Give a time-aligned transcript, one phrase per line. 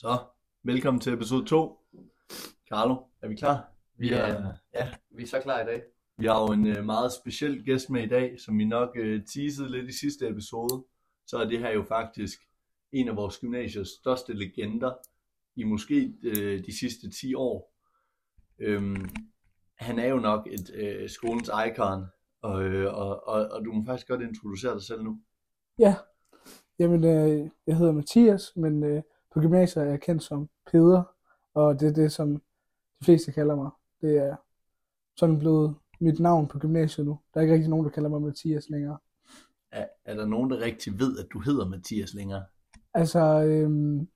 [0.00, 0.18] Så,
[0.62, 1.78] velkommen til episode 2.
[2.68, 3.72] Carlo, er vi klar?
[3.94, 5.82] Vi er, ja, vi er så klar i dag.
[6.18, 9.24] Vi har jo en øh, meget speciel gæst med i dag, som vi nok øh,
[9.34, 10.84] teasede lidt i sidste episode.
[11.26, 12.38] Så er det her jo faktisk
[12.92, 14.92] en af vores gymnasiers største legender
[15.56, 17.74] i måske øh, de sidste 10 år.
[18.58, 19.08] Øhm,
[19.74, 22.04] han er jo nok et øh, skolens icon,
[22.42, 25.20] og, øh, og, og, og du må faktisk godt introducere dig selv nu.
[25.78, 25.94] Ja,
[26.78, 29.02] jamen øh, jeg hedder Mathias, men øh,
[29.34, 31.02] på gymnasiet er jeg kendt som Peder,
[31.54, 32.34] og det er det, som
[33.00, 33.70] de fleste kalder mig.
[34.00, 34.36] Det er
[35.16, 37.18] sådan blevet mit navn på gymnasiet nu.
[37.34, 38.98] Der er ikke rigtig nogen, der kalder mig Mathias længere.
[39.72, 42.44] Er, er der nogen, der rigtig ved, at du hedder Mathias længere?
[42.94, 44.08] Altså, øhm,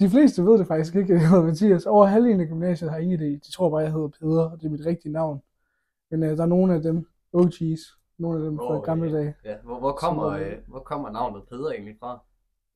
[0.00, 1.86] de fleste ved det faktisk ikke, at jeg hedder Mathias.
[1.86, 3.46] Over halvdelen af gymnasiet har ingen idé.
[3.46, 5.42] De tror bare, jeg hedder Peder, og det er mit rigtige navn.
[6.10, 9.12] Men øh, der er nogle af dem, OG's, nogle af dem fra Hvor, gamle øh,
[9.12, 9.34] dage.
[9.44, 12.18] Ja, hvor, hvor, kommer, Så, øh, hvor kommer navnet Peder egentlig fra?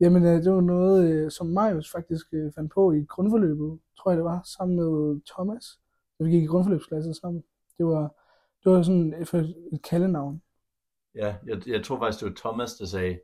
[0.01, 4.11] Jamen, øh, det var noget, øh, som Marius faktisk øh, fandt på i grundforløbet, tror
[4.11, 5.81] jeg det var, sammen med Thomas.
[6.19, 7.45] Da vi gik i grundforløbsklasse sammen.
[7.79, 8.15] Det var,
[8.65, 9.35] det var sådan et,
[9.73, 10.43] et kaldenavn.
[11.15, 13.21] Ja, jeg, jeg tror faktisk, det var Thomas, der sagde,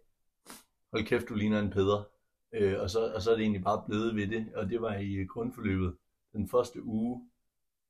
[0.92, 2.08] hold kæft, du ligner en Peder.
[2.52, 4.94] Øh, og, så, og så er det egentlig bare blevet ved det, og det var
[4.94, 5.97] i grundforløbet
[6.32, 7.30] den første uge.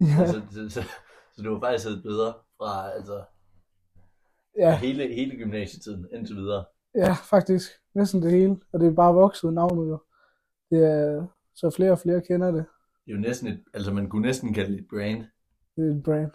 [0.00, 0.82] Ja, Så, så, så,
[1.32, 3.24] så det var faktisk et bedre fra altså,
[4.56, 6.64] ja, hele, hele gymnasietiden indtil videre.
[6.94, 7.70] Ja, faktisk.
[7.94, 8.56] Næsten det hele.
[8.72, 9.98] Og det er bare vokset navnet jo.
[10.70, 12.64] Det er, så flere og flere kender det.
[13.04, 15.24] Det er jo næsten et, altså man kunne næsten kalde det et brand.
[15.76, 16.30] Det er et brand.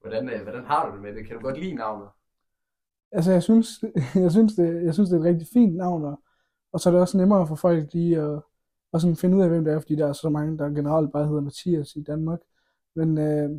[0.00, 1.26] Hvordan, øh, hvordan har du det med det?
[1.26, 2.08] Kan du godt lide navnet?
[3.12, 3.84] Altså, jeg synes,
[4.24, 6.20] jeg synes, det, jeg synes, det er et rigtig fint navn, og,
[6.72, 8.40] og så er det også nemmere for folk lige at,
[8.94, 11.12] at sådan finde ud af, hvem det er, fordi der er så mange, der generelt
[11.12, 12.40] bare hedder Mathias i Danmark.
[12.94, 13.50] Men øh,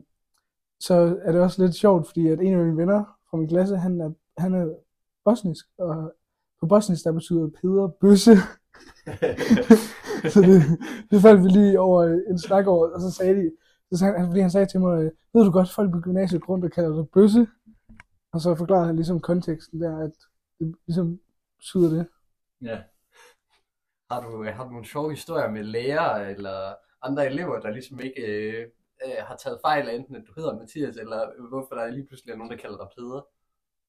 [0.79, 3.77] så er det også lidt sjovt, fordi at en af mine venner fra min klasse,
[3.77, 4.73] han er, han er
[5.29, 6.13] bosnisk, og
[6.59, 8.35] på bosnisk, der betyder Peder bøsse.
[10.33, 10.59] så det,
[11.11, 13.51] det faldt vi lige over en snak over, og så sagde de,
[13.91, 16.41] så sagde han, fordi han sagde til mig, øh, ved du godt, folk på gymnasiet
[16.41, 17.47] går rundt og kalder dig bøsse?
[18.33, 20.15] Og så forklarede han ligesom konteksten der, at
[20.59, 21.19] det ligesom
[21.57, 22.07] betyder det.
[22.61, 22.77] ja.
[24.11, 27.99] Har du, øh, har du nogle sjove historier med lærere eller andre elever, der ligesom
[27.99, 28.61] ikke øh,
[29.05, 32.31] øh, har taget fejl af enten, at du hedder Mathias, eller hvorfor der lige pludselig
[32.31, 33.21] er nogen, der kalder dig Peder?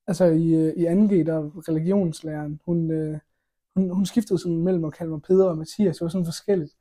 [0.09, 3.19] Altså i, øh, i 2G, der var religionslæreren, hun, øh,
[3.77, 5.97] hun, hun skiftede sådan mellem at kalde mig Peder og Mathias.
[5.97, 6.73] Det var sådan forskelligt.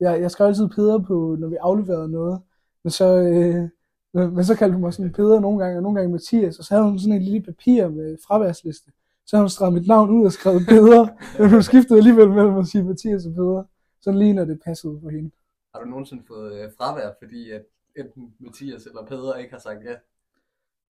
[0.00, 2.40] Jeg, jeg skrev altid Peder på, når vi afleverede noget.
[2.84, 3.68] Men så, øh,
[4.34, 6.58] men så kaldte hun mig sådan Peder nogle gange, og nogle gange Mathias.
[6.58, 8.92] Og så havde hun sådan en lille papir med fraværsliste.
[9.26, 11.06] Så havde hun streget mit navn ud og skrevet Peder.
[11.42, 13.64] men hun skiftede alligevel mellem at sige Mathias og Peder.
[14.00, 15.30] Sådan lige når det passede for hende.
[15.74, 17.62] Har du nogensinde fået øh, fravær, fordi at
[17.96, 19.94] enten Mathias eller Peder ikke har sagt ja?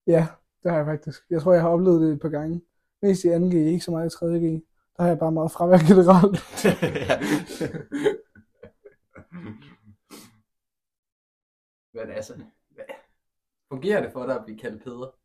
[0.07, 0.27] Ja,
[0.63, 1.23] det har jeg faktisk.
[1.29, 2.61] Jeg tror, jeg har oplevet det et par gange.
[3.01, 4.45] Mest i 2G, ikke så meget i 3G.
[4.97, 6.39] Der har jeg bare meget fravær generelt.
[11.93, 12.33] Men altså,
[12.69, 12.83] hvad,
[13.71, 15.17] fungerer det for dig at blive kaldt Peder?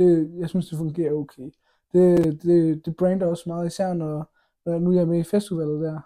[0.00, 1.50] det, jeg synes, det fungerer okay.
[1.92, 5.80] Det, det, det brander også meget, især når, når nu jeg er med i festivalet
[5.80, 6.00] der.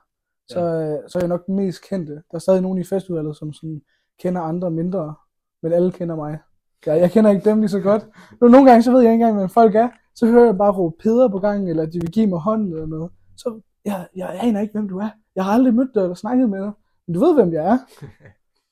[0.48, 1.08] Så, ja.
[1.08, 2.12] så er jeg nok den mest kendte.
[2.12, 3.82] Der er stadig nogen i festivalet, som sådan
[4.18, 5.14] kender andre mindre,
[5.62, 6.38] men alle kender mig.
[6.86, 8.06] Jeg, jeg kender ikke dem lige så godt.
[8.40, 9.88] Nu, nogle gange så ved jeg ikke engang, hvem folk er.
[10.14, 12.86] Så hører jeg bare råbe Peder på gangen, eller de vil give mig hånden eller
[12.86, 13.10] noget.
[13.36, 15.10] Så jeg, jeg aner ikke, hvem du er.
[15.36, 16.72] Jeg har aldrig mødt dig eller snakket med dig.
[17.06, 17.78] Men du ved, hvem jeg er.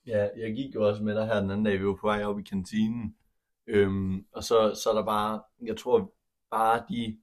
[0.07, 2.25] Ja, jeg gik jo også med dig her den anden dag, vi var på vej
[2.25, 3.15] op i kantinen.
[3.67, 6.13] Øhm, og så, så er der bare, jeg tror
[6.51, 7.19] bare de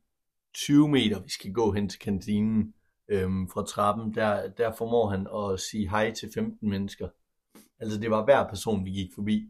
[0.53, 2.73] 20 meter, vi skal gå hen til kantinen
[3.07, 7.07] øhm, fra trappen, der, der formår han at sige hej til 15 mennesker.
[7.79, 9.49] Altså det var hver person, vi gik forbi.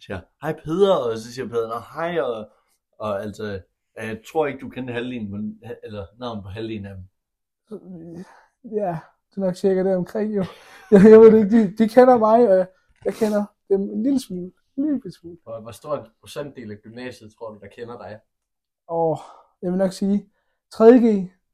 [0.00, 2.50] Siger, hej Peder, og så siger Peder, "Nå, hej, og,
[2.98, 3.60] og altså,
[3.96, 7.04] jeg tror ikke, du kendte halvdelen, men, eller navnet på halvdelen af dem.
[8.64, 8.98] Ja,
[9.30, 10.44] det er nok cirka det omkring jo.
[10.90, 12.66] Jeg, jeg ved det ikke, de, de kender mig, og jeg,
[13.04, 14.52] jeg kender dem en lille smule.
[14.76, 15.38] En lille smule.
[15.42, 18.20] Hvor, hvor stor en procentdel af gymnasiet tror du, der kender dig?
[18.88, 19.18] Og
[19.62, 20.30] jeg vil nok sige,
[20.74, 21.06] 3G,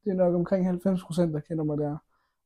[0.04, 1.96] det er nok omkring 90 procent, der kender mig der.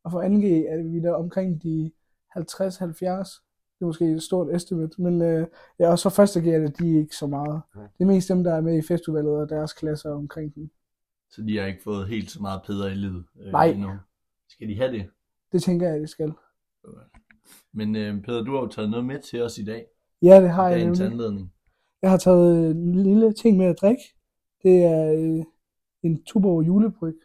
[0.03, 1.91] Og for 2G er vi der omkring de
[2.37, 3.48] 50-70.
[3.79, 5.47] Det er måske et stort estimate, men øh,
[5.79, 7.61] ja, også for første G er det de er ikke så meget.
[7.75, 7.79] Ja.
[7.81, 10.69] Det er mest dem, der er med i festivalet og deres klasser omkring dem.
[11.29, 13.65] Så de har ikke fået helt så meget Peder i livet øh, Nej.
[13.65, 13.89] endnu.
[14.49, 15.09] Skal de have det?
[15.51, 16.33] Det tænker jeg, det skal.
[17.73, 19.85] Men øh, Peder, du har jo taget noget med til os i dag.
[20.21, 21.13] Ja, det har jeg Dagens nemlig.
[21.13, 21.53] anledning.
[22.01, 24.01] Jeg har taget en lille ting med at drikke.
[24.63, 25.43] Det er øh,
[26.03, 27.15] en Tuborg julebryg.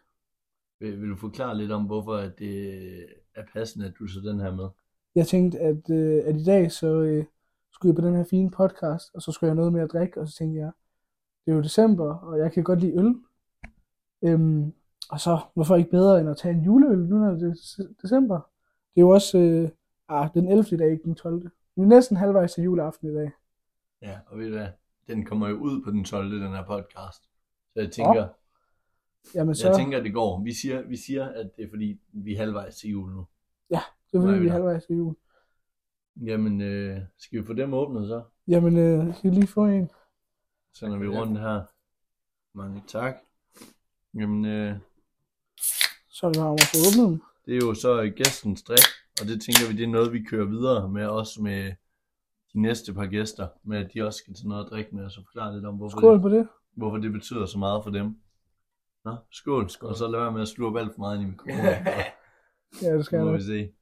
[0.79, 2.79] Vil, vil du forklare lidt om, hvorfor at det
[3.35, 4.67] er passende, at du så den her med?
[5.15, 7.25] Jeg tænkte, at, øh, at i dag så øh,
[7.71, 9.91] skulle jeg på den her fine podcast, og så skulle jeg have noget med at
[9.91, 10.71] drikke, og så tænkte jeg,
[11.45, 13.15] det er jo december, og jeg kan godt lide øl.
[14.21, 14.73] Øhm,
[15.09, 17.93] og så, hvorfor ikke bedre end at tage en juleøl, nu når det er dec-
[18.01, 18.35] december?
[18.95, 19.69] det er jo også øh,
[20.09, 20.65] ah, den 11.
[20.71, 21.41] i dag, ikke den 12.
[21.75, 23.31] Vi er næsten halvvejs til juleaften i dag.
[24.01, 24.67] Ja, og ved du hvad?
[25.07, 26.31] Den kommer jo ud på den 12.
[26.31, 27.23] den her podcast.
[27.73, 28.27] Så jeg tænker,
[29.35, 30.43] Jamen så, jeg tænker, det går.
[30.43, 33.25] Vi siger, vi siger, at det er fordi, vi er halvvejs til jul nu.
[33.69, 33.77] Det
[34.13, 35.15] er fordi, vi er halvvejs til jul.
[36.25, 38.23] Jamen, øh, skal vi få dem åbnet så?
[38.47, 39.89] Jamen, øh, skal vi lige få en?
[40.73, 41.61] Sender vi rundt her.
[42.57, 43.15] Mange tak.
[44.13, 44.75] Jamen, øh,
[46.09, 47.21] Så er det bare om at få åbnet dem.
[47.45, 48.85] det er jo så gæstens drik,
[49.21, 51.73] og det tænker vi, det er noget, vi kører videre med, også med
[52.53, 55.11] de næste par gæster, med at de også skal tage noget at drikke med, og
[55.11, 56.47] så forklare lidt om, hvorfor, Skål det, på det.
[56.75, 58.15] hvorfor det betyder så meget for dem.
[59.05, 59.69] Nå, skål.
[59.69, 59.89] Skål.
[59.89, 61.65] Og så lad være med at slurpe alt for meget ind i mikrofonen.
[62.81, 63.41] Ja, det skal må jeg vi nok.
[63.41, 63.73] se.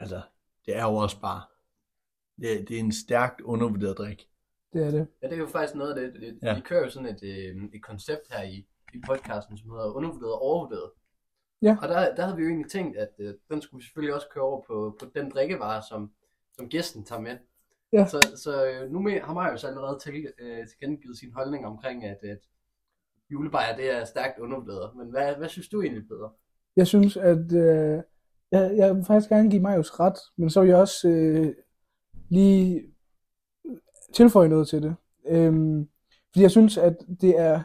[0.00, 0.22] Altså,
[0.66, 1.42] det er jo også bare,
[2.40, 4.28] det, er- det er en stærkt undervurderet drik.
[4.72, 5.08] Det er det.
[5.22, 6.20] Ja, det er jo faktisk noget af det.
[6.20, 6.48] det Ja.
[6.48, 6.54] ja.
[6.54, 10.32] Vi kører jo sådan et, øh, et koncept her i, i podcasten, som hedder undervurderet
[10.32, 10.90] og overvurderet.
[11.62, 11.76] Ja.
[11.82, 14.26] Og der, der havde vi jo egentlig tænkt, at øh, den skulle vi selvfølgelig også
[14.30, 16.12] køre over på, på den drikkevare, som,
[16.52, 17.38] som gæsten tager med.
[17.92, 18.06] Ja.
[18.06, 22.18] Så, så øh, nu med, har Marius allerede til, øh, tilkendegivet sin holdning omkring, at,
[22.22, 22.38] at
[23.32, 24.90] julebajer det er stærkt undervurderet.
[24.96, 26.30] Men hvad, hvad synes du egentlig, bedre?
[26.76, 28.02] Jeg synes, at øh,
[28.52, 31.54] jeg, jeg vil faktisk gerne give Marius ret, men så vil jeg også øh,
[32.28, 32.82] lige
[34.14, 34.94] tilføje noget til det.
[35.26, 35.88] Øhm,
[36.32, 37.62] fordi jeg synes, at det er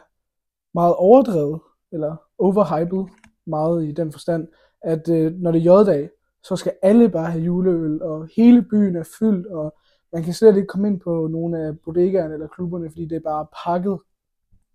[0.74, 1.60] meget overdrevet,
[1.92, 3.04] eller overhyped
[3.46, 4.48] meget i den forstand,
[4.82, 6.10] at øh, når det er J-dag,
[6.44, 9.74] så skal alle bare have juleøl, og hele byen er fyldt, og
[10.12, 13.20] man kan slet ikke komme ind på nogle af bodegaerne eller klubberne, fordi det er
[13.20, 13.98] bare pakket,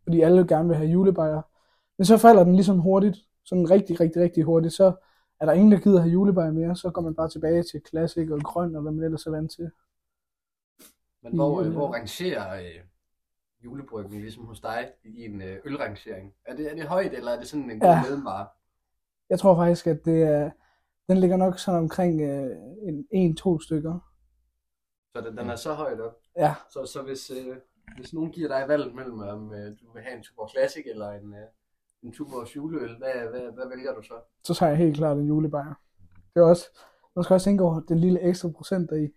[0.03, 1.41] fordi alle gerne vil have julebajer.
[1.97, 4.93] Men så falder den ligesom hurtigt, sådan rigtig, rigtig, rigtig hurtigt, så
[5.39, 8.29] er der ingen, der gider have julebajer mere, så går man bare tilbage til Classic
[8.31, 9.71] og grøn, og hvad man ellers er vant til.
[11.23, 12.81] Men hvor, øh, øh, hvor rangerer øh,
[13.63, 16.33] julebryggen ligesom hos dig i din øh, ølrangering?
[16.45, 18.01] Er det, er det højt, eller er det sådan en god ja.
[18.01, 18.47] mellemvare?
[19.29, 20.51] Jeg tror faktisk, at det er,
[21.09, 23.99] den ligger nok sådan omkring øh, en, en, to stykker.
[25.15, 26.17] Så den, den er så højt op.
[26.37, 27.57] Ja, Så, så hvis, øh,
[27.95, 31.11] hvis nogen giver dig valget mellem, om øh, du vil have en Tuborg Classic eller
[31.11, 31.47] en, øh,
[32.03, 34.13] en Tuborgs juleøl, hvad, hvad, hvad vælger du så?
[34.43, 35.73] så tager jeg helt klart en julebajer.
[36.33, 36.65] Det er også,
[37.15, 39.01] man skal også tænke over den lille ekstra procent deri.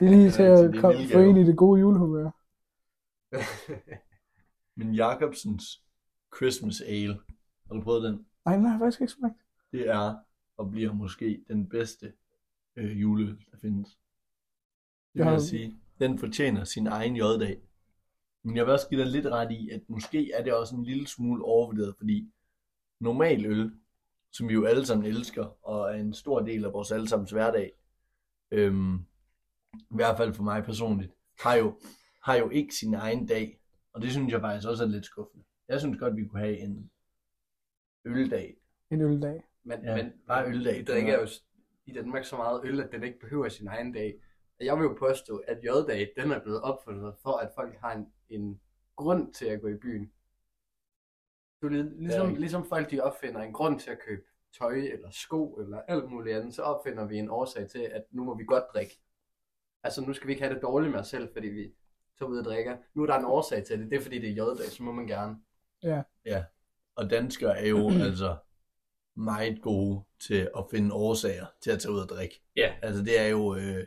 [0.00, 2.30] Det er lige til at komme, få ind i det gode julehumør.
[4.76, 5.82] Men Jacobsens
[6.36, 7.20] Christmas Ale,
[7.66, 8.26] har du prøvet den?
[8.44, 9.38] Nej, den har jeg faktisk ikke smagt.
[9.72, 10.14] Det er
[10.56, 12.12] og bliver måske den bedste
[12.76, 13.88] øh, juleøl, der findes.
[15.14, 15.74] Det vil jeg sige.
[15.98, 17.60] Den fortjener sin egen J-dag.
[18.44, 20.84] Men jeg vil også give dig lidt ret i, at måske er det også en
[20.84, 22.32] lille smule overvurderet, fordi
[23.00, 23.72] normal øl,
[24.32, 27.72] som vi jo alle sammen elsker, og er en stor del af vores allesammens hverdag,
[28.50, 28.94] øhm,
[29.74, 31.80] i hvert fald for mig personligt, har jo,
[32.24, 33.60] har jo ikke sin egen dag.
[33.92, 35.44] Og det synes jeg faktisk også er lidt skuffende.
[35.68, 36.90] Jeg synes godt, vi kunne have en
[38.04, 38.56] øldag.
[38.90, 39.42] En øldag.
[39.64, 40.78] Men, Ja, men bare øldag.
[40.78, 41.26] Vi drikker jo
[41.86, 44.14] i Danmark så meget øl, at den ikke behøver sin egen dag.
[44.58, 47.92] Og Jeg vil jo påstå, at J-dag, den er blevet opfundet for, at folk har
[47.92, 48.60] en, en
[48.96, 50.12] grund til at gå i byen.
[51.62, 52.36] Du, lig- ligesom, Ja.
[52.38, 54.22] ligesom folk de opfinder en grund til at købe
[54.58, 58.24] tøj eller sko eller alt muligt andet, så opfinder vi en årsag til, at nu
[58.24, 59.00] må vi godt drikke.
[59.82, 61.72] Altså nu skal vi ikke have det dårligt med os selv, fordi vi
[62.18, 62.76] tager ud og drikker.
[62.94, 64.92] Nu er der en årsag til det, det er fordi det er J-dag, så må
[64.92, 65.36] man gerne.
[66.96, 68.36] Og danskere er jo altså
[69.16, 72.42] meget gode til at finde årsager til at tage ud og drikke.
[72.56, 72.74] Ja.
[72.82, 73.86] Altså det er jo, øh,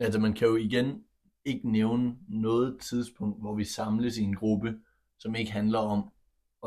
[0.00, 1.04] altså man kan jo igen
[1.44, 4.78] ikke nævne noget tidspunkt, hvor vi samles i en gruppe,
[5.18, 6.10] som ikke handler om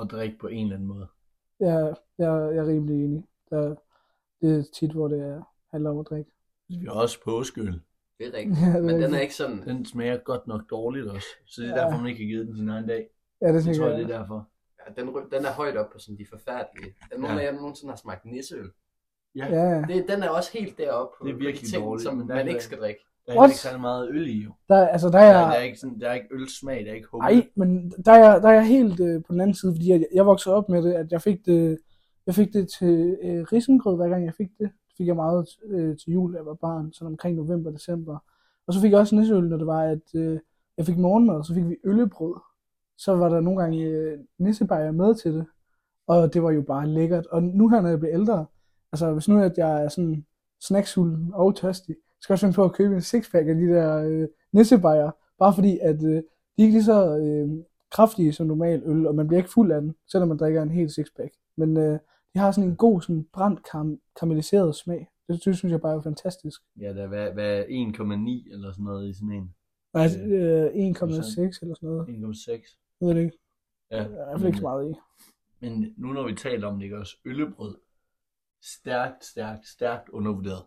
[0.01, 1.07] at drikke på en eller anden måde.
[1.59, 3.23] Jeg, jeg, jeg er rimelig enig.
[3.49, 3.75] Der,
[4.41, 5.41] det er tit, hvor det er,
[5.71, 6.31] handler om at drikke.
[6.69, 7.81] Vi har også påskeøl.
[8.19, 8.59] Det er rigtigt.
[8.61, 11.27] Ja, det er Men den er ikke sådan, Den smager godt nok dårligt også.
[11.45, 11.81] Så det er Ja.
[11.81, 13.09] derfor, man ikke har givet den sin egen dag.
[13.41, 14.47] Ja, det Det tror jeg, det er derfor.
[14.87, 16.95] Ja, den, den er højt op på sådan de forfærdelige.
[17.11, 17.43] Er nogen Ja.
[17.43, 18.71] af jer nogensinde har smagt nisseøl?
[19.35, 22.47] Ja, Det, den er også helt deroppe på, Det er virkelig ting, dårligt, som man
[22.47, 23.05] ikke skal drikke.
[23.27, 23.49] Der er What?
[23.49, 24.51] ikke særlig meget øl i jo.
[24.69, 26.95] der, altså, der er er, der, er ikke sådan, der er ikke ølsmag, der er
[26.95, 27.27] ikke humle.
[27.27, 30.25] Nej, men der er, der er helt øh, på den anden side, fordi jeg, jeg
[30.25, 31.77] voksede op med det, at jeg fik det,
[32.25, 34.69] jeg fik det til øh, risengrød, hver gang jeg fik det.
[34.87, 38.17] Det fik jeg meget øh, til jul, da jeg var barn, sådan omkring november, december.
[38.67, 40.39] Og så fik jeg også nisseøl, når det var, at øh,
[40.77, 42.35] jeg fik morgenmad, så fik vi øllebrød.
[42.97, 45.45] Så var der nogle gange øh, nissebajer med til det,
[46.07, 47.25] og det var jo bare lækkert.
[47.25, 48.45] Og nu her, når jeg bliver ældre,
[48.91, 50.25] altså hvis nu at jeg er sådan
[50.61, 53.97] snacksulten og tørstig, skal jeg også finde på at købe en sixpack af de der
[54.09, 56.17] øh, nissebajer, bare fordi at øh, de
[56.57, 59.81] er ikke lige så øh, kraftige som normal øl, og man bliver ikke fuld af
[59.81, 61.33] den, selvom man drikker en hel sixpack.
[61.57, 61.99] Men øh,
[62.33, 65.07] de har sådan en god, sådan brændt karam- karamelliseret smag.
[65.27, 66.61] Det, det synes jeg bare er fantastisk.
[66.79, 69.53] Ja, der er hvad, hvad 1,9 eller sådan noget i sådan en.
[69.93, 72.07] Altså Øh, øh, 1,6 eller sådan noget.
[72.07, 72.97] 1,6.
[73.01, 73.37] Jeg ved det ikke.
[73.91, 74.93] Ja, Der er i hvert fald ikke så meget i.
[75.61, 77.75] Men nu når vi taler om det, ikke også øllebrød,
[78.63, 80.63] stærkt, stærkt, stærkt undervurderet.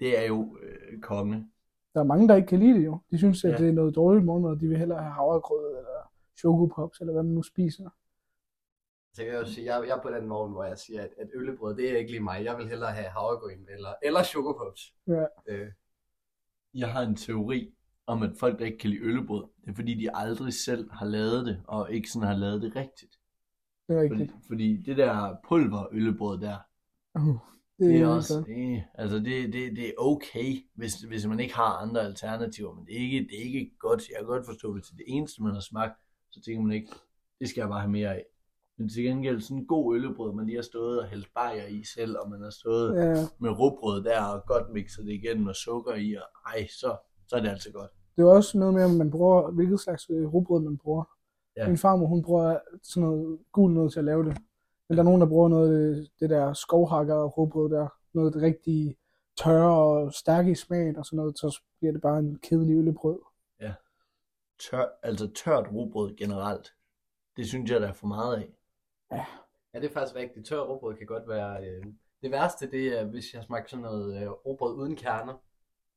[0.00, 1.48] Det er jo øh, konge.
[1.94, 2.98] Der er mange, der ikke kan lide det jo.
[3.10, 3.56] De synes, at Ja.
[3.56, 7.22] det er noget dårligt morgenmad, og de vil hellere have havregrød eller chokopops, eller hvad
[7.22, 7.90] man nu spiser.
[9.12, 11.10] Så kan jeg jo sige, jeg, jeg er på den vogn, hvor jeg siger, at,
[11.18, 12.44] at øllebrød, det er ikke lige mig.
[12.44, 14.94] Jeg vil hellere have havregryn eller, eller chokopops.
[15.06, 15.24] Ja.
[15.46, 15.68] Øh,
[16.74, 17.74] Jeg har en teori
[18.06, 21.06] om, at folk, der ikke kan lide øllebrød, det er fordi, de aldrig selv har
[21.06, 23.18] lavet det, og ikke sådan har lavet det rigtigt.
[23.88, 24.32] Det er Fordi, rigtigt.
[24.46, 26.56] fordi det der pulverøllebrød der,
[27.14, 27.36] Uh,
[27.78, 31.76] det, er også, det, altså det, det, det er okay, hvis, hvis man ikke har
[31.82, 34.08] andre alternativer, men det er ikke, det er ikke godt.
[34.08, 35.94] Jeg kan godt forstå, hvis det er det eneste, man har smagt,
[36.30, 36.92] så tænker man ikke,
[37.40, 38.24] det skal jeg bare have mere af.
[38.78, 41.84] Men til gengæld sådan en god øllebrød, man lige har stået og hældt bajer i
[41.84, 45.54] selv, og man har stået Ja, med råbrød der og godt mixet det igen med
[45.54, 46.96] sukker i, og ej, så,
[47.28, 47.90] så er det altså godt.
[48.16, 51.04] det er også noget med, om man bruger, hvilket slags øh, rugbrød man bruger.
[51.56, 51.68] Ja.
[51.68, 54.36] Min farmor, hun bruger sådan noget gul noget til at lave det.
[54.88, 57.88] Men der er nogen, der bruger noget det, der skovhakker rugbrød der.
[58.12, 58.96] Noget rigtig
[59.36, 63.18] tørre og stærke i smagen og sådan noget, så bliver det bare en kedelig øllebrød.
[64.58, 66.74] Tør, altså tørt råbrød generelt,
[67.36, 68.52] det synes jeg, der er for meget af.
[69.74, 70.46] ja, det er faktisk rigtigt.
[70.46, 71.66] Tør råbrød kan godt være...
[71.66, 71.84] Øh,
[72.22, 75.34] det værste, det er, hvis jeg smager sådan noget øh, råbrød uden kerner.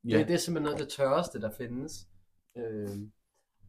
[0.04, 0.18] Ja.
[0.18, 2.08] Det, det er simpelthen noget af det tørreste, der findes.
[2.58, 2.90] Øh,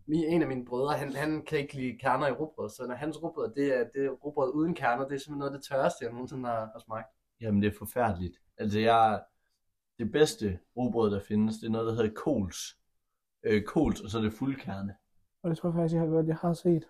[0.08, 3.22] en af mine brødre, han, han kan ikke lide kerner i rugbrød, så når hans
[3.22, 6.04] rugbrød, det er, det er rugbrød uden kerner, det er simpelthen noget af det tørreste,
[6.04, 7.08] jeg nogensinde har, har smagt.
[7.40, 8.36] Jamen, det er forfærdeligt.
[8.58, 9.22] Altså, jeg,
[9.98, 12.56] det bedste råbrød, der findes, det er noget, der hedder kols.
[13.42, 14.94] Øh, kols, og så er det fuldkerne.
[15.42, 16.88] Og det tror jeg faktisk, jeg har, jeg har set.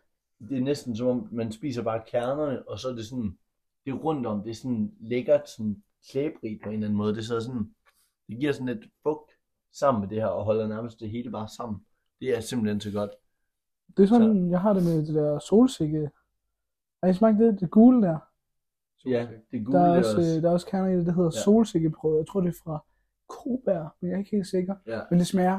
[0.48, 3.38] Det er næsten som om, man spiser bare kernerne, og så er det sådan,
[3.84, 7.14] det er rundt om, det er sådan lækkert, sådan klæbrigt på en eller anden måde.
[7.14, 7.74] Det så sådan,
[8.28, 9.30] det giver sådan lidt fugt
[9.72, 11.86] sammen med det her, og holder nærmest det hele bare sammen.
[12.22, 13.10] Det er simpelthen så godt.
[13.96, 16.10] Det er sådan, jeg har det med det der solsikke.
[17.02, 18.18] Har I smagt det, det gule der?
[19.06, 20.40] Ja, det gule Der er også, også.
[20.42, 21.40] der er også kerner i det, der hedder Ja.
[21.44, 22.16] solsikkebrød.
[22.18, 22.84] Jeg tror, det er fra
[23.28, 24.74] Kobær, men jeg er ikke helt sikker.
[24.86, 25.00] Ja.
[25.10, 25.58] Men det smager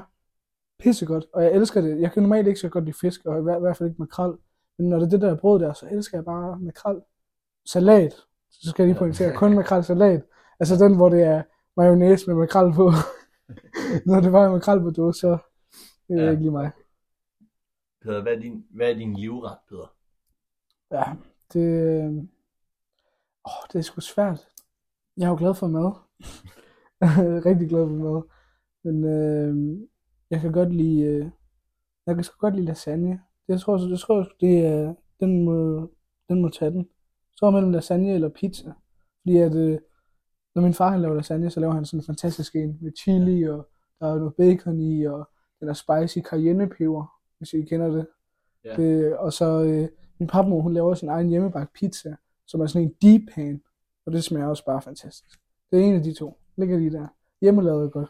[0.80, 2.02] pissegodt, og jeg elsker det.
[2.02, 4.02] Jeg kan normalt ikke så godt lide fisk, og i hvert, i hvert fald ikke
[4.02, 4.34] makrel.
[4.78, 7.02] Men når det er det der brød der, så elsker jeg bare makrel.
[7.66, 8.14] Salat.
[8.52, 10.24] Så skal jeg lige pointere, kun makrel salat.
[10.60, 11.44] Altså den, hvor det er
[11.78, 12.92] mayonnaise med makrel på.
[14.06, 15.38] når det bare er makrel på dåse, så
[16.08, 16.30] det er Ja.
[16.32, 16.72] ikke lige mig.
[18.02, 19.96] Peder, hvad er din, hvad er din livret, Peder?
[20.92, 21.04] Ja,
[21.54, 21.68] det,
[22.04, 22.14] øh,
[23.46, 24.48] åh, det er sgu svært.
[25.18, 25.92] Jeg er jo glad for mad.
[27.48, 28.22] Rigtig glad for mad.
[28.84, 29.80] Men øh,
[30.30, 31.30] jeg kan godt lide, øh,
[32.08, 33.22] jeg kan sgu godt lide lasagne.
[33.48, 35.90] Jeg tror, så, jeg tror det er, den må,
[36.30, 36.90] den må tage den.
[37.36, 38.74] Så mellem lasagne eller pizza.
[39.22, 39.80] Fordi at, øh,
[40.56, 43.44] når min far han laver lasagne, så laver han sådan en fantastisk en med chili,
[43.44, 43.70] og
[44.00, 45.30] der er noget bacon i, og
[45.64, 48.08] den er spicy cayennepeber, hvis I kender det.
[48.64, 48.76] Ja.
[48.76, 49.90] det og så øh,
[50.20, 52.16] min papmor, hun laver sin egen hjemmebagt pizza,
[52.46, 53.62] som er sådan en deep pan,
[54.06, 55.40] og det smager også bare fantastisk.
[55.72, 56.40] Det er en af de to.
[56.58, 57.08] Ligger lige der.
[57.42, 58.10] Hjemmelavet er godt.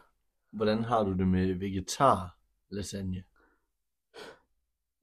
[0.52, 2.38] Hvordan har du det med vegetar
[2.70, 3.24] lasagne?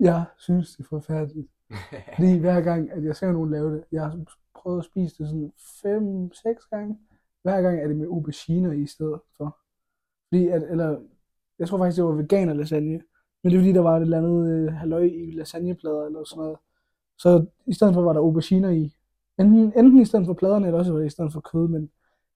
[0.00, 1.48] Jeg synes, det er forfærdeligt.
[2.16, 5.28] Fordi hver gang, at jeg ser nogen lave det, jeg har prøvet at spise det
[5.28, 5.52] sådan
[6.58, 6.98] 5-6 gange.
[7.42, 9.58] Hver gang er det med auberginer i stedet for.
[10.28, 11.00] Fordi at, eller,
[11.60, 13.00] jeg tror faktisk, det var veganer lasagne.
[13.42, 16.42] Men det er fordi, der var et eller andet øh, halløj i lasagneplader eller sådan
[16.42, 16.58] noget.
[17.18, 18.96] Så i stedet for var der auberginer i.
[19.38, 21.82] Enten, enten i stedet for pladerne, eller også var det i stedet for kød, men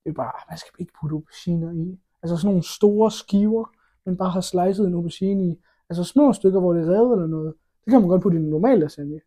[0.05, 1.99] det er bare, hvad skal ikke putte auberginer i?
[2.23, 3.65] Altså sådan nogle store skiver,
[4.05, 5.61] men bare har slicet en aubergine i.
[5.91, 7.55] Altså små stykker, hvor det er revet eller noget.
[7.85, 9.21] Det kan man godt putte i en normal lasagne.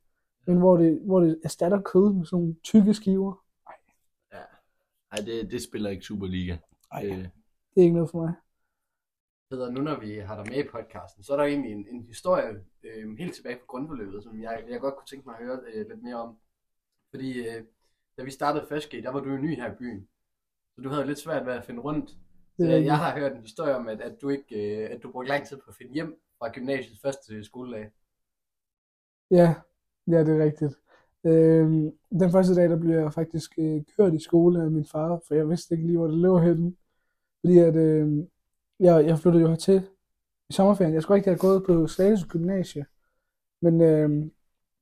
[0.47, 3.43] Men hvor det, hvor det erstatter kød med sådan nogle tykke skiver.
[5.11, 6.57] Nej, det, det spiller ikke Superliga.
[6.91, 7.29] Ej, Det,
[7.75, 8.33] det er ikke noget for mig.
[9.49, 12.03] Peder, nu når vi har dig med i podcasten, så er der egentlig en, en
[12.03, 12.49] historie
[12.83, 15.87] øh, helt tilbage fra grundforløbet, som jeg, jeg godt kunne tænke mig at høre øh,
[15.89, 16.37] lidt mere om.
[17.09, 17.63] Fordi øh,
[18.17, 20.07] da vi startede 1G, der var du jo ny her i byen.
[20.75, 22.09] Så du havde lidt svært ved at finde rundt.
[22.09, 22.85] Så jeg, rigtigt.
[22.85, 25.47] jeg har hørt en historie om, at, at du ikke øh, at du brugte lang
[25.47, 27.91] tid på at finde hjem fra gymnasiets første skoledag.
[29.31, 29.55] Ja,
[30.07, 30.75] ja, det er rigtigt.
[31.25, 35.21] Øhm, den første dag, der blev jeg faktisk øh, kørt i skole af min far,
[35.27, 36.75] for jeg vidste ikke lige, hvor det lå henne.
[37.41, 38.23] Fordi at, øh,
[38.79, 39.87] jeg, jeg flyttede jo hertil
[40.49, 40.93] i sommerferien.
[40.93, 42.85] Jeg skulle ikke have gået på Slagelse Gymnasie,
[43.61, 44.09] men øh,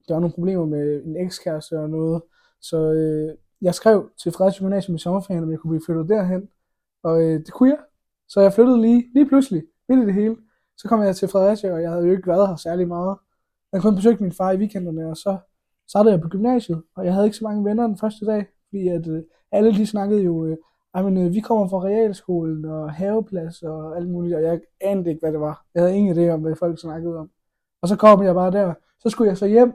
[0.07, 2.21] der var nogle problemer med en ekskæreste og noget,
[2.61, 6.49] så øh, jeg skrev til Fredericia Gymnasium i sommerferien, om jeg kunne blive flyttet derhen,
[7.03, 7.79] og øh, det kunne jeg.
[8.27, 10.35] Så jeg flyttede lige, lige pludselig, midt i det hele.
[10.77, 13.17] Så kom jeg til Fredericia, og jeg havde jo ikke været her særlig meget.
[13.73, 15.37] Jeg kun besøgte min far i weekenderne, og så
[15.87, 18.87] startede jeg på gymnasiet, og jeg havde ikke så mange venner den første dag, fordi
[18.87, 20.57] at øh, alle de snakkede jo, øh,
[20.95, 25.09] "Ej, men, øh, vi kommer fra realskolen og haveplads og alt muligt, og jeg anede
[25.09, 25.65] ikke, hvad det var.
[25.73, 27.29] Jeg havde ingen idé om, hvad folk snakkede om.
[27.81, 29.73] Og så kom jeg bare der, så skulle jeg så hjem,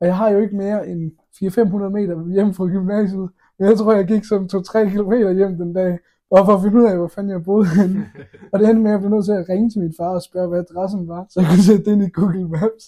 [0.00, 3.28] Og jeg har jo ikke mere end 400-500 meter hjem fra gymnasiet.
[3.58, 5.98] Men jeg tror, jeg gik som 2-3 kilometer hjem den dag.
[6.30, 8.10] Bare for at finde ud af, hvor fanden jeg boede henne.
[8.52, 10.22] og det endte med, at jeg blev nødt til at ringe til min far og
[10.22, 11.26] spørge, hvad adressen var.
[11.30, 12.84] Så jeg kunne sætte det ind i Google Maps.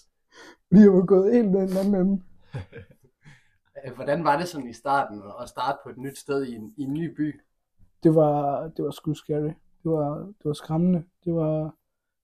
[0.68, 2.22] Fordi jeg var gået helt den anden ende.
[3.96, 6.82] Hvordan var det sådan i starten at starte på et nyt sted i en, i
[6.82, 7.40] en ny by?
[8.02, 9.52] Det var, det var sgu scary.
[9.82, 11.04] Det var, det var skræmmende.
[11.24, 11.74] Det var,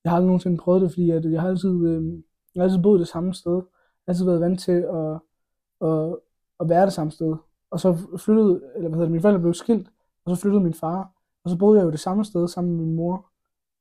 [0.05, 2.13] jeg har aldrig nogensinde prøvet det, fordi at jeg har altid, øh,
[2.55, 3.53] jeg har altid boet det samme sted.
[3.53, 3.63] Jeg
[4.07, 5.21] har altid været vant til at,
[5.89, 6.17] at,
[6.61, 7.37] at være det samme sted.
[7.71, 9.89] Og så flyttede, eller hvad hedder det, mine forældre blev skilt,
[10.25, 11.13] og så flyttede min far.
[11.45, 13.31] Og så boede jeg jo det samme sted sammen med min mor,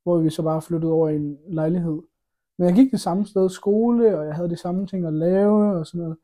[0.04, 2.02] hvor vi så bare flyttede over i en lejlighed.
[2.58, 5.80] Men jeg gik det samme sted skole, og jeg havde de samme ting at lave
[5.80, 6.18] og sådan noget.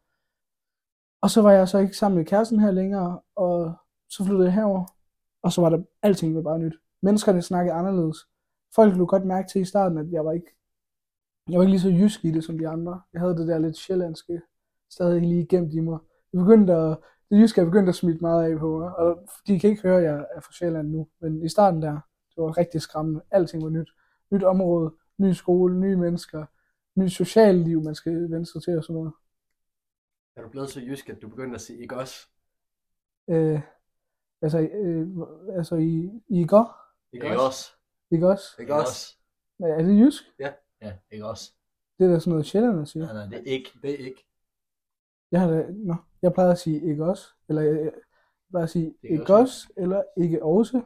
[1.22, 3.74] Og så var jeg så ikke sammen med kæresten her længere, og
[4.10, 4.86] så flyttede jeg herover.
[5.42, 6.74] Og så var der, alting var bare nyt.
[7.02, 8.18] Menneskerne snakkede anderledes.
[8.76, 10.56] Folk kunne godt mærke til i starten, at jeg var ikke,
[11.50, 13.02] jeg var ikke lige så jysk i det som de andre.
[13.14, 14.42] Jeg havde det der lidt sjællandske
[14.90, 16.00] stadig lige gemt i mig.
[16.34, 16.98] Jeg begyndte at,
[17.30, 19.98] det jyske er begyndt at smitte meget af på mig, og de kan ikke høre,
[19.98, 21.08] at jeg er fra Sjælland nu.
[21.22, 21.92] Men i starten der,
[22.36, 23.22] det var rigtig skræmmende.
[23.32, 23.90] Alting var nyt.
[24.32, 26.46] Nyt område, ny skole, nye mennesker,
[26.96, 29.14] ny socialliv, man skal vende sig til og sådan noget.
[30.36, 32.16] Er du blevet så jysk, at du begyndte at sige ikke også?
[33.30, 33.62] Øh,
[34.42, 35.08] altså, øh,
[35.58, 36.78] altså i, i går,
[37.14, 37.46] Ikke, også?
[37.46, 37.72] også?
[38.12, 38.46] ikke også?
[38.60, 39.16] Ikke også?
[39.60, 40.24] Er det jysk?
[40.40, 40.52] Ja,
[41.12, 41.52] ikke også?
[42.00, 43.04] Det er da sådan noget sjældent at sige.
[43.06, 43.70] Nej, nej, det er ikke.
[43.82, 44.26] Det er ikke.
[45.32, 47.92] Jeg, har da, nå, jeg plejede at sige ikke også, eller jeg, jeg
[48.50, 50.82] plejede at sige Ikke ikke også, eller ikke også,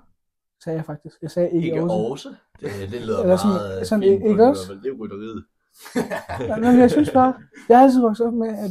[0.64, 1.22] sagde jeg faktisk.
[1.22, 1.96] Jeg sagde ikke, Ikke også.
[1.96, 2.36] også.
[2.60, 4.74] Det, det lyder Eller sådan- meget sådan fint ikke også?
[4.84, 5.46] Det er rytteriet.
[6.50, 7.34] Ja, men jeg synes bare,
[7.70, 8.70] jeg har altid vokset op med, at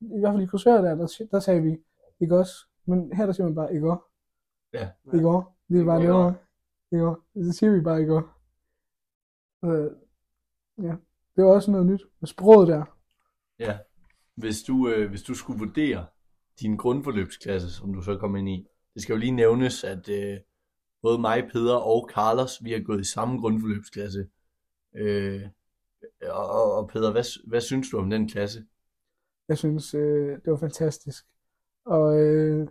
[0.00, 1.78] i hvert fald i kursører der, der, der sagde vi
[2.20, 2.52] ikke også,
[2.86, 4.04] men her der siger man bare ikke også.
[4.72, 4.88] Ja.
[5.14, 5.48] Ikke også.
[5.68, 6.34] Det er bare nemmere.
[6.92, 7.22] Ikke også.
[7.44, 8.28] Så siger vi bare ikke også.
[9.60, 9.90] Så,
[10.82, 10.94] ja,
[11.36, 12.84] det var også noget nyt med sproget der.
[13.58, 13.78] Ja.
[14.34, 16.06] Hvis du, øh, hvis du skulle vurdere
[16.60, 20.38] din grundforløbsklasse, som du så kom ind i, det skal jo lige nævnes, at øh,
[21.02, 24.28] både mig, Peder og Carlos, vi har gået i samme grundforløbsklasse.
[24.94, 25.42] Øh,
[26.22, 28.66] og, og, og Peder, hvad, hvad synes du om den klasse?
[29.48, 31.24] Jeg synes, øh, det var fantastisk.
[31.84, 32.68] Og øh,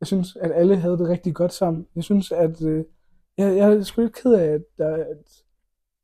[0.00, 1.86] jeg synes, at alle havde det rigtig godt sammen.
[1.94, 2.84] Jeg synes, at øh,
[3.38, 5.44] jeg, jeg er sgu lidt ked af, at, der, at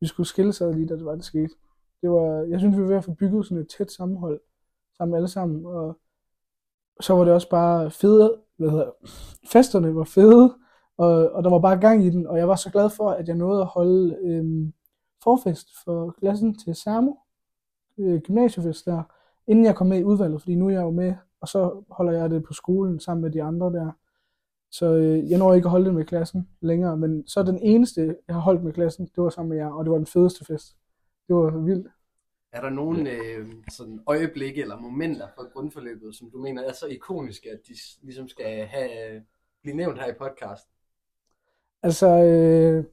[0.00, 1.54] vi skulle skille sig lige, da det var, det skete.
[2.02, 4.40] Det var, jeg synes, vi var ved at få bygget sådan et tæt sammenhold
[4.96, 5.66] sammen alle sammen.
[5.66, 5.98] Og
[7.00, 8.90] så var det også bare fede, hvad hedder,
[9.52, 10.56] festerne var fede,
[10.96, 12.26] og, og der var bare gang i den.
[12.26, 14.72] Og jeg var så glad for, at jeg nåede at holde øh,
[15.22, 17.12] forfest for klassen til Samo,
[17.98, 19.02] øh, gymnasiefest der
[19.46, 22.12] inden jeg kom med i udvalget, fordi nu er jeg jo med, og så holder
[22.12, 23.90] jeg det på skolen sammen med de andre der.
[24.70, 28.16] Så øh, jeg når ikke at holde det med klassen længere, men så den eneste,
[28.28, 30.44] jeg har holdt med klassen, det var sammen med jer, og det var den fedeste
[30.44, 30.76] fest.
[31.28, 31.88] Det var vildt.
[32.52, 36.86] Er der nogle øh, sådan øjeblikke eller momenter fra grundforløbet, som du mener er så
[36.86, 37.72] ikoniske, at de
[38.02, 39.22] ligesom skal have,
[39.62, 40.68] blive nævnt her i podcast?
[41.82, 42.84] Altså, øh,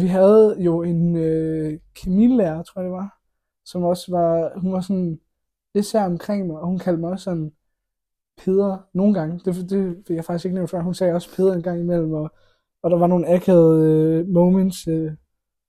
[0.00, 3.18] vi havde jo en øh, kemilærer, tror jeg det var,
[3.64, 5.20] som også var, hun var sådan
[5.74, 7.52] lidt sær omkring mig, og hun kaldte mig også sådan
[8.44, 9.40] Peder nogle gange.
[9.44, 10.80] Det, det fik jeg faktisk ikke nævnt før.
[10.82, 12.30] Hun sagde også Peder en gang imellem, og,
[12.82, 15.12] og der var nogle akavede øh, moments, øh,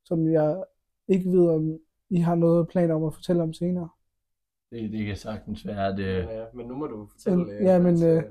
[0.06, 0.64] som jeg
[1.08, 1.78] ikke ved, om
[2.10, 3.90] I har noget planer om at fortælle om senere.
[4.72, 6.00] Det, det kan sagtens være, at...
[6.00, 7.38] Øh, Ja, men nu må du fortælle.
[7.38, 8.24] Men- øh, ja, men, altså, øh,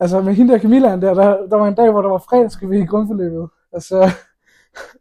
[0.00, 2.72] Altså med hende der Camilla'en der, der, der var en dag, hvor der var fredagscafé
[2.82, 3.48] i grundforløbet.
[3.72, 4.10] Og så,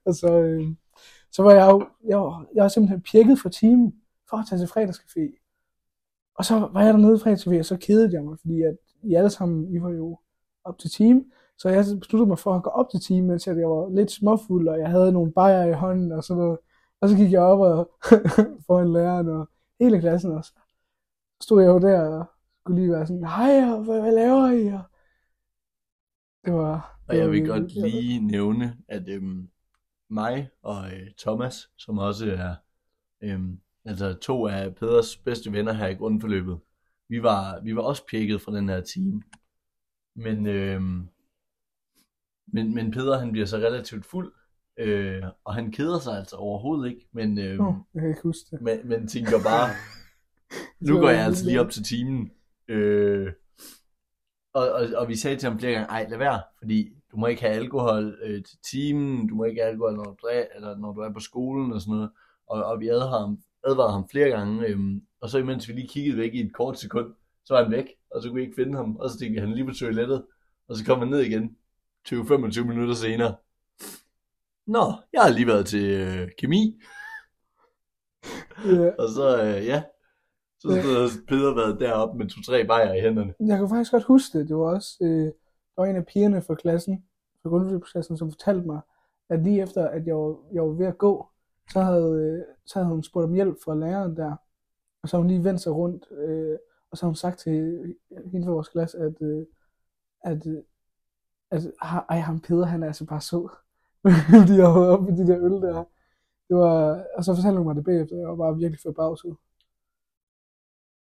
[0.05, 0.63] og så, øh,
[1.31, 3.95] så var jeg jo, jeg var, jeg var simpelthen pjekket for timen
[4.29, 5.46] for at tage til fredagscafé.
[6.37, 9.29] Og så var jeg dernede fredagscafé, og så kedede jeg mig, fordi at I alle
[9.29, 10.19] sammen, I var jo
[10.63, 11.25] op til time.
[11.57, 14.67] Så jeg besluttede mig for at gå op til time, mens jeg var lidt småfuld,
[14.67, 16.57] og jeg havde nogle bajer i hånden og sådan noget.
[17.01, 17.91] Og så gik jeg op og
[18.67, 20.53] foran læreren og hele klassen, og så
[21.41, 22.25] stod jeg jo der og
[22.59, 24.67] skulle lige være sådan, hej, og hvad, hvad laver I?
[24.67, 24.81] Og
[26.45, 26.99] det var...
[27.07, 29.49] Og jeg vil godt lige nævne, at øhm,
[30.09, 32.55] mig og øh, Thomas, som også er
[33.21, 36.59] øhm, altså to af Peders bedste venner her i grundforløbet,
[37.09, 39.23] vi var, vi var også pjekket fra den her team.
[40.15, 41.07] Men, øhm,
[42.47, 44.33] men, men Peder han bliver så relativt fuld,
[44.79, 48.45] øh, og han keder sig altså overhovedet ikke, men, øhm, Nå, jeg kan ikke huske
[48.51, 48.61] det.
[48.61, 49.69] men, men tænker bare,
[50.87, 52.31] nu går jeg altså lige op til timen.
[52.67, 53.33] Øh,
[54.53, 57.27] og, og, og vi sagde til ham flere gange, ej lad være, fordi du må
[57.27, 60.77] ikke have alkohol øh, til timen, du må ikke have alkohol, når du, dræ, eller
[60.77, 62.11] når du er på skolen og sådan noget.
[62.47, 65.87] Og, og vi advarede ham, advarede ham flere gange, øhm, og så imens vi lige
[65.87, 67.13] kiggede væk i et kort sekund,
[67.45, 69.47] så var han væk, og så kunne vi ikke finde ham, og så tænkte vi,
[69.47, 70.25] han lige på toilettet,
[70.67, 71.57] og så kom han ned igen
[72.07, 73.35] 20-25 minutter senere.
[74.67, 76.79] Nå, jeg har lige været til øh, kemi,
[78.65, 79.83] Ja, og så, øh, ja,
[80.59, 83.33] Så stod Peter været deroppe med to-tre bajer i hænderne.
[83.39, 84.49] Jeg kan faktisk godt huske det.
[84.49, 85.31] Det var også øh,
[85.77, 87.03] der var en af pigerne fra klassen,
[87.41, 88.81] fra grundforløbsklassen, som fortalte mig,
[89.29, 91.27] at lige efter, at jeg var, jeg var ved at gå,
[91.71, 94.35] så havde, øh, så havde hun spurgt om hjælp fra læreren der.
[95.03, 96.57] Og så havde hun lige vendt sig rundt, øh,
[96.91, 97.95] og så havde hun sagt til
[98.31, 99.45] hende fra vores klasse, at, øh,
[100.23, 100.63] at, øh,
[101.51, 101.71] at
[102.09, 103.49] ej, ham Peter, han er altså bare sød.
[104.41, 105.83] Fordi jeg var oppe i de der øl der.
[106.47, 109.35] Det var, og så fortalte hun mig det bagefter, jeg var bare virkelig forbavset.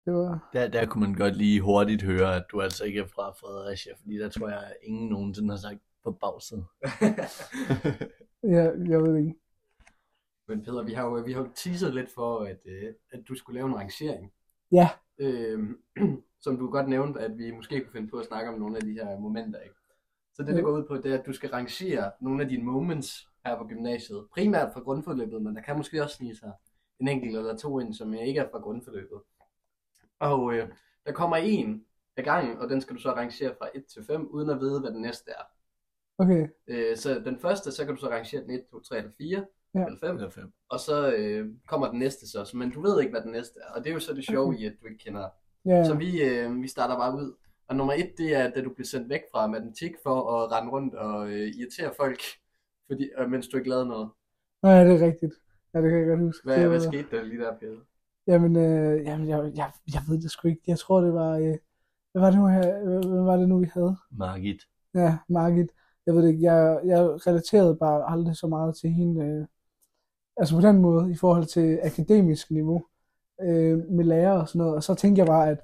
[0.05, 0.49] Det var...
[0.53, 3.93] Der, der kunne man godt lige hurtigt høre, at du altså ikke er fra Fredericia,
[3.93, 6.65] fordi der tror jeg, at ingen nogensinde har sagt forbavset.
[8.43, 9.35] Ja, jeg ved det ikke.
[10.49, 13.35] Men Peter, vi har jo vi har jo teaset lidt for, at, øh, at du
[13.35, 14.33] skulle lave en rangering.
[14.71, 15.81] Ja, Øhm,
[16.43, 18.83] som du godt nævnte, at vi måske kunne finde på at snakke om nogle af
[18.83, 19.75] de her momenter, ikke?
[20.33, 22.63] Så det, det går ud på, det er, at du skal rangere nogle af dine
[22.63, 24.27] moments her på gymnasiet.
[24.33, 26.51] Primært fra grundforløbet, men der kan måske også snige sig
[26.99, 29.21] en enkelt eller to ind, som ikke er fra grundforløbet.
[30.19, 30.69] Og øh,
[31.05, 31.85] der kommer en
[32.17, 34.79] af gangen, og den skal du så rangere fra 1 til 5, uden at vide,
[34.79, 35.43] hvad den næste er.
[36.17, 36.47] okay.
[36.67, 39.45] Øh, så den første, så kan du så rangere den 1, 2, 3 eller 4,
[39.75, 39.85] Ja.
[39.85, 40.15] eller 5.
[40.15, 40.51] Eller fem.
[40.69, 43.73] Og så øh, kommer den næste så, men du ved ikke, hvad den næste er.
[43.73, 45.29] Og det er jo så det sjove i, at du ikke kender.
[45.65, 47.35] Ja, Så vi, øh, vi starter bare ud.
[47.67, 50.71] Og nummer et, det er, da du bliver sendt væk fra matematik for at rende
[50.71, 52.19] rundt og øh, irritere folk,
[52.87, 54.09] fordi, øh, mens du ikke lavede noget.
[54.63, 55.33] nej, det er rigtigt.
[55.73, 56.45] Ja, det kan jeg godt huske.
[56.45, 57.79] Hvad, det hvad skete der lige der, Peter?
[58.27, 60.61] Jamen, øh, jamen jeg, jeg, jeg ved det sgu ikke.
[60.67, 61.37] Jeg tror, det var...
[61.37, 61.57] Øh,
[62.11, 63.95] hvad var det nu, her, hvad var det nu, vi havde?
[64.11, 64.61] Margit.
[64.95, 65.69] Ja, Margit.
[66.05, 66.43] Jeg ved det ikke.
[66.43, 69.25] Jeg, jeg relaterede bare aldrig så meget til hende.
[69.25, 69.45] Øh,
[70.39, 72.81] altså på den måde, i forhold til akademisk niveau
[73.41, 74.75] øh, med lærer og sådan noget.
[74.75, 75.59] Og så tænkte jeg bare, at,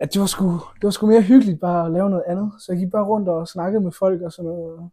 [0.00, 2.52] at det, var sgu, det var sgu mere hyggeligt bare at lave noget andet.
[2.58, 4.90] Så jeg gik bare rundt og snakkede med folk og sådan noget.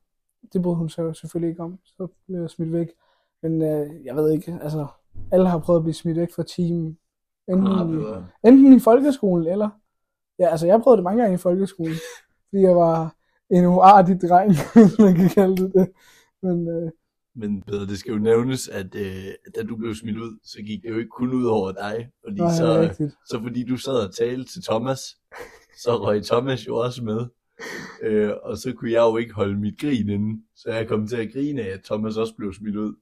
[0.53, 1.79] Det brød hun så selvfølgelig ikke om.
[1.85, 2.87] Så blev jeg smidt væk.
[3.41, 4.87] Men øh, jeg ved ikke, altså
[5.31, 6.97] alle har prøvet at blive smidt væk fra teamen.
[7.47, 9.69] Enten, i, enten i folkeskolen, eller...
[10.39, 11.95] Ja, altså jeg prøvede det mange gange i folkeskolen.
[12.49, 13.15] fordi jeg var
[13.49, 14.51] en uartig dreng,
[15.05, 15.91] man kan kalde det det.
[16.41, 16.91] Men øh,
[17.35, 20.81] Men Peter, det skal jo nævnes, at øh, da du blev smidt ud, så gik
[20.83, 22.09] det jo ikke kun ud over dig.
[22.23, 24.99] Fordi nej, det er så, så fordi du sad og talte til Thomas,
[25.83, 27.25] så røg Thomas jo også med.
[28.03, 31.15] Øh, og så kunne jeg jo ikke holde mit grin inde, så jeg kom til
[31.15, 32.93] at grine af, at Thomas også blev smidt ud.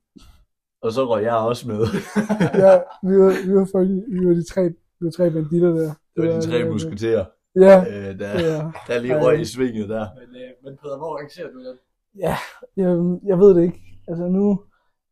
[0.81, 1.79] Og så røg jeg også med.
[2.63, 2.73] Ja,
[3.09, 4.63] vi var, vi var, folk, vi var de tre,
[4.99, 5.93] vi var tre banditter der.
[6.15, 8.71] Det var de tre musketerer, Ja, øh, der, ja.
[8.87, 10.07] der lige røg i svinget der.
[10.19, 11.77] Men, øh, men Peter, hvor rangerer du den?
[12.19, 12.35] Ja,
[12.77, 13.90] jeg, jeg ved det ikke.
[14.12, 14.63] Altså nu,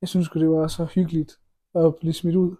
[0.02, 1.32] jeg synes det var så hyggeligt
[1.76, 2.56] at blive smidt ud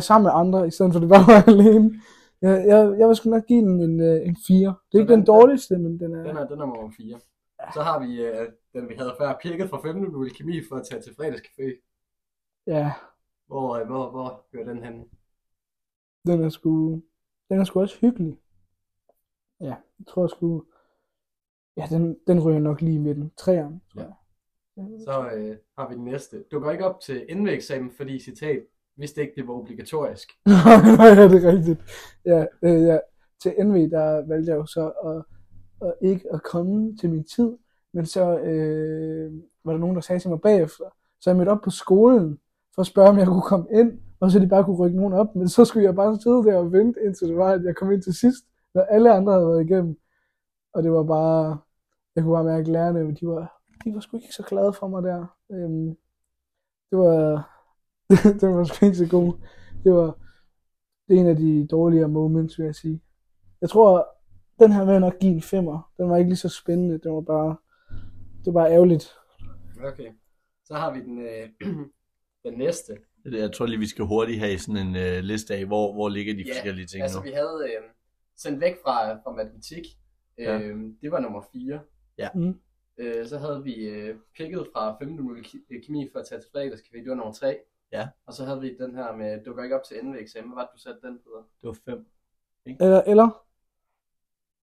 [0.00, 2.00] sammen med andre, i stedet for det bare var alene.
[2.42, 4.74] Jeg, jeg, jeg vil sgu nok give den en, øh, en 4.
[4.92, 6.22] Det er ikke den- den dårligste, men den er...
[6.22, 7.18] Den er, den er nummer 4.
[7.74, 9.94] Så har vi øh, den, vi havde før, pirket fra 5.
[9.94, 11.66] minut kemi for at tage til fredagscafé.
[12.66, 12.92] Ja,
[13.46, 15.04] Hvor, øh, hvor, hvor hører den hen?
[16.26, 17.02] den er sgu,
[17.48, 18.38] den er sgu også hyggelig.
[19.60, 20.64] Ja, jeg tror sgu...
[21.76, 23.32] Ja, den, den ryger nok lige med den.
[23.36, 24.07] Træeren, tror jeg.
[25.04, 26.44] Så øh, har vi den næste.
[26.52, 28.62] Du går ikke op til endeeksamen, fordi citat,
[28.96, 30.28] vidste ikke, det var obligatorisk.
[30.98, 31.80] Nej, ja, det er rigtigt.
[32.24, 32.98] Ja, øh, ja.
[33.42, 35.24] Til NV, der valgte jeg jo så at,
[35.88, 37.56] at ikke at komme til min tid,
[37.92, 39.32] men så øh,
[39.64, 40.84] var der nogen, der sagde til mig bagefter,
[41.20, 42.38] så jeg mødte op på skolen
[42.74, 45.12] for at spørge, om jeg kunne komme ind, og så de bare kunne rykke nogen
[45.12, 47.76] op, men så skulle jeg bare sidde der og vente, indtil det var, at jeg
[47.76, 49.98] kom ind til sidst, når alle andre havde været igennem.
[50.74, 51.58] Og det var bare,
[52.16, 55.02] jeg kunne bare mærke lærerne, de var, de var sgu ikke så glade for mig
[55.02, 55.26] der.
[55.52, 55.88] Øhm,
[56.90, 57.50] det var,
[58.40, 59.32] det var sgu ikke så god.
[59.84, 60.18] Det var,
[61.08, 63.00] det er en af de dårligere moments, vil jeg sige.
[63.60, 64.08] Jeg tror,
[64.58, 65.92] den her vil jeg nok give en femmer.
[65.96, 66.98] Den var ikke lige så spændende.
[66.98, 67.56] Den var bare,
[68.44, 69.08] det var bare ærgerligt.
[69.84, 70.12] Okay.
[70.64, 71.48] Så har vi den, øh,
[72.44, 72.92] den næste.
[73.24, 76.34] Jeg tror lige, vi skal hurtigt have sådan en øh, liste af, hvor, hvor ligger
[76.34, 77.22] de Ja, forskellige ting Altså, nu.
[77.24, 77.82] vi havde øh,
[78.36, 79.84] sendt væk fra, fra matematik.
[80.38, 80.58] Øh, Ja.
[81.02, 81.80] Det var nummer 4.
[82.18, 82.28] Ja.
[82.34, 82.60] Mm.
[82.98, 85.08] Øh, så havde vi øh, pikket fra 5.
[85.08, 86.98] minut ki- kemi for at tage til fredagscafé.
[86.98, 87.58] Det var nummer 3.
[87.92, 88.08] Ja.
[88.26, 90.48] Og så havde vi den her med, du går ikke op til endelig eksamen.
[90.50, 91.30] Hvad var det, du satte den på?
[91.60, 92.06] Det var fem.
[92.80, 93.44] Eller, eller?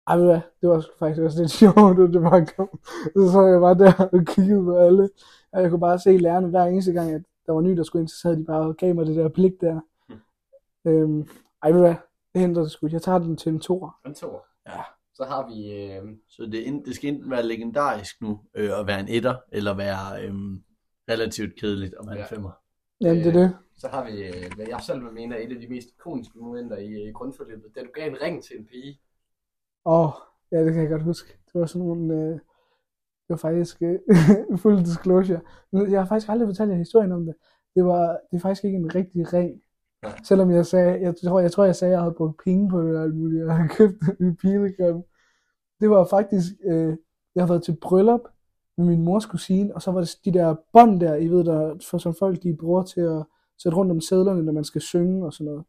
[0.08, 0.42] Ej, ved du hvad?
[0.62, 2.80] Det var faktisk også lidt sjovt, at det bare kom.
[3.16, 5.10] Så sad jeg bare der og kiggede på alle.
[5.52, 8.02] Og jeg kunne bare se lærerne hver eneste gang, at der var ny, der skulle
[8.02, 9.80] ind, så sad de bare og gav mig det der blik der.
[10.08, 10.20] Hmm.
[10.92, 11.28] Øhm,
[11.64, 11.96] ej, ved du hvad?
[12.34, 12.86] Det henter det sgu.
[12.86, 12.96] ikke.
[12.96, 14.00] Jeg tager den til en toer.
[14.06, 14.40] Den to.
[14.68, 14.82] Ja.
[15.16, 15.74] Så har vi...
[15.74, 19.36] Øh, Så det, en- det skal enten være legendarisk nu, øh, at være en etter,
[19.52, 20.34] eller være øh,
[21.10, 22.36] relativt kedeligt at være en Ja.
[22.36, 22.52] femmer.
[23.02, 23.58] Jamen, det er det.
[23.78, 26.38] så har vi, øh, hvad jeg selv vil mene, er et af de mest ikoniske
[26.40, 27.76] momenter i, i grundforløbet.
[27.76, 29.00] Da du gav en ring til en pige.
[29.86, 30.12] Åh, oh,
[30.52, 31.38] ja, det kan jeg godt huske.
[31.46, 32.14] Det var sådan nogle...
[32.14, 32.40] Øh,
[33.28, 34.00] det var faktisk øh,
[34.64, 35.40] fuld disclosure.
[35.72, 37.36] Men Jeg har faktisk aldrig fortalt jer historien om det.
[37.76, 39.62] Det var det er faktisk ikke en rigtig ring.
[40.24, 42.82] Selvom jeg sagde, jeg tror, jeg, tror, jeg sagde, at jeg havde brugt penge på
[42.82, 43.46] det alt muligt.
[43.46, 45.04] Jeg havde købt en ny pilegrim.
[45.80, 46.98] Det var faktisk, øh,
[47.36, 48.22] jeg har været til bryllup
[48.78, 51.76] med min mors kusine, og så var det de der bånd der, I ved, der,
[51.90, 53.24] for som folk de bruger til at
[53.64, 55.64] sætte rundt om sædlerne, når man skal synge og sådan noget.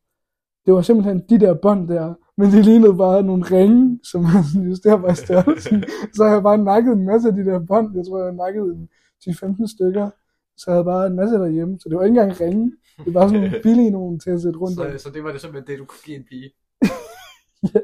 [0.66, 4.68] Det var simpelthen de der bånd der, men det lignede bare nogle ringe, som man
[4.68, 5.85] justerer bare i størrelsen.
[6.16, 7.96] så har jeg bare nakket en masse af de der bånd.
[7.96, 8.88] Jeg tror, jeg nakkede en
[9.29, 10.11] 10-15 stykker.
[10.57, 11.81] Så jeg havde bare en masse derhjemme.
[11.81, 12.73] Så det var ikke engang ringe.
[12.97, 14.99] Det var bare sådan nogle billige nogen til at sætte rundt om.
[14.99, 16.51] Så, så det var det simpelthen det, du kunne give en pige.
[17.75, 17.81] Ja.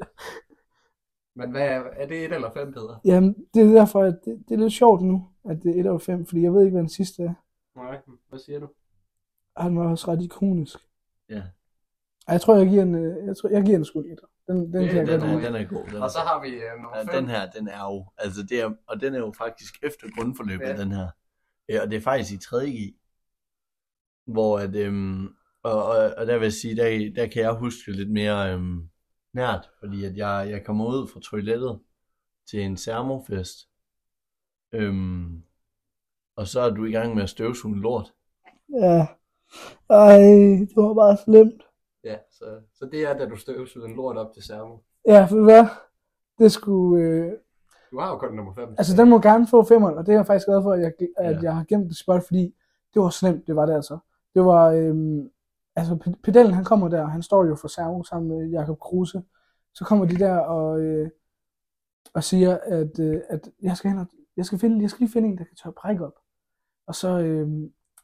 [1.36, 3.00] Men hvad er, er det et eller fem bedre?
[3.04, 5.86] Jamen, det er derfor, at det, det er lidt sjovt nu, at det er 1
[5.86, 7.34] over 5, fordi jeg ved ikke, hvad den sidste er.
[7.76, 8.68] Nej, hvad siger du?
[9.56, 10.78] Han var også ret ikonisk.
[11.28, 14.20] Ja, Ej, Jeg tror, jeg giver en, øh, jeg tror, jeg giver en sgu lidt.
[14.48, 15.84] Den, den Ja, kan jeg den godt er, den er god.
[15.90, 17.22] Den Og så har vi uh, nummer ja, 5.
[17.22, 20.64] den her, den er jo, altså det er, og den er jo faktisk efter grundforløbet,
[20.66, 20.76] ja.
[20.76, 21.08] den her.
[21.68, 22.98] Ja, og det er faktisk i 3G,
[24.26, 25.26] hvor at, øhm,
[25.62, 28.88] og, og, og der vil jeg sige, der, der kan jeg huske lidt mere øhm,
[29.32, 31.80] nært, fordi at jeg, jeg kommer ud fra toilettet
[32.50, 33.68] til en sermofest,
[34.72, 35.42] øhm,
[36.36, 38.14] og så er du i gang med at støvsuge lort.
[38.68, 39.06] Ja.
[39.90, 40.18] Ej,
[40.68, 41.62] det var bare slemt.
[42.04, 44.78] Ja, så, så det er, da du støvsugede en lort op til Sermo.
[45.06, 45.66] Ja, for hvad?
[46.38, 47.04] Det skulle...
[47.04, 47.32] Øh,
[47.92, 48.74] Du har jo kun nummer 5.
[48.78, 50.92] altså, den må gerne få femmeren, og det er jeg faktisk glad for, at jeg,
[51.16, 51.40] at Ja.
[51.42, 52.54] jeg har gemt det spot, fordi
[52.94, 53.98] det var slemt, det var det altså.
[54.34, 54.70] Det var...
[54.70, 55.24] Øh,
[55.76, 59.22] altså, pe- pedellen, han kommer der, han står jo for servo sammen med Jakob Kruse.
[59.74, 61.10] Så kommer de der og, øh,
[62.14, 65.12] og siger, at, øh, at jeg skal hen og, jeg skal, finde, jeg skal lige
[65.12, 66.14] finde en, der kan tørre bræk op.
[66.86, 67.48] Og så, øh,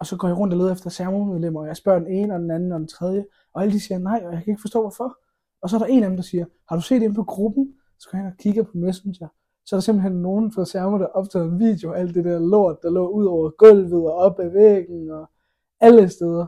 [0.00, 2.40] og så går jeg rundt og leder efter servomedlemmer, og jeg spørger den ene og
[2.40, 4.80] den anden og den tredje, og alle de siger nej, og jeg kan ikke forstå
[4.80, 5.18] hvorfor.
[5.62, 7.74] Og så er der en af dem, der siger, har du set ind på gruppen?
[7.98, 9.28] Så går jeg hen og kigger på Messenger.
[9.68, 12.38] Så er der simpelthen nogen fra server, der optaget en video af alt det der
[12.38, 15.30] lort, der lå ud over gulvet og op ad væggen og
[15.80, 16.46] alle steder.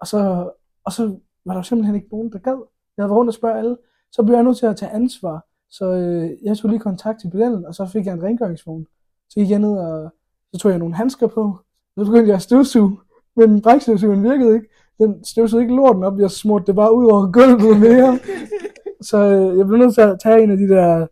[0.00, 0.50] Og så,
[0.84, 2.64] og så var der simpelthen ikke nogen, der gad.
[2.96, 3.76] Jeg havde rundt og spørge alle.
[4.12, 5.46] Så blev jeg nødt til at tage ansvar.
[5.70, 8.86] Så øh, jeg tog lige kontakt til pedellen, og så fik jeg en rengøringsvogn.
[9.28, 10.10] Så gik jeg ned, og
[10.52, 11.58] så tog jeg nogle handsker på.
[11.98, 12.98] Så begyndte jeg at støvsuge.
[13.36, 14.66] Men brækstøvsugeren virkede ikke.
[14.98, 16.18] Den støvsugede ikke lorten op.
[16.18, 18.18] Jeg smurte det bare ud over gulvet mere.
[19.10, 21.06] så øh, jeg blev nødt til at tage en af de der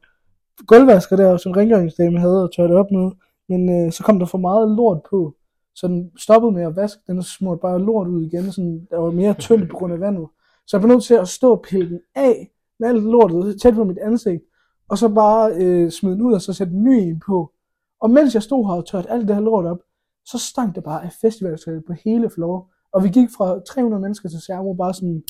[0.66, 3.11] gulvvasker der, som rengøringsdame havde og tørre op med.
[3.49, 5.37] Men øh, så kom der for meget lort på.
[5.75, 7.03] Så den stoppede med at vaske.
[7.07, 8.53] Den smurte bare lort ud igen.
[8.53, 10.29] Sådan, der var mere tyndt på grund af vandet.
[10.66, 13.75] Så jeg blev nødt til at stå og pille den af med alt lortet tæt
[13.75, 14.42] på mit ansigt.
[14.88, 17.53] Og så bare øh, smide den ud og så sætte en ny en på.
[18.01, 19.79] Og mens jeg stod her og tørte alt det her lort op,
[20.25, 22.70] så stank det bare af festivaltoilet på hele floor.
[22.92, 25.23] Og vi gik fra 300 mennesker til Sermo, bare sådan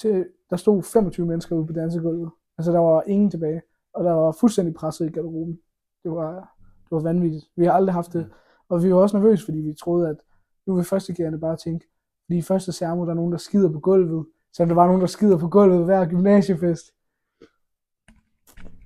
[0.00, 2.30] til, der stod 25 mennesker ude på dansegulvet.
[2.58, 3.62] Altså der var ingen tilbage.
[3.94, 5.60] Og der var fuldstændig presset i garderoben.
[6.02, 7.44] Det var, det var vanvittigt.
[7.56, 8.30] Vi har aldrig haft det.
[8.68, 10.16] Og vi var også nervøse, fordi vi troede, at
[10.66, 11.86] nu vil førstegærende bare tænke,
[12.26, 14.26] fordi i første sermo, der er nogen, der skider på gulvet.
[14.52, 16.84] Så der var nogen, der skider på gulvet hver gymnasiefest.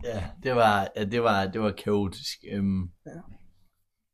[0.04, 2.44] Ja, det var, ja, det var, det var kaotisk.
[2.52, 3.20] Øhm, Ja.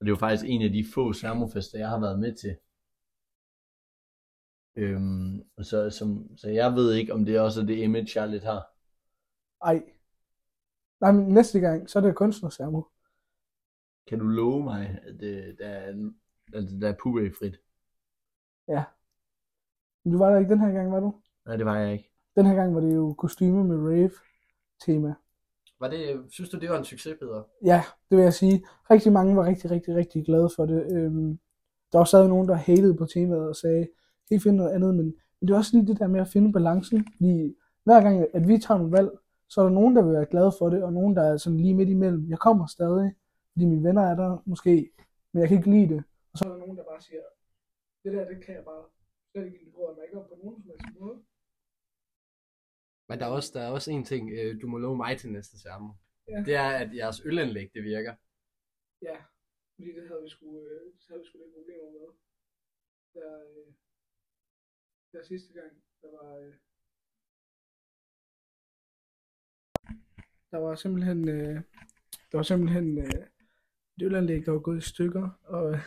[0.01, 2.57] Og det var faktisk en af de få sermofester, jeg har været med til.
[4.77, 8.29] Øhm, og så, som, så jeg ved ikke, om det også er det image, jeg
[8.29, 8.67] lidt har.
[9.65, 9.83] Ej.
[11.01, 12.83] Nej, men næste gang, så er det kunstnersermo.
[14.07, 16.11] Kan du love mig, at det, der, er,
[16.55, 17.61] altså, der er puré-frit?
[20.05, 21.15] Men du var der ikke den her gang, var du?
[21.47, 22.11] Nej, det var jeg ikke.
[22.37, 25.15] Den her gang var det jo kostyme med rave-tema.
[25.81, 27.43] Var det, synes du, det var en succes, Peter?
[27.65, 28.65] Ja, det vil jeg sige.
[28.91, 30.93] Rigtig mange var rigtig, rigtig, rigtig glade for det.
[30.93, 31.39] Øhm,
[31.93, 33.89] der var stadig nogen, der hatede på temaet og sagde,
[34.29, 34.95] kan I finde noget andet?
[34.95, 35.05] Men,
[35.41, 37.07] men det er også lige det der med at finde balancen.
[37.17, 37.55] Fordi
[37.85, 39.11] hver gang, at vi tager nogle valg,
[39.55, 41.61] så er der nogen, der vil være glade for det, og nogen, der er sådan
[41.65, 42.31] lige midt imellem.
[42.31, 43.09] Jeg kommer stadig,
[43.53, 44.75] fordi mine venner er der måske,
[45.33, 46.03] men jeg kan ikke lide det.
[46.33, 47.23] Og så er der nogen, der bare siger,
[48.03, 48.85] det der, det kan jeg bare
[49.31, 51.17] slet ikke lide, mig ikke op på nogen som helst måde.
[53.09, 55.33] Men der er også, der er også en ting, øh, du må love mig til
[55.33, 55.91] næste sermo.
[56.29, 56.39] Ja.
[56.47, 58.15] Det er, at jeres ølanlæg, det virker.
[59.09, 59.17] Ja,
[59.75, 62.09] fordi det havde vi sgu, øh, det havde vi sgu lidt problemer med.
[63.17, 63.69] Der, øh,
[65.13, 66.53] der sidste gang, der var,
[70.55, 71.55] der var simpelthen, øh,
[72.33, 73.11] der var simpelthen øh,
[73.97, 75.79] et ølanlæg, der var gået i stykker, og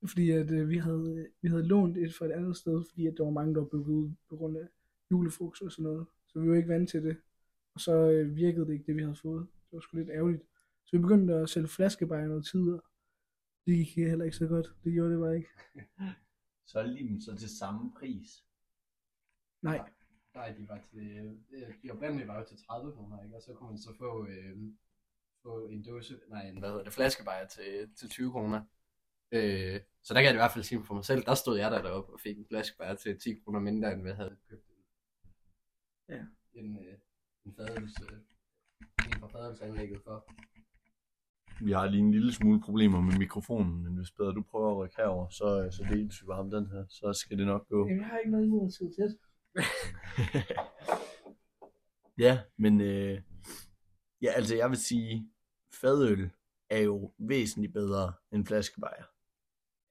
[0.10, 3.14] fordi at øh, vi havde, vi havde lånt et fra et andet sted, fordi at
[3.16, 4.68] der var mange, der var bygget ud på grund af
[5.10, 6.06] julefrugt og sådan noget.
[6.26, 7.16] Så vi var ikke vant til det.
[7.74, 9.46] Og så øh, virkede det ikke, det vi havde fået.
[9.50, 10.42] Det var sgu lidt ærgerligt.
[10.84, 12.84] Så vi begyndte at sælge flaskebajer noget tid, og
[13.66, 14.74] det gik heller ikke så godt.
[14.84, 15.48] Det gjorde det bare ikke.
[16.66, 18.44] Solgte de dem så til samme pris?
[19.62, 19.90] Nej.
[20.38, 23.36] Nej, de var til, øh, de oprindelige var jo til 30 kroner, ikke?
[23.36, 24.56] Og så kunne man så få, øh,
[25.42, 28.60] få en dåse, nej, en, hvad hedder det, flaskebajer til, til 20 kroner.
[29.32, 31.70] Øh, så der kan jeg i hvert fald sige for mig selv, der stod jeg
[31.70, 34.66] der deroppe og fik en flaskebajer til 10 kroner mindre, end hvad jeg havde købt.
[36.08, 36.22] Ja.
[36.54, 36.94] En, øh,
[37.46, 38.18] en fadels, øh,
[39.06, 40.16] en fra fadelsanlægget for.
[41.64, 44.76] Vi har lige en lille smule problemer med mikrofonen, men hvis bedre du prøver at
[44.76, 47.86] rykke herover, så, så deles vi bare om den her, så skal det nok gå.
[47.86, 49.27] Jamen, jeg har ikke noget imod at sidde tæt.
[52.24, 53.20] ja, men øh,
[54.22, 55.30] ja, altså jeg vil sige,
[55.80, 56.30] fadøl
[56.70, 59.04] er jo væsentligt bedre end flaskebajer.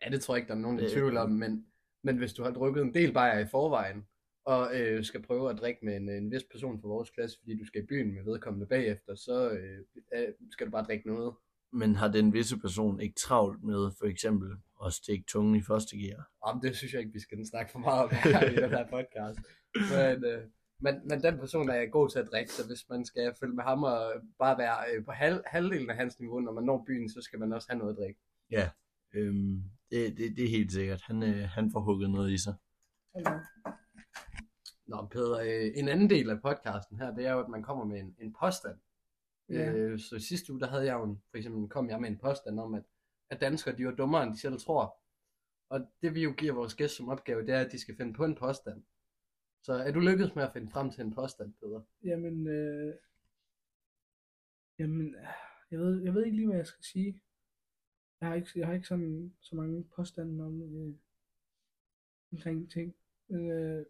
[0.06, 1.66] Ja, det tror jeg ikke, der er nogen, der Øh, tvivl om, men,
[2.04, 4.08] men hvis du har drukket en del bajer i forvejen,
[4.46, 7.58] og øh, skal prøve at drikke med en, en vis person fra vores klasse, fordi
[7.58, 9.80] du skal i byen med vedkommende bagefter, så øh,
[10.16, 11.34] øh, skal du bare drikke noget.
[11.72, 14.50] Men har den visse person ikke travlt med for eksempel
[14.86, 16.30] at stikke tungen i første gear?
[16.48, 18.88] Jamen, det synes jeg ikke, vi skal snakke for meget om her i den her
[18.90, 19.40] podcast.
[19.76, 20.44] Men, øh,
[20.80, 23.64] men, men den person er god til at drikke, så hvis man skal følge med
[23.64, 27.10] ham og bare være øh, på halv, halvdelen af hans niveau, når man når byen,
[27.10, 28.20] så skal man også have noget at drikke.
[28.52, 28.70] Ja,
[29.14, 31.02] øhm, det, det, det er helt sikkert.
[31.02, 32.56] Han, øh, han får hugget noget i sig.
[33.16, 33.40] Eller,
[34.88, 37.86] Nå, Peder, øh, en anden del af podcasten her, det er jo, at man kommer
[37.86, 38.78] med en, en påstand.
[39.50, 39.72] Ja.
[39.72, 42.18] Øh, så sidste uge, der havde jeg jo, en, for eksempel kom jeg med en
[42.18, 42.84] påstand om, at,
[43.30, 44.98] at danskere, de var dummere, end de selv tror.
[45.70, 48.14] Og det vi jo giver vores gæst som opgave, det er, at de skal finde
[48.14, 48.84] på en påstand.
[49.64, 51.82] Så er du lykkedes med at finde frem til en påstand, Peder?
[52.04, 52.96] Jamen, øh,
[54.80, 55.16] jamen,
[55.72, 57.22] jeg ved, jeg ved ikke lige, hvad jeg skal sige.
[58.22, 60.96] Jeg har ikke, jeg har ikke sådan så mange påstande om øh,
[62.32, 62.96] omkring ting.
[63.28, 63.86] Men, øh,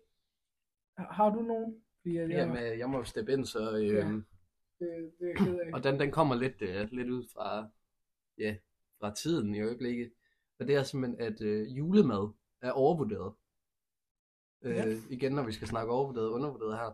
[0.98, 1.84] har, du nogen?
[2.02, 3.78] Fordi jeg, jeg, Jamen, øh, jeg må jo steppe ind, så...
[3.78, 4.00] Øh, Ja.
[4.80, 5.74] det, det er jeg ked af.
[5.74, 7.70] Og den, den kommer lidt, øh, lidt ud fra,
[8.38, 8.58] ja,
[9.00, 10.12] fra tiden i øjeblikket.
[10.60, 13.34] Og det er simpelthen, at øh, julemad er overvurderet.
[14.64, 14.98] Øh, Ja.
[15.10, 16.92] Igen, når vi skal snakke overvurderet og undervurderet her.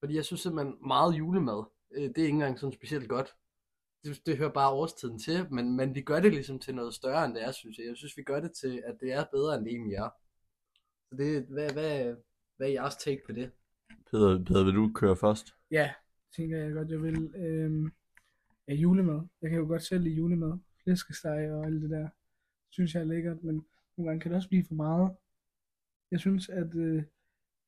[0.00, 3.34] Fordi jeg synes simpelthen, meget julemad, øh, det er ikke engang sådan specielt godt.
[4.04, 7.24] Det, det hører bare årstiden til, men, men vi gør det ligesom til noget større,
[7.24, 7.86] end det er, synes jeg.
[7.86, 10.08] Jeg synes, vi gør det til, at det er bedre, end det egentlig er.
[11.08, 12.16] Så det, hvad, hvad,
[12.56, 13.50] hvad er jeres take på det?
[14.10, 15.54] Peder, Peder, vil du køre først?
[15.70, 15.92] Ja,
[16.36, 17.34] tænker jeg godt, jeg vil.
[17.36, 17.92] Øhm,
[18.68, 19.20] ja, julemad.
[19.42, 20.58] Jeg kan jo godt selv lide julemad.
[20.84, 22.08] Flæskesteg og alt det der.
[22.70, 23.66] Synes jeg er lækkert, men
[23.96, 25.16] nogle gange kan det også blive for meget.
[26.10, 27.02] Jeg synes, at, øh,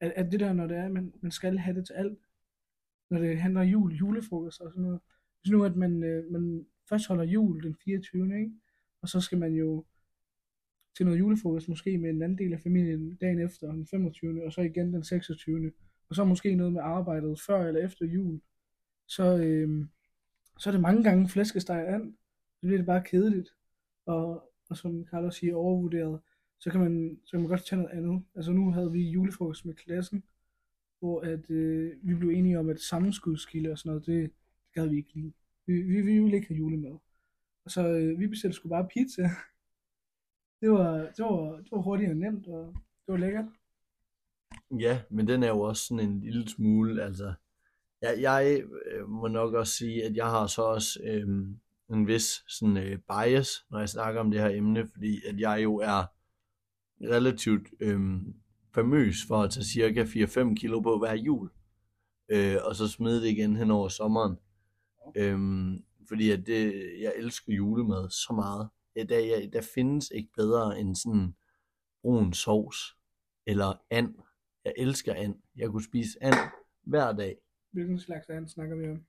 [0.00, 2.18] at, at det der, når det er, man, man skal have det til alt.
[3.10, 5.00] Når det handler om jul, julefrokost og sådan noget.
[5.40, 8.38] Hvis nu, at man, øh, man først holder jul den 24.
[8.40, 8.52] Ikke?
[9.02, 9.84] Og så skal man jo
[10.96, 14.44] til noget julefrokost, måske med en anden del af familien dagen efter, den 25.
[14.44, 15.72] og så igen den 26.
[16.08, 18.40] Og så måske noget med arbejdet før eller efter jul
[19.06, 19.86] så, øh,
[20.58, 22.14] så er det mange gange flæskesteg and.
[22.64, 23.54] Så bliver det bare kedeligt.
[24.06, 26.20] Og, og som Carlos siger, overvurderet.
[26.60, 28.22] Så kan, man, så kan man godt tage noget andet.
[28.34, 30.24] Altså nu havde vi julefrokost med klassen,
[30.98, 34.88] hvor at, øh, vi blev enige om, at sammenskudskilde og sådan noget, det, det gad
[34.88, 35.32] vi ikke lide.
[35.66, 36.98] Vi, vi, vi ville ikke have julemad.
[37.64, 39.30] Og så øh, vi bestilte sgu bare pizza.
[40.60, 42.74] Det var, det var, det var hurtigt og nemt, og
[43.06, 43.46] det var lækkert.
[44.80, 47.34] Ja, men den er jo også sådan en lille smule, altså,
[48.02, 51.46] jeg, jeg øh, må nok også sige, at jeg har så også øh,
[51.90, 55.62] en vis sådan øh, bias, når jeg snakker om det her emne, fordi at jeg
[55.62, 56.04] jo er
[57.00, 58.00] relativt øh,
[58.74, 61.50] famøs for at tage cirka 4-5 kilo på hver jul,
[62.28, 64.36] øh, og så smide det igen hen over sommeren.
[65.16, 65.38] Øh,
[66.08, 68.68] fordi at det, jeg elsker julemad så meget.
[68.96, 71.34] Ja, der, jeg, der findes ikke bedre end sådan
[72.02, 72.96] brun sovs
[73.46, 74.14] eller and.
[74.64, 75.34] Jeg elsker and.
[75.56, 76.34] Jeg kunne spise and
[76.82, 77.36] hver dag.
[77.72, 79.04] Hvilken slags and snakker vi om?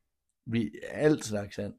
[0.45, 1.73] Vi, alt slags and.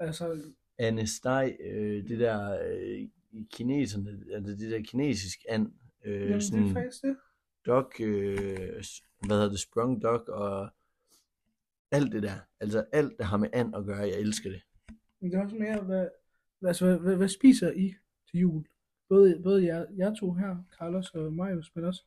[0.00, 0.42] Altså,
[0.78, 3.08] Anesteg, øh, det der øh,
[3.52, 5.72] kineserne, altså det der kinesisk and,
[6.04, 7.16] øh, jamen, det er sådan faktisk det.
[7.66, 8.36] duck, øh,
[9.26, 10.68] hvad hedder det, sprung duck og
[11.90, 12.38] alt det der.
[12.60, 14.62] Altså alt, der har med and at gøre, jeg elsker det.
[15.20, 16.08] Men det er også mere, hvad,
[16.58, 17.94] hvad, altså, hvad, hvad, hvad spiser I
[18.30, 18.64] til jul?
[19.08, 22.04] Både, både jer, jer to her, Carlos og Marius, men også,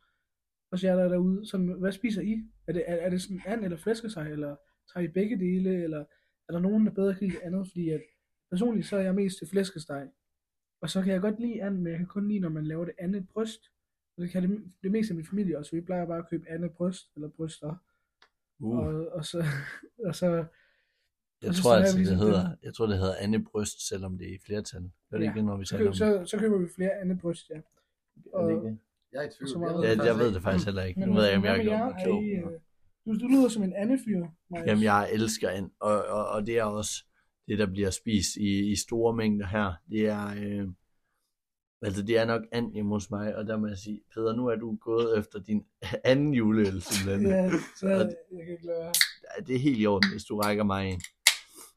[0.72, 1.46] også jer der er derude.
[1.46, 2.44] Sådan, hvad spiser I?
[2.68, 4.56] Er det, er, er det sådan and eller flæskesteg, eller
[4.94, 6.06] tager I begge dele, eller
[6.50, 7.68] er der nogen, der bedre kan lide andet?
[7.68, 8.02] Fordi at
[8.50, 10.10] personligt, så er jeg mest til flæskesteg.
[10.82, 12.86] Og så kan jeg godt lide and, men jeg kan kun lide, når man laver
[12.86, 13.72] det andet bryst.
[14.18, 16.30] Og det kan det, det meste af min familie også, så vi plejer bare at
[16.30, 17.76] købe andet bryst, eller bryster.
[18.60, 19.44] Uh, Og, og så,
[20.08, 20.46] og så
[21.42, 24.40] jeg og tror altså, det hedder, jeg tror det hedder andebryst, selvom det er i
[24.46, 24.84] flertal.
[25.12, 25.98] Er det Ja, ikke det, når vi så, taler om det?
[25.98, 27.56] så, så køber vi flere andet bryst, ja.
[27.56, 27.64] Det
[28.64, 28.78] det?
[29.12, 29.68] Jeg er i tvivl.
[29.68, 31.00] Faktisk jeg ved det faktisk heller ikke.
[31.00, 32.24] Men, Nu ved jeg om hvad jeg er gjort mig klog.
[33.06, 34.68] Du, du lyder som en andefyr, Marius.
[34.68, 37.06] Jamen, jeg elsker and, og, og, og det er også
[37.48, 39.74] det, der bliver spist i, i store mængder her.
[39.90, 40.68] Det er, øh,
[41.82, 44.48] altså det er nok and hjemme hos mig, og der må jeg sige, Peder, nu
[44.48, 45.66] er du gået efter din
[46.12, 47.28] anden juleøl, simpelthen.
[47.32, 48.94] Ja, så Og- jeg kan ikke lade være.
[49.48, 51.00] Det er helt i orden, hvis du rækker mig en.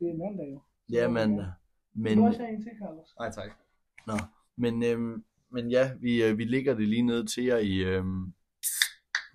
[0.00, 0.60] Det er mandag jo.
[0.88, 1.46] Det er mandag.
[1.94, 2.18] Men...
[2.18, 3.08] Du også have en til, Carlos.
[3.18, 3.50] Nej, tak.
[4.06, 4.14] nå,
[4.56, 8.32] Men, øhm, men ja, vi, øh, vi ligger det lige nede til jer i, øhm,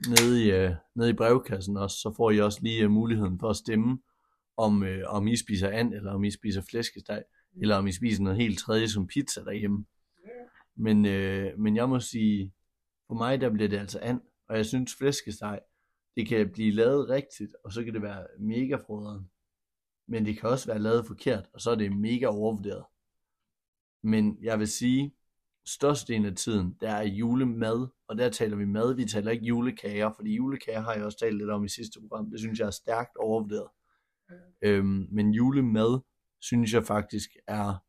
[0.10, 3.50] nede, i, øh, nede i brevkassen også, så får I også lige øh, muligheden for
[3.50, 4.00] at stemme,
[4.58, 7.24] om, øh, om I spiser and, eller om I spiser flæskesteg,
[7.62, 9.86] eller om I spiser noget helt tredje som pizza derhjemme.
[10.76, 12.54] Men, øh, men jeg må sige,
[13.08, 15.60] for mig der bliver det altså and, og jeg synes flæskesteg,
[16.16, 19.30] det kan blive lavet rigtigt, og så kan det være mega froderen.
[20.08, 22.84] Men det kan også være lavet forkert, og så er det mega overvurderet.
[24.04, 25.14] Men jeg vil sige,
[25.66, 30.12] størstedelen af tiden, der er julemad, og der taler vi mad, vi taler ikke julekager,
[30.16, 32.72] fordi julekager har jeg også talt lidt om i sidste program, det synes jeg er
[32.72, 33.68] stærkt overvurderet.
[34.62, 36.00] Øhm, men julemad,
[36.40, 37.84] synes jeg faktisk er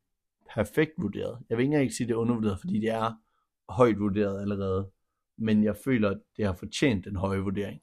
[0.53, 1.39] perfekt vurderet.
[1.49, 3.13] Jeg vil ikke engang sige, det er undervurderet, fordi det er
[3.69, 4.91] højt vurderet allerede.
[5.37, 7.81] Men jeg føler, at det har fortjent den høje vurdering.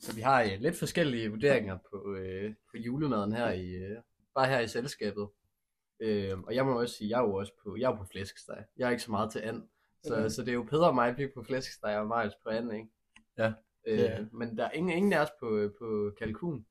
[0.00, 3.96] Så vi har øh, lidt forskellige vurderinger på, øh, på julemaden her i, øh,
[4.34, 5.28] bare her i selskabet.
[6.00, 8.64] Øh, og jeg må også sige, jeg er jo også på, jeg er på flæskesteg.
[8.76, 9.62] Jeg er ikke så meget til and.
[10.04, 10.28] Så, Okay.
[10.28, 12.88] så det er jo bedre mig at blive på flæskesteg og Marius på and, ikke?
[13.38, 13.52] Ja,
[13.86, 16.66] Øh, er- Men der er ingen, ingen af os på, på kalkun.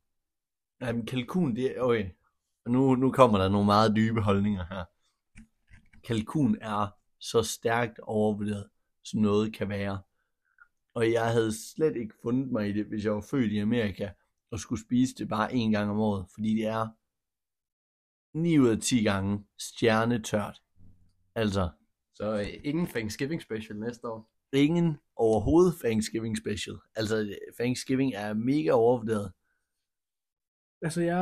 [0.81, 1.81] Jamen, kalkun, det er...
[1.81, 2.09] Okay.
[2.65, 4.83] Og nu, nu kommer der nogle meget dybe holdninger her.
[6.03, 6.87] Kalkun er
[7.19, 8.69] så stærkt overvurderet,
[9.03, 9.99] som noget kan være.
[10.93, 14.09] Og jeg havde slet ikke fundet mig i det, hvis jeg var født i Amerika,
[14.51, 16.25] og skulle spise det bare en gang om året.
[16.33, 16.87] Fordi det er
[18.37, 20.61] 9 ud af 10 gange stjernetørt.
[21.35, 21.69] Altså,
[22.15, 24.29] Så øh, ingen Thanksgiving special næste år.
[24.53, 26.75] ingen overhovedet Thanksgiving special.
[26.95, 29.31] Altså, Thanksgiving er mega overvurderet.
[30.81, 31.21] Altså, jeg,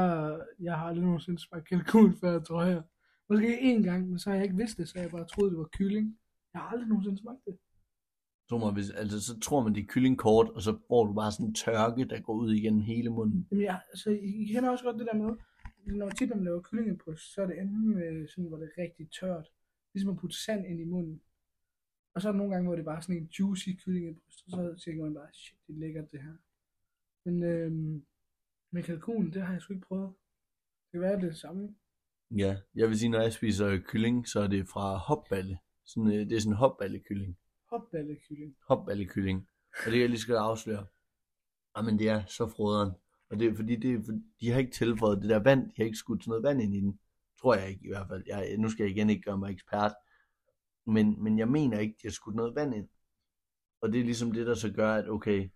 [0.59, 2.81] jeg har aldrig nogensinde smagt kalkun før, tror jeg.
[3.29, 5.57] Måske én gang, men så har jeg ikke vidst det, så jeg bare troede, det
[5.59, 6.17] var kylling.
[6.53, 7.57] Jeg har aldrig nogensinde smagt det.
[8.49, 11.31] Tror man, hvis, altså, så tror man, det er kyllingkort, og så får du bare
[11.31, 13.47] sådan en tørke, der går ud igennem hele munden.
[13.51, 15.35] Jamen, jeg, altså, I I kender også godt det der med,
[15.85, 18.81] når tit når man laver kyllingebryst, så er det enten med sådan, hvor det er
[18.81, 19.51] rigtig tørt.
[19.93, 21.21] Ligesom at putte sand ind i munden.
[22.13, 24.51] Og så er der nogle gange, hvor det er bare sådan en juicy kyllingebryst, og
[24.51, 26.35] så tænker man bare, shit, det er lækkert det her.
[27.25, 28.05] Men øhm,
[28.71, 30.13] med kalkun, det har jeg sgu ikke prøvet.
[30.85, 31.75] Det kan være det det samme.
[32.31, 35.59] Ja, jeg vil sige, når jeg spiser kylling, så er det fra hopballe.
[35.85, 37.37] Sådan, øh, det er sådan en hopballekylling.
[37.69, 38.55] Hopballekylling.
[38.67, 39.47] Hopballekylling.
[39.69, 40.85] Og det kan jeg lige skal afsløre.
[41.77, 42.91] Jamen, det er så froderen.
[43.29, 45.65] Og det er fordi, det er, de har ikke tilføjet det der vand.
[45.65, 46.99] De har ikke skudt sådan noget vand ind i den.
[47.41, 48.23] Tror jeg ikke i hvert fald.
[48.27, 49.93] Jeg, nu skal jeg igen ikke gøre mig ekspert.
[50.85, 52.87] Men, men jeg mener ikke, de har skudt noget vand ind.
[53.81, 55.49] Og det er ligesom det, der så gør, at okay,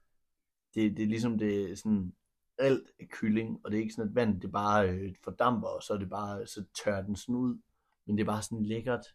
[0.75, 2.13] det, det er ligesom det sådan,
[2.57, 5.83] alt er kylling, og det er ikke sådan, at vand det bare øh, fordamper, og
[5.83, 7.59] så er det bare, så tør den sådan ud.
[8.05, 9.05] Men det er bare sådan lækkert.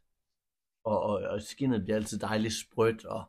[0.84, 3.24] Og, og, og skinnet bliver altid dejligt sprødt, og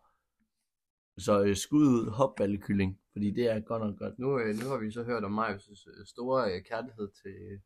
[1.18, 4.20] så øh, skud ud hopballekylling, fordi det er godt nok godt.
[4.20, 7.62] Nu, øh, nu har vi så hørt om Marius' øh, store øh, kærlighed til,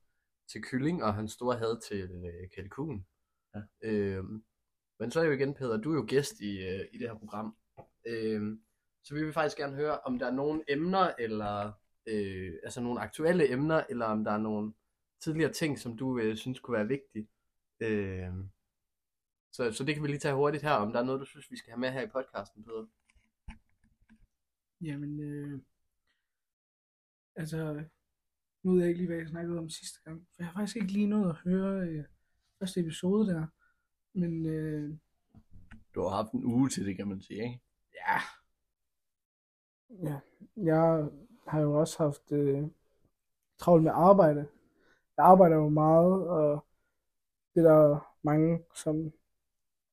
[0.52, 3.06] til kylling, og hans store had til øh, kalkun.
[3.56, 3.62] Ja.
[3.82, 4.44] Øhm,
[5.00, 7.18] men så er jo igen, Peder, du er jo gæst i, øh, i det her
[7.18, 7.56] program.
[8.08, 8.62] Øhm,
[9.04, 11.72] så vi vil faktisk gerne høre, om der er nogle emner, eller
[12.06, 14.74] øh, altså nogle aktuelle emner, eller om der er nogle
[15.24, 17.28] tidligere ting, som du øh, synes kunne være vigtige.
[17.80, 18.50] Øhm,
[19.52, 21.52] så, så det kan vi lige tage hurtigt her, om der er noget, du synes,
[21.52, 22.86] vi skal have med her i podcasten, Peder.
[24.82, 25.60] Jamen, øh,
[27.36, 27.84] altså,
[28.64, 30.76] nu ved jeg ikke lige, hvad jeg snakkede om sidste gang, for jeg har faktisk
[30.76, 32.04] ikke lige nået at høre øh,
[32.60, 33.48] første episode der,
[34.14, 34.98] men øh,
[35.96, 37.62] Du har haft en uge til det, kan man sige, ikke?
[37.94, 38.20] ja,
[39.90, 40.20] ja,
[40.56, 41.10] jeg
[41.48, 42.64] har jo også haft øh,
[43.58, 44.48] travlt med arbejde.
[45.18, 46.66] Jeg arbejder jo meget, og
[47.56, 49.12] det er der mange, som,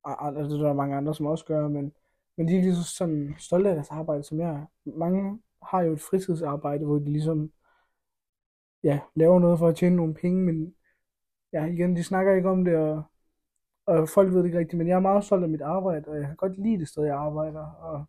[0.05, 1.95] altså det er der mange andre, som også gør, men,
[2.37, 4.67] men de er ikke lige så sådan stolte af deres arbejde, som jeg er.
[4.99, 7.53] Mange har jo et fritidsarbejde, hvor de ligesom
[8.83, 10.75] ja, laver noget for at tjene nogle penge, men
[11.53, 13.03] ja, igen, de snakker ikke om det, og,
[13.87, 16.17] og folk ved det ikke rigtigt, men jeg er meget stolt af mit arbejde, og
[16.17, 18.05] jeg kan godt lide det sted, jeg arbejder, og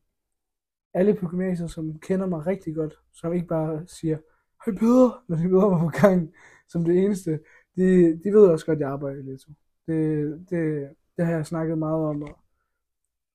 [0.94, 4.18] alle på gymnasiet, som kender mig rigtig godt, som ikke bare siger,
[4.66, 6.34] hej Peder, når de møder mig på gang,
[6.70, 7.40] som det eneste,
[7.76, 9.38] de, de ved også godt, at jeg arbejder i
[9.88, 12.40] Det, det, det har jeg snakket meget om, og,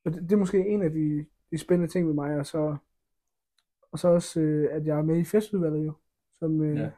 [0.05, 2.77] og det, det er måske en af de, de spændende ting ved mig, og så,
[3.93, 5.93] og så også, øh, at jeg er med i festudvalget jo,
[6.39, 6.91] som øh, Ja.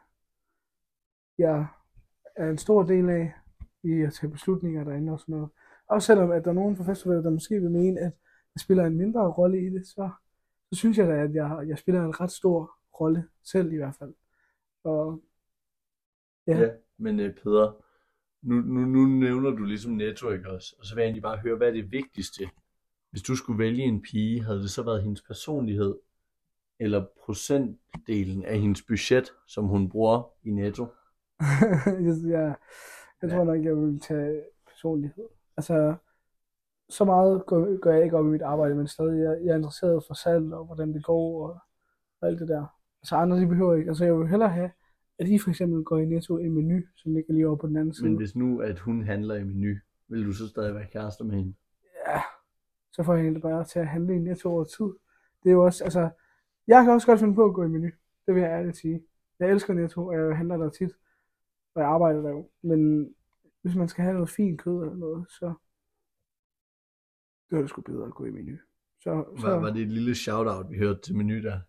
[1.37, 1.67] jeg
[2.35, 3.33] er en stor del af,
[3.83, 5.49] i at tage beslutninger derinde og sådan noget.
[5.87, 8.11] Også selvom, at der er nogen fra festivalet, der måske vil mene, at
[8.55, 10.09] jeg spiller en mindre rolle i det, så,
[10.71, 13.95] så synes jeg da, at jeg, jeg spiller en ret stor rolle selv i hvert
[13.99, 14.13] fald.
[14.83, 15.21] Og
[16.47, 16.57] Ja.
[16.57, 16.69] ja.
[16.97, 17.85] Men øh, Peder,
[18.41, 20.75] nu, nu, nu nævner du ligesom Netto, ikke også?
[20.79, 22.43] Og så vil jeg egentlig bare høre, hvad er det vigtigste?
[23.15, 25.95] Hvis du skulle vælge en pige, havde det så været hendes personlighed,
[26.79, 30.87] eller procentdelen af hendes budget, som hun bruger i Netto?
[32.05, 32.55] jeg,
[33.21, 35.23] jeg, tror nok, jeg vil tage personlighed.
[35.57, 35.95] Altså,
[36.89, 39.55] så meget går, går jeg ikke op i mit arbejde, men stadig jeg, jeg er
[39.55, 41.57] interesseret for salg og hvordan det går og,
[42.21, 42.65] og alt det der.
[43.01, 43.89] Altså andre, de behøver ikke.
[43.89, 44.71] Altså jeg vil hellere have,
[45.19, 47.77] at I for eksempel går i Netto en menu, som ligger lige over på den
[47.77, 48.07] anden side.
[48.07, 49.75] Men hvis nu, at hun handler i menu,
[50.07, 51.53] vil du så stadig være kærester med hende?
[52.07, 52.21] Ja,
[52.95, 54.93] så får jeg hende bare til at handle i Netto over tid.
[55.43, 56.09] Det er jo også, altså,
[56.67, 57.89] jeg kan også godt finde på at gå i menu.
[58.25, 59.03] Det vil jeg ærligt sige.
[59.39, 60.91] Jeg elsker Netto, og jeg handler der tit,
[61.75, 62.49] og jeg arbejder der jo.
[62.61, 63.09] Men
[63.61, 65.53] hvis man skal have noget fint kød eller noget, så
[67.49, 68.57] det er det sgu bedre at gå i menu.
[68.99, 71.59] Så, så Var, var det et lille shout-out, vi hørte til menu der?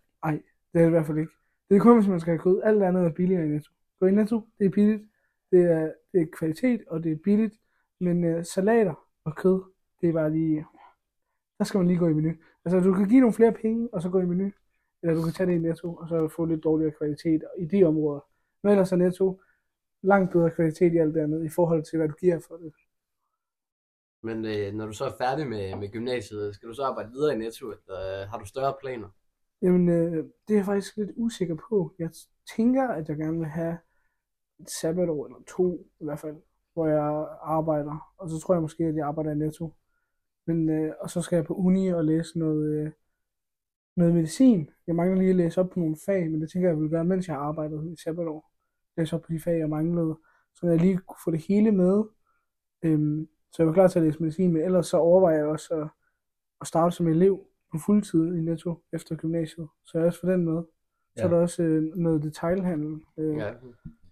[0.73, 1.31] det er det i hvert fald ikke.
[1.69, 2.61] Det er kun, hvis man skal have kød.
[2.63, 3.71] Alt andet er billigere i Netto.
[3.99, 5.03] Gå i Netto, det er billigt.
[5.51, 7.53] Det er, det er kvalitet, og det er billigt.
[7.99, 9.63] Men uh, salater og kød,
[10.01, 10.65] det er bare lige...
[11.59, 12.33] Der skal man lige gå i menu.
[12.65, 14.51] Altså, du kan give nogle flere penge, og så gå i menu.
[15.03, 17.83] Eller du kan tage det i Netto, og så få lidt dårligere kvalitet i de
[17.83, 18.19] områder.
[18.63, 19.41] Men ellers er Netto
[20.01, 22.73] langt bedre kvalitet i alt det andet, i forhold til, hvad du giver for det.
[24.23, 27.35] Men øh, når du så er færdig med, med gymnasiet, skal du så arbejde videre
[27.35, 29.09] i Netto, eller øh, har du større planer?
[29.61, 31.93] Jamen, øh, det er jeg faktisk lidt usikker på.
[31.99, 32.09] Jeg
[32.55, 33.77] tænker, at jeg gerne vil have
[34.59, 36.35] et sabbatår eller to, i hvert fald,
[36.73, 38.13] hvor jeg arbejder.
[38.17, 39.73] Og så tror jeg måske, at jeg arbejder i Netto.
[40.47, 42.91] Men, øh, og så skal jeg på uni og læse noget, øh,
[43.95, 44.69] noget medicin.
[44.87, 47.05] Jeg mangler lige at læse op på nogle fag, men det tænker jeg, vil gøre,
[47.05, 48.51] mens jeg har arbejdet i sabbatår.
[48.97, 50.17] Læse op på de fag, jeg manglede.
[50.55, 52.03] Så jeg lige kunne få det hele med.
[52.83, 55.73] Øhm, så jeg var klar til at læse medicin, men ellers så overvejer jeg også
[55.75, 55.87] at,
[56.61, 59.67] at starte som elev på fuldtid i Netto efter gymnasiet.
[59.85, 60.63] Så jeg er også for den med.
[61.15, 61.25] Så Ja.
[61.25, 63.01] er der også øh, noget detailhandel.
[63.17, 63.53] Øh, Ja.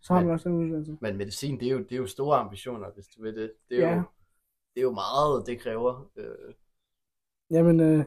[0.01, 0.97] Så har Men- man også den uddannelse.
[1.01, 3.51] Men medicin, det er jo, det er jo store ambitioner, hvis du vil det.
[3.69, 3.95] Det er, Ja.
[3.95, 4.01] jo,
[4.75, 6.09] det er jo meget, det kræver.
[6.17, 6.53] Øh,
[7.51, 8.03] Jamen, øh,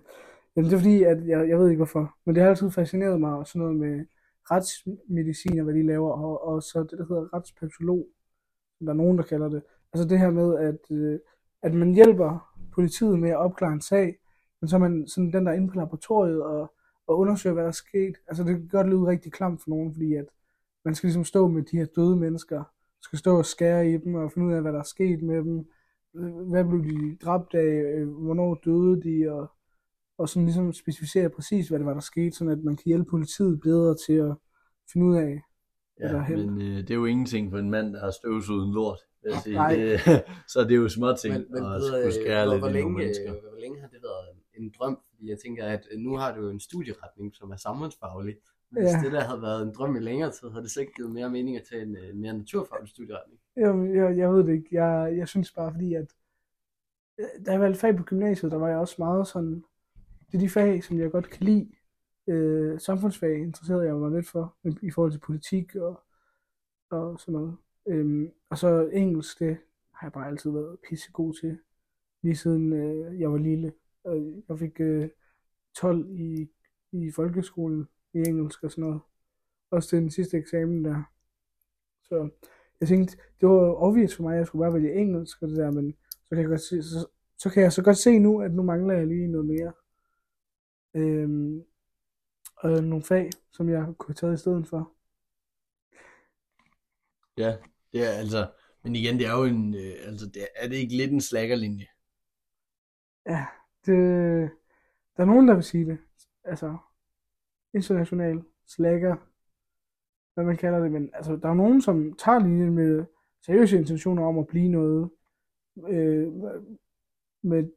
[0.57, 3.21] jamen det er fordi, at jeg, jeg ved ikke hvorfor, men det har altid fascineret
[3.21, 4.07] mig, og sådan noget med
[4.51, 8.07] retsmedicin og hvad de laver, og, og så det, der hedder retspatolog,
[8.79, 9.63] som der er nogen, der kalder det.
[9.93, 11.19] Altså det her med, at, øh,
[11.63, 14.19] at man hjælper politiet med at opklare en sag,
[14.61, 16.75] men så er man sådan den, der er inde på laboratoriet og,
[17.07, 18.17] og undersøger, hvad der er sket.
[18.29, 20.27] Altså det kan godt lyde rigtig klamt for nogen, fordi at
[20.85, 22.65] man skal ligesom stå med de her døde mennesker,
[23.03, 25.37] skal stå og skære i dem og finde ud af, hvad der er sket med
[25.37, 25.67] dem,
[26.51, 29.51] hvad blev de dræbt af, øh, hvornår døde de, og,
[30.19, 33.11] og sådan ligesom specificere præcis, hvad det var, der skete, sådan at man kan hjælpe
[33.11, 34.35] politiet bedre til at
[34.93, 35.43] finde ud af,
[35.97, 38.11] hvad der er Ja, men øh, det er jo ingenting for en mand, der har
[38.11, 39.55] støvsuget en lort, vil jeg sige.
[39.55, 39.75] Nej.
[39.75, 40.01] Det,
[40.53, 43.35] så det er jo småting men, men at skulle skære hvor, lidt hvor, længe, mennesker.
[43.35, 44.29] øh, hvor længe har det været
[44.59, 44.99] en drøm?
[45.11, 48.37] Fordi jeg tænker, at øh, nu har du jo en studieretning, som er samfundsfaglig.
[48.71, 49.01] Hvis Ja.
[49.05, 51.31] det der havde været en drøm i længere tid, havde det så ikke givet mere
[51.31, 53.41] mening at tage en øh, mere naturfaglig studieretning.
[53.57, 54.69] Jeg, jeg, jeg ved det ikke.
[54.73, 56.15] Jeg, jeg synes bare, fordi at
[57.19, 59.65] øh, da jeg valgte fag på gymnasiet, der var jeg også meget sådan,
[60.31, 61.71] det er de fag, som jeg godt kan lide.
[62.27, 66.01] Øh, samfundsfag interesserede jeg mig lidt for, i forhold til politik og,
[66.91, 67.57] og sådan noget.
[67.87, 69.57] Øhm, og så engelsk, det
[69.95, 71.59] har jeg bare altid været pissegod til,
[72.23, 73.73] lige siden øh, jeg var lille.
[74.49, 75.09] Jeg fik øh,
[75.77, 76.49] 12 i,
[76.93, 79.01] i folkeskolen i engelsk og sådan noget.
[79.71, 81.03] Også til den sidste eksamen der.
[82.03, 82.29] Så
[82.81, 85.57] jeg tænkte, det var obvious for mig, at jeg skulle bare vælge engelsk og det
[85.57, 87.07] der, men så kan jeg, godt se, så,
[87.39, 89.73] så kan jeg så godt se nu, at nu mangler jeg lige noget mere.
[90.95, 91.65] Øhm,
[92.57, 94.93] og nogle fag, som jeg kunne have taget i stedet for.
[97.37, 97.57] Ja,
[97.93, 98.51] det er altså,
[98.83, 101.21] men igen, det er jo en, øh, altså, det er, er det ikke lidt en
[101.21, 101.87] slaggerlinje?
[103.27, 103.47] Ja,
[103.87, 103.97] det,
[105.17, 105.99] der er nogen, der vil sige det.
[106.45, 106.77] Altså,
[107.75, 109.17] international slækker,
[110.35, 113.05] hvad man kalder det, men altså, der er nogen, som tager linjen med
[113.47, 115.11] seriøse intentioner om at blive noget
[115.89, 116.33] øh,
[117.43, 117.71] med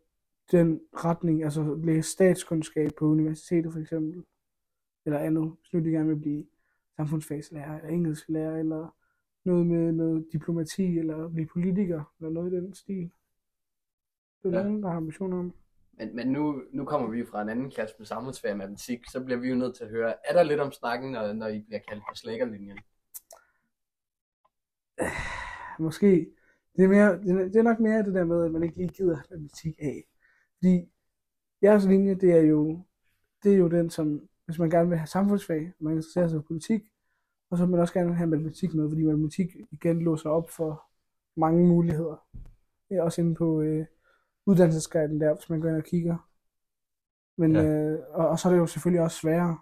[0.51, 4.23] den retning, altså læse statskundskab på universitetet for eksempel,
[5.05, 6.45] eller andet, hvis nu de gerne vil blive
[6.95, 8.95] samfundsfagslærer, eller engelsklærer, eller
[9.45, 13.11] noget med noget diplomati, eller blive politiker, eller noget i den stil.
[14.43, 14.63] Det er Ja.
[14.63, 15.53] nogen, der har ambitioner om.
[16.01, 19.23] Men, men nu, nu kommer vi fra en anden klasse med samfundsfag og matematik, så
[19.23, 21.59] bliver vi jo nødt til at høre, er der lidt om snakken, når, når I
[21.59, 22.79] bliver kaldt på slækkerlinjen?
[25.01, 25.07] Øh,
[25.79, 26.27] måske.
[26.75, 29.17] Det er, mere, det, er, nok mere det der med, at man ikke lige gider
[29.29, 30.03] matematik af.
[30.57, 30.91] Fordi
[31.61, 32.85] jeres linje, det er jo,
[33.43, 36.47] det er jo den, som, hvis man gerne vil have samfundsfag, man interesserer sig for
[36.47, 36.81] politik,
[37.49, 40.83] og så vil man også gerne have matematik med, fordi matematik igen låser op for
[41.35, 42.27] mange muligheder.
[42.89, 43.85] Det er også inde på øh,
[44.45, 46.29] uddannelsesguiden der, hvis man går ind og kigger.
[47.37, 47.61] Men, Ja.
[47.61, 47.67] ja.
[47.67, 49.59] øh, og, og så er det jo selvfølgelig også sværere.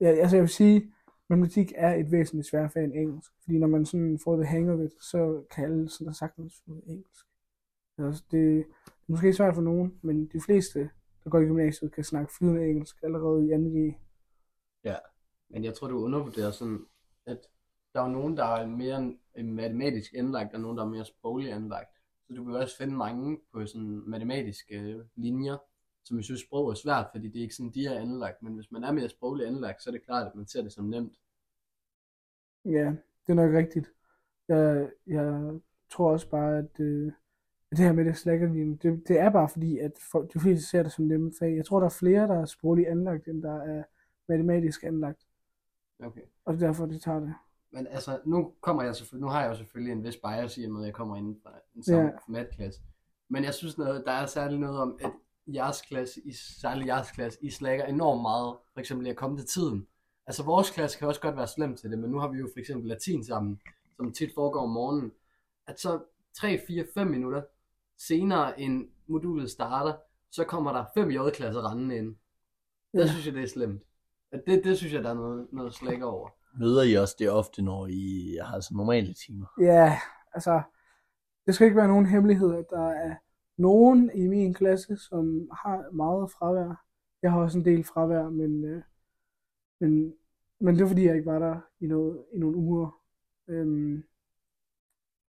[0.00, 0.92] Ja, altså jeg vil sige,
[1.28, 3.30] matematik er et væsentligt sværere fag end engelsk.
[3.42, 6.62] Fordi når man sådan får det hang of it, så kan alle sådan der sagtens
[6.66, 7.26] få engelsk.
[7.98, 8.64] Altså, det er
[9.06, 10.90] måske svært for nogen, men de fleste,
[11.24, 13.94] der går i gymnasiet, kan snakke flydende engelsk allerede i 2G.
[15.50, 16.86] Men jeg tror, du undervurderer sådan,
[17.26, 17.38] at
[17.94, 21.97] der er nogen, der er mere matematisk anlagt, og nogen, der er mere sproglig anlagt.
[22.28, 25.56] Så du vil også finde mange på sådan matematiske øh, linjer,
[26.04, 28.42] som jeg synes sprog er svært, fordi det er ikke sådan, de er anlagt.
[28.42, 30.72] Men hvis man er mere sprogligt anlagt, så er det klart, at man ser det
[30.72, 31.18] som nemt.
[32.64, 32.94] Ja,
[33.26, 33.92] det er nok rigtigt.
[34.48, 35.60] Jeg, jeg
[35.90, 37.12] tror også bare, at øh,
[37.70, 40.82] det her med det slackerlinjen, det, det er bare fordi, at folk, de fleste ser
[40.82, 41.56] det som nemme fag.
[41.56, 43.84] Jeg tror, der er flere, der er sprogligt anlagt, end der er
[44.28, 45.26] matematisk anlagt.
[46.00, 46.22] Okay.
[46.44, 47.34] Og det er derfor, det tager det.
[47.72, 50.64] Men altså, nu kommer jeg selvfølgelig, nu har jeg jo selvfølgelig en vis bias i,
[50.64, 52.06] at jeg kommer ind fra en samme Ja.
[52.08, 52.18] yeah.
[52.28, 52.80] matklasse.
[53.28, 55.12] Men jeg synes, noget, der er særligt noget om, at
[55.46, 59.46] jeres klasse, i, særligt jeres klasse, I slækker enormt meget, for eksempel at komme til
[59.46, 59.86] tiden.
[60.26, 62.48] Altså vores klasse kan også godt være slem til det, men nu har vi jo
[62.54, 63.60] for eksempel latin sammen,
[63.96, 65.12] som tit foregår om morgenen.
[65.66, 66.00] At så
[66.36, 67.42] 3, 4, 5 minutter
[67.98, 69.94] senere end modulet starter,
[70.30, 72.16] så kommer der fem J-klasser rendende ind.
[72.94, 73.06] Der Ja.
[73.06, 73.82] synes jeg, det er slemt.
[74.32, 76.28] At det, det synes jeg, der er noget, noget slækker over.
[76.58, 79.46] Møder I også det ofte, når I har så normale timer?
[79.60, 79.98] Ja,
[80.34, 80.62] altså,
[81.46, 83.14] det skal ikke være nogen hemmelighed, at der er
[83.56, 86.84] nogen i min klasse, som har meget fravær.
[87.22, 88.82] Jeg har også en del fravær, men, øh,
[89.80, 90.14] men,
[90.60, 93.00] men det er fordi, jeg ikke var der i, noget, i nogle uger.
[93.48, 94.04] Øhm,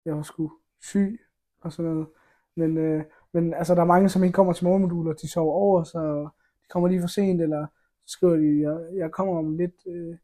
[0.05, 0.51] jeg var sgu
[0.81, 1.19] syg
[1.61, 2.07] og sådan noget.
[2.55, 5.83] Men, øh, men altså, der er mange, som ikke kommer til morgenmoduler, de sover over,
[5.83, 6.29] så
[6.61, 7.67] de kommer lige for sent, eller
[8.05, 10.17] så skriver de, jeg, jeg kommer om lidt, øh,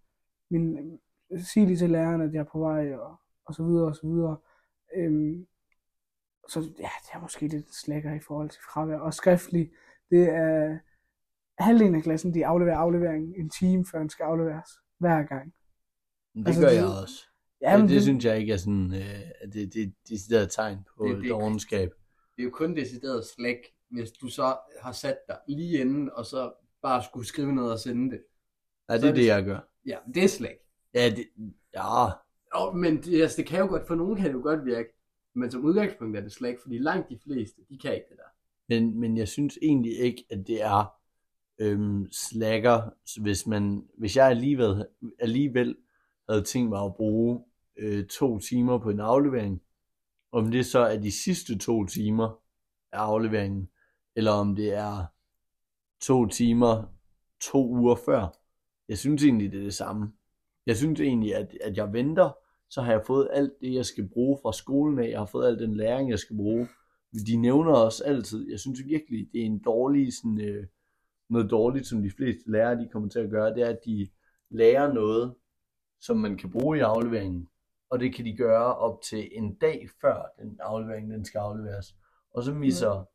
[0.53, 0.99] min,
[1.53, 4.07] sig lige til læreren, at jeg er på vej, og, og så videre, og så
[4.07, 4.37] videre.
[4.95, 5.47] Øhm,
[6.49, 8.97] så ja, det er måske lidt slækker i forhold til fravær.
[8.97, 9.71] Og skriftlig,
[10.11, 10.77] det er
[11.59, 14.69] halvdelen af klassen, de afleverer afleveringen en time, før den skal afleveres.
[14.99, 15.53] Hver gang.
[16.35, 17.27] Det Altså, gør det- jeg også.
[17.61, 20.51] Jamen, det, det, synes jeg ikke er sådan, øh, at det, det, det er et
[20.51, 21.89] tegn på Det- det- dogenskab.
[22.35, 23.57] det er jo kun decideret slæk,
[23.89, 27.79] hvis du så har sat dig lige inden, og så bare skulle skrive noget og
[27.79, 28.23] sende det.
[28.89, 29.59] Ja, det er det, det- jeg gør.
[29.85, 30.57] Ja, det er slæk.
[30.93, 31.25] Ja, det,
[31.73, 32.05] ja,
[32.55, 34.89] Jo, men det, altså, det kan jo godt, for nogen kan det jo godt virke.
[35.35, 38.29] Men som udgangspunkt er det slæk, fordi langt de fleste, de kan ikke det der.
[38.69, 40.93] men, men jeg synes egentlig ikke, at det er
[41.59, 42.89] øhm, slacker,
[43.21, 44.85] hvis, man, hvis jeg alligevel,
[45.19, 45.75] alligevel
[46.29, 47.43] havde tænkt mig at bruge
[47.77, 49.61] øh, to timer på en aflevering,
[50.31, 52.39] om det så er de sidste to timer
[52.91, 53.69] af afleveringen,
[54.15, 55.05] eller om det er
[56.01, 56.83] to timer
[57.41, 58.42] to uger før.
[58.93, 60.11] Jeg synes egentlig, det er det samme.
[60.65, 62.37] Jeg synes egentlig, at, at jeg venter,
[62.69, 65.09] så har jeg fået alt det, jeg skal bruge fra skolen af.
[65.09, 66.67] Jeg har fået al den læring, jeg skal bruge.
[67.27, 68.49] De nævner os altid.
[68.49, 70.67] Jeg synes virkelig, det er en dårlig, sådan, øh,
[71.29, 74.09] noget dårligt, som de fleste lærere de kommer til at gøre, det er, at de
[74.49, 75.35] lærer noget,
[76.01, 77.47] som man kan bruge i afleveringen.
[77.89, 81.95] Og det kan de gøre op til en dag før den aflevering, den skal afleveres.
[82.33, 83.05] Og så misser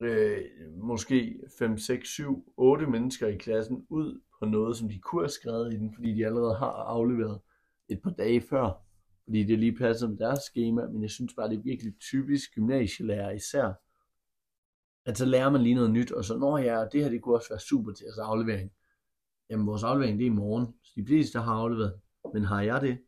[0.00, 0.42] øh,
[0.76, 5.28] måske 5, 6, 7, 8 mennesker i klassen ud på noget, som de kunne have
[5.28, 7.40] skrevet i den, fordi de allerede har afleveret
[7.88, 8.86] et par dage før,
[9.24, 12.54] fordi det lige passer med deres schema, men jeg synes bare, det er virkelig typisk
[12.54, 13.72] gymnasielærer især,
[15.06, 17.34] at så lærer man lige noget nyt, og så, når ja, det her det kunne
[17.34, 18.72] også være super til jeres aflevering.
[19.50, 22.00] Jamen, vores aflevering, det er i morgen, så de fleste har afleveret,
[22.34, 22.98] men har jeg det?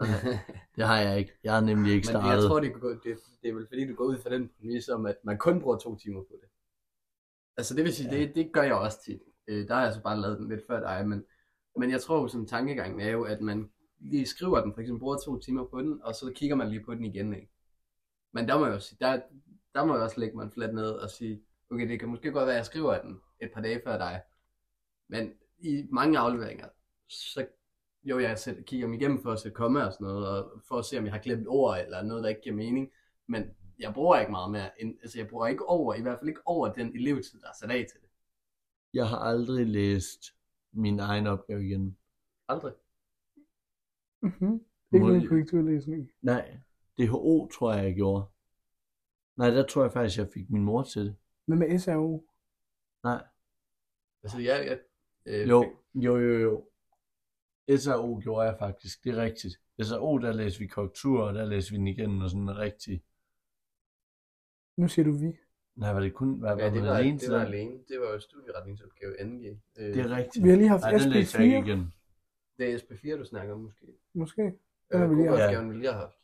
[0.76, 1.32] Det har jeg ikke.
[1.44, 2.42] Jeg har nemlig ikke Men startet.
[2.42, 2.72] jeg tror, det,
[3.04, 5.60] det, det er vel fordi, du går ud fra den præmis om, at man kun
[5.60, 6.48] bruger to timer på det.
[7.56, 8.18] Altså det vil sige, ja.
[8.18, 9.20] det, det gør jeg også tit.
[9.48, 11.24] Øh, der har jeg så bare lavet den lidt før dig, men,
[11.76, 15.16] men jeg tror sådan tankegangen er jo, at man lige skriver den, for eksempel bruger
[15.16, 17.50] to timer på den, og så kigger man lige på den igen, ikke?
[18.32, 19.20] Men der må jeg jo sige, der,
[19.74, 22.46] der må jeg også lægge mig fladt ned og sige, okay, det kan måske godt
[22.46, 24.22] være, at jeg skriver den et par dage før dig,
[25.08, 26.66] men i mange afleveringer,
[27.08, 27.46] så
[28.04, 30.78] jo, jeg sætter, kigger dem igennem for at sætte komma og sådan noget, og for
[30.78, 32.90] at se, om jeg har glemt ord eller noget, der ikke giver mening.
[33.26, 33.44] Men
[33.78, 36.46] jeg bruger ikke meget mere, end, altså jeg bruger ikke over, i hvert fald ikke
[36.46, 38.00] over den elevtid, der er sat af til.
[38.94, 40.20] Jeg har aldrig læst
[40.72, 41.98] min egen opgave igen.
[42.48, 42.74] Aldrig.
[44.22, 44.64] Mm-hmm.
[44.92, 46.10] Ikke Må- nogen korrekturlæsning.
[46.22, 46.58] Nej,
[46.98, 48.24] DHO tror jeg, jeg gjorde.
[49.36, 51.16] Nej, der tror jeg faktisk, jeg fik min mor til det.
[51.46, 52.26] Men med SRO.
[53.04, 53.24] Nej,
[54.22, 54.80] Altså jeg, jeg
[55.26, 56.68] øh, jo, jo, jo, jo.
[57.78, 59.60] SRO gjorde jeg faktisk, det er rigtigt.
[59.82, 63.04] SRO, der læste vi korrektur, og der læste vi den igen, og sådan rigtig.
[64.76, 65.36] Nu siger du vi.
[65.76, 67.46] Nej, var det kun, var, ja, det var, alene det var den?
[67.46, 67.72] alene.
[67.88, 69.46] Det var jo studieretningsopgave 2G.
[69.78, 70.44] Øh, Det er rigtigt.
[70.44, 71.92] Vi har lige haft den jeg ikke SP4, igen.
[72.58, 73.86] det er SP4, du snakker om måske.
[74.14, 74.42] måske.
[74.92, 75.38] Øh, har vi lige haft.
[75.40, 76.16] gruppeopgaven, vi lige har haft.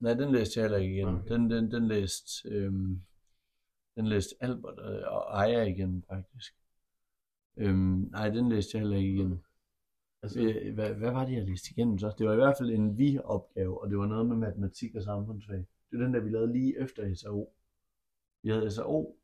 [0.00, 1.08] Nej, den læste jeg heller ikke igen.
[1.08, 1.34] Okay.
[1.34, 3.02] Den, den, den læste, øhm,
[3.96, 6.54] den læste Albert øh, og Aya igen, faktisk.
[7.56, 9.44] Øhm, nej, den læste jeg heller ikke igen.
[10.22, 12.12] Altså, Øh, hvad, hvad var det, jeg læste igennem så?
[12.18, 15.56] Det var i hvert fald en vi-opgave, og det var noget med matematik og samfundsfag.
[15.90, 17.52] Det var den der, vi lavede lige efter SAO.
[18.42, 19.16] Vi havde SAO.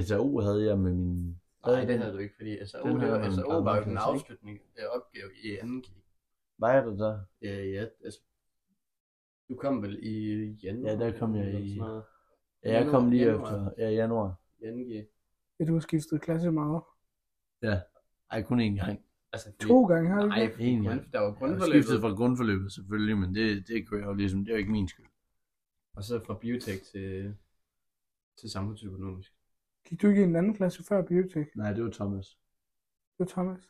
[0.00, 1.40] SAO havde jeg med min...
[1.66, 4.60] nej, det havde du ikke, fordi SAO, Den det var, SAO var jo den afslutning
[4.76, 5.90] af opgave i 2G.
[6.58, 7.20] Var jeg der der?
[7.42, 8.20] Ja, ja, altså,
[9.48, 10.90] Du kom vel i januar?
[10.90, 11.80] Ja, der kom jeg i-.
[12.64, 13.42] Ja, jeg kom lige Januar.
[13.44, 13.70] efter.
[13.78, 14.34] Ja, januar.
[14.62, 15.04] Januar.
[15.60, 16.82] Ja, du har skiftet klasse meget.
[18.30, 19.04] Ej, kun én gang.
[19.32, 21.12] Altså, To gange har du Nej, grund, gang.
[21.12, 24.40] der var Jeg grundforløbet, skiftet fra grundforløbet selvfølgelig, men det, det kunne jeg jo ligesom,
[24.44, 25.06] det er jo ikke min skyld.
[25.96, 27.34] og så fra biotech til,
[28.40, 29.34] til samfundsøkonomisk.
[29.88, 31.56] Gik du ikke i en anden klasse før biotek?
[31.56, 32.26] Nej, det var Thomas.
[33.18, 33.62] Det var Thomas.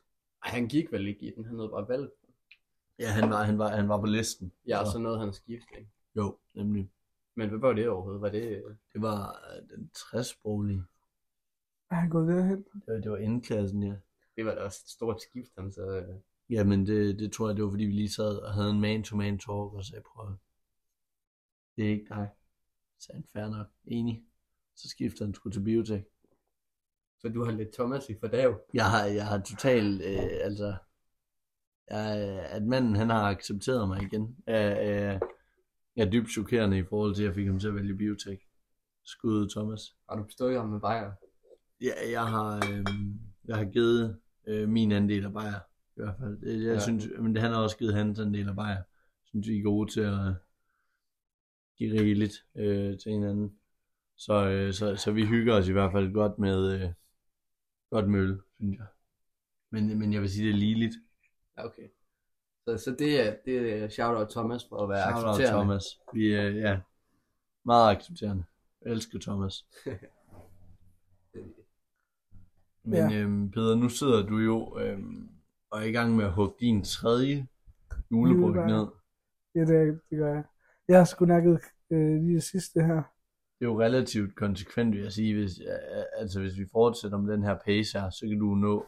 [0.44, 2.12] Ej, han gik vel ikke i den, han havde bare valgt.
[2.98, 4.52] Ja, han var, han var, han var på listen.
[4.66, 5.90] Ja, Så- så nåede han skift, ikke?
[6.16, 6.90] Jo, nemlig.
[7.34, 8.20] Men hvad var det overhovedet?
[8.20, 8.62] Var det...
[8.92, 10.82] Det var øh, den 60-sproglige.
[11.90, 12.56] Er han gået derhen?
[12.58, 13.94] Det var, det var indklassen, ja.
[14.36, 15.82] Det var da også et stort skift, han så...
[15.96, 16.14] øh,
[16.50, 19.38] Jamen, det, det tror jeg, det var fordi, vi lige sad og havde en man-to-man
[19.38, 20.34] talk, og sagde, prøv
[21.76, 22.28] Det er ikke dig.
[22.98, 24.24] Så han, fair nok, enig.
[24.76, 26.02] Så skiftede han sgu til biotek.
[27.18, 28.60] Så du har lidt Thomas i fordav.
[28.74, 30.74] Jeg har, jeg har totalt, øh, altså,
[31.90, 32.16] jeg,
[32.50, 35.18] at manden, han har accepteret mig igen, er, er,
[35.96, 38.38] er dybt chokerende i forhold til, at jeg fik ham til at vælge biotek.
[39.04, 39.80] Skud Thomas.
[40.08, 41.12] Har du bestået ham med bajer?
[41.80, 42.84] Ja, jeg har, øh,
[43.44, 45.58] jeg har givet øh, min andel af bajer,
[45.96, 46.38] i hvert fald.
[46.42, 46.78] Jeg Ja.
[46.80, 48.74] synes, men det, han har også givet hans andel af bajer.
[48.76, 48.84] Jeg
[49.24, 50.34] synes, vi er gode til at
[51.78, 53.59] give rigeligt øh, til hinanden.
[54.20, 56.88] Så, øh, så, så vi hygger os i hvert fald godt med, øh,
[57.90, 58.86] godt med øl, synes jeg.
[59.70, 60.94] Men, men jeg vil sige, det er ligeligt.
[61.58, 61.88] Ja, okay.
[62.64, 65.58] Så, så det er, det er shout-out Thomas for at være Shout out accepterende.
[65.60, 65.84] Thomas.
[66.14, 66.80] Vi er, ja,
[67.64, 68.44] meget accepterende.
[68.84, 69.66] Jeg elsker Thomas.
[72.84, 73.12] Men Ja.
[73.18, 75.28] øhm, Peter, nu sidder du jo øhm,
[75.70, 77.46] og er i gang med at hugge din tredje
[78.10, 78.66] Julebryg.
[78.66, 78.86] ned.
[79.54, 80.44] Ja, det, det gør jeg.
[80.88, 81.60] Jeg har sgu nakket
[81.90, 83.02] øh, lige det sidste her.
[83.60, 85.34] Det er jo relativt konsekvent, vil jeg sige.
[85.34, 85.60] Hvis,
[86.16, 88.86] altså, hvis vi fortsætter med den her pace her, så kan du nå,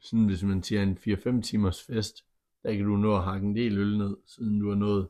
[0.00, 0.98] sådan hvis man siger en
[1.38, 2.24] 4-5 timers fest,
[2.62, 5.08] der kan du nå at hakke en del øl ned, siden du har nået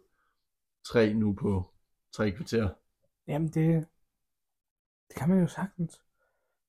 [0.86, 1.70] tre nu på
[2.12, 2.68] tre kvarter.
[3.26, 3.86] Jamen, det,
[5.08, 6.02] det kan man jo sagtens.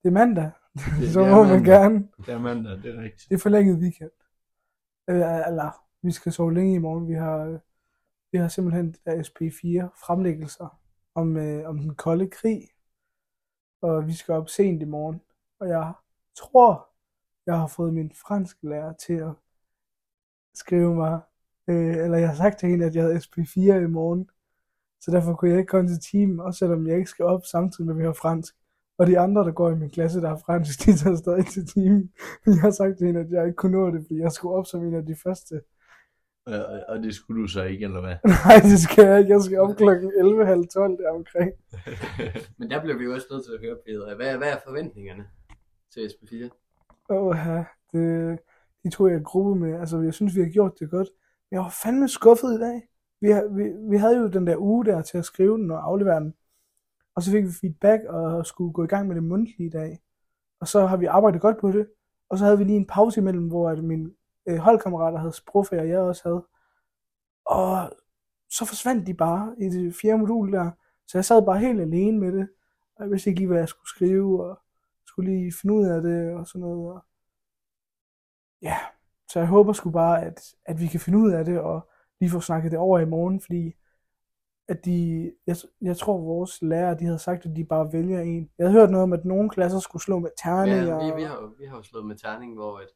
[0.02, 1.64] Det er mandag, Det- så det må man mandag.
[1.72, 2.08] gerne.
[2.26, 3.28] Det er mandag, det er rigtigt.
[3.28, 4.10] Det er forlænget weekend.
[5.10, 5.16] Øh,
[5.48, 7.08] eller, vi skal sove længe i morgen.
[7.08, 7.58] Vi har, øh,
[8.32, 10.80] vi har simpelthen de der SP4 fremlæggelser
[11.14, 12.68] om, øh, om den kolde krig.
[13.82, 15.20] Og vi skal op sent i morgen.
[15.60, 15.92] Og jeg
[16.36, 16.88] tror,
[17.46, 19.32] jeg har fået min franske lærer til at
[20.54, 21.20] skrive mig,
[21.68, 24.30] øh, eller jeg har sagt til hende, at jeg havde SP4 i morgen.
[25.00, 27.86] Så derfor kunne jeg ikke komme til timen, også selvom jeg ikke skal op samtidig
[27.86, 28.54] med, at vi har fransk.
[28.98, 31.66] Og de andre, der går i min klasse, der har fransk, de tager stadig til
[31.66, 32.12] timen.
[32.44, 34.54] Men jeg har sagt til hende, at jeg ikke kunne nå det, fordi jeg skulle
[34.54, 35.60] op som en af de første.
[36.46, 36.54] Og,
[36.88, 38.16] og- det skulle du så ikke, eller hvad?
[38.46, 39.32] Nej, det skal jeg ikke.
[39.32, 41.52] Jeg skal op klokken 11.30 der omkring.
[42.58, 44.16] Men der bliver vi jo også nødt til at høre, Peter.
[44.16, 45.24] Hvad, hvad er forventningerne
[45.92, 46.48] til SP4?
[47.10, 48.38] Åh, ja, det,
[48.84, 49.80] de tog jeg i gruppe med.
[49.80, 51.08] Altså, jeg synes, vi har gjort det godt.
[51.50, 52.82] Men jeg var fandme skuffet i dag.
[53.20, 55.86] Vi, har- vi, vi havde jo den der uge der til at skrive den og
[55.86, 56.34] aflevere den.
[57.14, 59.98] Og så fik vi feedback og skulle gå i gang med det mundtlige i dag.
[60.60, 61.86] Og så har vi arbejdet godt på det.
[62.28, 64.10] Og så havde vi lige en pause imellem, hvor at mine
[64.48, 66.44] øh, holdkammerater havde sprogfag, og jeg også havde.
[67.44, 67.92] Og
[68.50, 70.70] så forsvandt de bare i det fjerde modul der.
[71.06, 72.48] Så jeg sad bare helt alene med det.
[72.96, 74.58] Og jeg vidste ikke lige, hvad jeg skulle skrive, og
[75.06, 76.92] skulle lige finde ud af det og sådan noget.
[76.92, 77.04] Og
[78.62, 78.76] ja,
[79.28, 81.88] så jeg håber sgu bare, at, at vi kan finde ud af det, og
[82.20, 83.76] lige få snakket det over i morgen, fordi
[84.68, 88.50] at de, jeg, jeg tror vores lærere, de havde sagt, at de bare vælger en.
[88.58, 90.94] Jeg havde hørt noget om, at nogle klasser skulle slå med terninger.
[91.04, 92.88] Ja, vi, vi, har, jo- vi har jo slået med terning, hvor at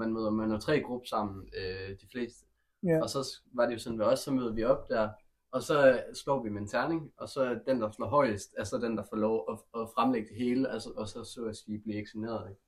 [0.00, 2.46] man møder man er tre grupper sammen, øh, de fleste.
[2.82, 3.02] Ja.
[3.02, 3.18] Og så
[3.52, 5.10] var det jo sådan ved os, så møder vi op der,
[5.52, 8.64] og så øh, slår vi med en terning, og så den, der slår højest, er
[8.64, 11.56] så den, der får lov at, at fremlægge det hele, altså, og så så at
[11.56, 12.50] sige blive eksponeret.
[12.50, 12.60] Ikke?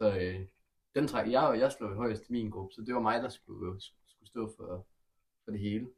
[0.00, 0.46] Så øh,
[0.94, 3.28] den træk, jeg, og jeg slog højst i min gruppe, så det var mig, der
[3.28, 4.86] skulle, skulle stå for,
[5.44, 5.88] for det hele.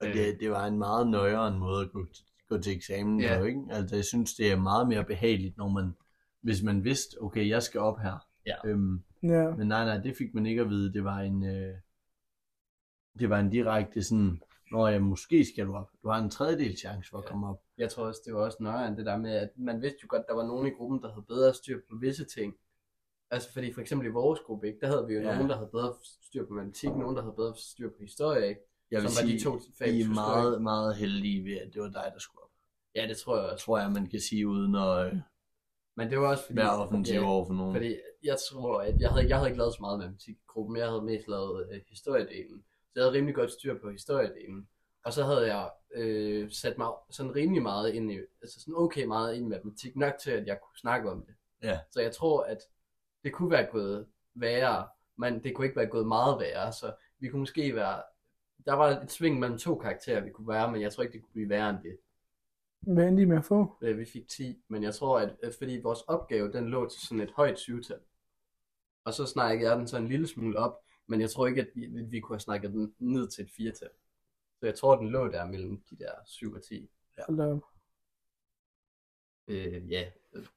[0.00, 3.38] Og det, det var en meget nøjere måde at gå, til- gå til eksamen Ja.
[3.38, 3.62] på, ikke?
[3.70, 5.96] Altså, jeg synes, det er meget mere behageligt, når man,
[6.40, 8.28] hvis man vidste, okay, jeg skal op her.
[8.46, 8.54] Ja.
[8.64, 9.50] Øhm, ja.
[9.54, 10.92] men nej, nej, det fik man ikke at vide.
[10.92, 11.74] Det var en, øh,
[13.18, 15.90] det var en direkte sådan, når jeg måske skal du op.
[16.02, 17.28] Du har en tredjedel chance for at Ja.
[17.28, 17.62] komme op.
[17.78, 20.06] Jeg tror også, det var også nøjere end det der med, at man vidste jo
[20.10, 22.54] godt, der var nogen i gruppen, der havde bedre styr på visse ting.
[23.30, 25.34] Altså fordi for eksempel i vores gruppe, ikke, der havde vi jo Ja.
[25.34, 28.60] nogen, der havde bedre styr på matematik, nogen, der havde bedre styr på historie, ikke?
[28.90, 31.56] Jeg vil Som var sige, de to fag, I vi er meget, meget heldige ved,
[31.58, 32.50] at det var dig, der skulle op.
[32.94, 33.64] Ja, det tror jeg også.
[33.64, 35.12] tror jeg, man kan sige, uden at
[35.96, 36.56] Men det var også fordi...
[36.58, 37.74] være offensiv ja, over for nogen.
[37.74, 40.76] Fordi jeg tror, at jeg havde, jeg havde ikke lavet så meget matematik i gruppen,
[40.76, 42.64] jeg havde mest lavet øh, historiedelen.
[42.84, 44.68] Så jeg havde rimelig godt styr på historiedelen.
[45.04, 49.04] Og så havde jeg øh, sat mig sådan rimelig meget ind i, altså sådan okay
[49.04, 51.34] meget ind i matematik, nok til at jeg kunne snakke om det.
[51.62, 51.78] Ja.
[51.90, 52.58] Så jeg tror, at
[53.24, 57.28] det kunne være gået værre, men det kunne ikke være gået meget værre, så vi
[57.28, 58.02] kunne måske være
[58.66, 61.22] der var et sving mellem to karakterer, vi kunne være, men jeg tror ikke, det
[61.22, 61.98] kunne blive værre end det.
[62.80, 63.76] Hvad endte I med at få?
[63.80, 67.00] Øh, Vi fik 10, men jeg tror, at at fordi vores opgave, den lå til
[67.00, 67.98] sådan et højt syvtal.
[69.04, 71.68] Og så snakkede jeg den så en lille smule op, men jeg tror ikke, at
[71.74, 73.90] vi, at vi kunne have snakket den ned til et firetal.
[74.60, 76.90] Så jeg tror, den lå der mellem de der 7 og 10.
[77.26, 77.62] Hold da op.
[79.48, 80.10] Øh, ja,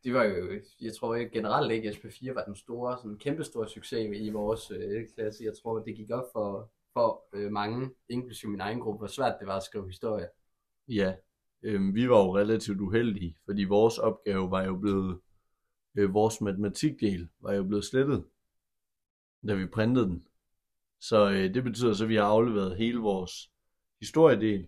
[0.03, 3.43] det var jo, jeg tror ikke generelt ikke, at SP4 var den store, sådan kæmpe
[3.43, 5.43] store succes i vores øh, klasse.
[5.43, 9.35] Jeg tror, det gik op for, for øh, mange, inklusive min egen gruppe, hvor svært
[9.39, 10.27] det var at skrive historie.
[10.87, 11.15] Ja,
[11.63, 15.19] øhm, vi var jo relativt uheldige, fordi vores opgave var jo blevet,
[15.95, 18.25] øh, vores matematikdel var jo blevet slettet,
[19.47, 20.27] da vi printede den.
[20.99, 23.51] Så øh, det betyder så, at vi har afleveret hele vores
[23.99, 24.67] historiedel,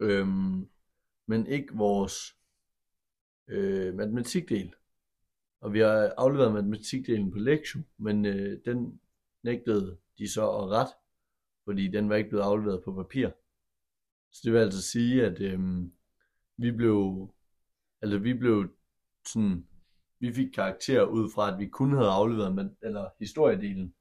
[0.00, 0.68] øhm,
[1.26, 2.36] men ikke vores
[3.48, 4.74] øh, matematikdel.
[5.60, 9.00] Og vi har afleveret matematikdelen på lektion, men øh, den
[9.42, 10.88] nægtede de så at ret,
[11.64, 13.28] fordi den var ikke blevet afleveret på papir.
[14.32, 15.58] Så det vil altså sige, at øh,
[16.56, 17.28] vi blev,
[18.02, 18.68] altså vi blev
[19.26, 19.66] sådan,
[20.20, 23.94] vi fik karakter ud fra, at vi kun havde afleveret med, eller historiedelen,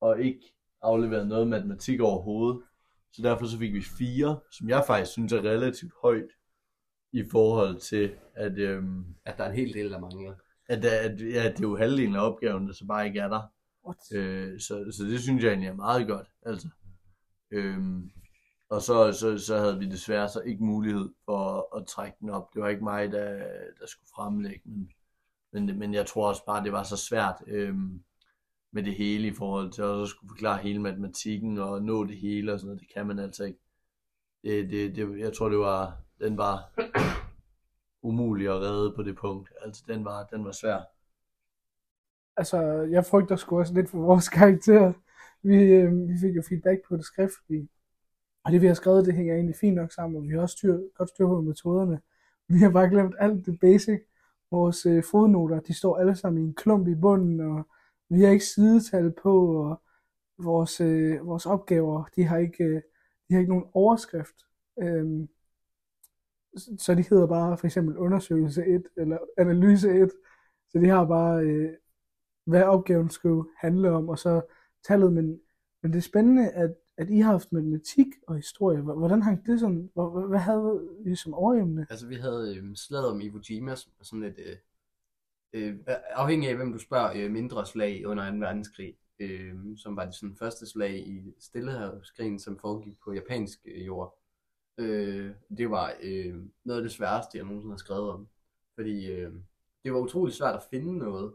[0.00, 2.62] og ikke afleveret noget matematik overhovedet.
[3.12, 6.30] Så derfor så fik vi fire, som jeg faktisk synes er relativt højt
[7.12, 10.34] i forhold til, at, øhm, At der er en hel del, der mangler.
[10.68, 13.42] at, at ja, det er jo halvdelen af opgaven, der så bare ikke er der.
[13.86, 14.12] What?
[14.12, 16.28] Øh, så, så det synes jeg egentlig er meget godt.
[16.46, 16.68] Altså.
[17.50, 18.10] Øhm,
[18.70, 22.30] og så, så, så havde vi desværre så ikke mulighed for at, at trække den
[22.30, 22.54] op.
[22.54, 23.38] Det var ikke mig, der,
[23.80, 24.90] der skulle fremlægge, men,
[25.52, 28.02] men, men jeg tror også bare, det var så svært øhm,
[28.72, 32.16] med det hele i forhold til at så skulle forklare hele matematikken og nå det
[32.16, 32.80] hele og sådan noget.
[32.80, 33.58] Det kan man altså ikke.
[34.42, 36.72] Det, det, det, jeg tror, det var, den var
[38.08, 39.52] umulig at redde på det punkt.
[39.62, 40.80] Altså, den var, den var svær.
[42.36, 42.58] Altså,
[42.90, 44.92] jeg frygter sgu også lidt for vores karakter.
[45.42, 47.68] Vi, øh, vi fik jo feedback på det skriftlige.
[48.44, 50.56] Og det vi har skrevet, det hænger egentlig fint nok sammen, og vi har også
[50.56, 52.00] styr, godt styr på metoderne.
[52.48, 54.00] Vi har bare glemt alt det basic.
[54.50, 57.68] Vores øh, fodnoter, de står alle sammen i en klump i bunden, og
[58.08, 59.82] vi har ikke sidetal på, og
[60.38, 62.82] vores, øh, vores opgaver, de har ikke, øh,
[63.28, 64.34] de har ikke nogen overskrift.
[64.82, 65.28] Øhm,
[66.78, 70.10] så- de hedder bare for eksempel undersøgelse 1 eller analyse 1.
[70.68, 71.70] Så de har bare, øh,
[72.44, 74.40] hvad opgaven skulle handle om, og så
[74.88, 75.12] tallet.
[75.12, 75.40] Men,
[75.82, 78.80] men det er spændende, at, at I har haft matematik og historie.
[78.80, 79.90] Hvor- Hvordan hang det sådan?
[80.28, 81.86] Hvad havde I som overemne?
[81.90, 84.56] Altså, vi havde øh, slaget om Iwo Jima, som sådan et, øh,
[85.52, 85.76] øh,
[86.10, 88.36] afhængig af hvem du spørger, øh, mindre slag under 2.
[88.38, 93.86] verdenskrig, øh, som var det sådan første slag i Stillehavskrigen, som foregik på japansk øh,
[93.86, 94.18] jord.
[94.78, 96.34] Øh, det var øh,
[96.64, 98.28] noget af det sværeste, jeg nogensinde har skrevet om.
[98.74, 99.32] Fordi øh,
[99.84, 101.34] det var utrolig svært at finde noget.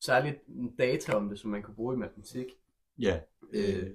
[0.00, 0.36] Særligt
[0.78, 2.46] data om det, som man kunne bruge i matematik.
[2.98, 3.20] Ja.
[3.52, 3.90] Øh,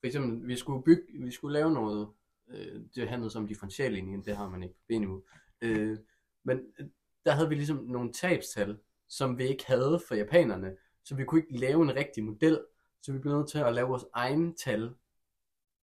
[0.00, 2.08] for eksempel, vi skulle bygge, vi skulle lave noget,
[2.48, 5.22] øh, det handlede så om differentiallinjen, det har man ikke på BNU.
[5.60, 5.98] Øh,
[6.44, 6.86] men øh,
[7.24, 8.78] der havde vi ligesom nogle tabstal,
[9.08, 12.60] som vi ikke havde for japanerne, så vi kunne ikke lave en rigtig model,
[13.02, 14.94] så vi blev nødt til at lave vores egen tal,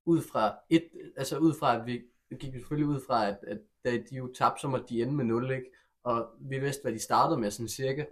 [0.08, 3.60] ud fra et, altså ud fra, at vi vi gik selvfølgelig ud fra, at, at
[3.84, 5.72] da de jo tabte, så måtte de ende med 0, ikke?
[6.04, 8.06] Og vi vidste, hvad de startede med, sådan cirka.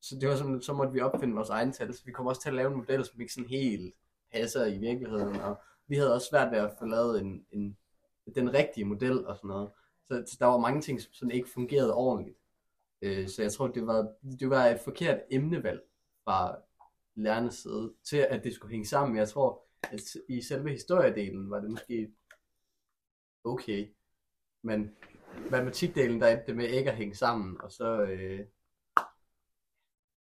[0.00, 2.42] Så det var sådan, så måtte vi opfinde vores egen tal, så vi kom også
[2.42, 3.94] til at lave en model, som ikke sådan helt
[4.32, 7.76] passer i virkeligheden, og vi havde også svært ved at få lavet en, en,
[8.34, 9.70] den rigtige model og sådan noget.
[10.08, 12.38] Så, så der var mange ting, som ikke fungerede ordentligt.
[13.02, 15.80] Øh, så jeg tror, det var, det var et forkert emnevalg
[16.24, 16.56] fra
[17.14, 19.16] lærernes side til, at det skulle hænge sammen.
[19.16, 22.12] Jeg tror, at i selve historiedelen var det måske
[23.44, 23.88] okay,
[24.62, 24.96] men
[25.50, 28.40] matematikdelen, der endte det med ikke at hænge sammen, og så, øh,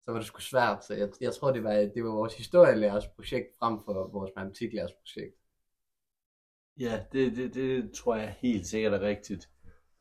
[0.06, 0.86] så var det sgu svært.
[0.86, 4.94] Så jeg, jeg tror, det var, det var vores historielærers projekt frem for vores matematiklærers
[4.94, 5.36] projekt.
[6.80, 9.50] Ja, det, det, det tror jeg helt sikkert er rigtigt.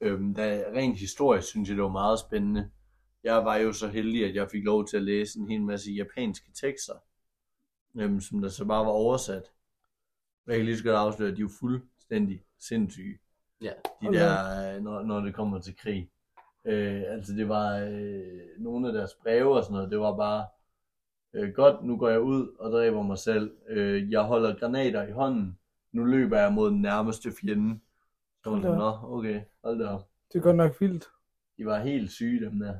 [0.00, 2.70] Øhm, da, rent historisk synes jeg, det var meget spændende.
[3.24, 5.90] Jeg var jo så heldig, at jeg fik lov til at læse en hel masse
[5.92, 6.94] japanske tekster,
[7.96, 9.52] øhm, som der så bare var oversat.
[10.46, 13.18] Jeg kan lige så godt afsløre, at de er fuldstændig sindssyge.
[13.60, 13.72] Ja.
[14.00, 14.18] De Okay.
[14.18, 16.10] der, øh, når, når det kommer til krig.
[16.64, 20.46] Øh, altså det var øh, nogle af deres breve og sådan noget, det var bare,
[21.34, 23.56] øh, godt, nu går jeg ud og dræber mig selv.
[23.68, 25.58] Øh, jeg holder granater i hånden.
[25.92, 27.80] Nu løber jeg mod den nærmeste fjende.
[28.44, 30.08] Så var det nå, okay, hold da op.
[30.32, 31.08] Det er godt nok vildt.
[31.58, 32.74] De var helt syge, dem der.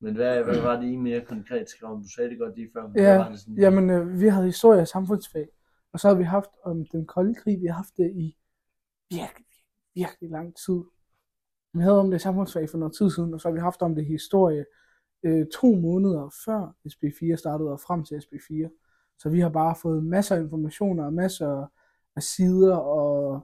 [0.00, 2.02] Men hvad, hvad var det I mere konkret skrev om?
[2.02, 2.86] Du sagde det godt lige før.
[2.86, 5.48] men Ja, var det sådan, Jamen, øh, vi havde historie og samfundsfag,
[5.92, 8.36] og så har vi haft om den kolde krig, vi har haft det i
[9.10, 9.46] virkelig,
[9.94, 10.80] virkelig lang tid.
[11.72, 13.94] Vi havde om det samfundsfag for noget tid siden, og så har vi haft om
[13.94, 14.64] det historie
[15.22, 18.68] øh, to måneder før SB4 startede og frem til SB4.
[19.18, 21.66] Så vi har bare fået masser af informationer og masser
[22.16, 23.40] af sider og,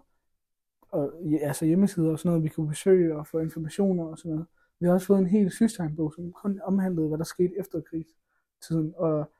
[0.88, 4.46] og altså hjemmesider og sådan noget, vi kunne besøge og få informationer og sådan noget.
[4.80, 8.94] Vi har også fået en hel systeembog, som kun omhandlede, hvad der skete efter krigstiden.
[8.96, 9.32] Og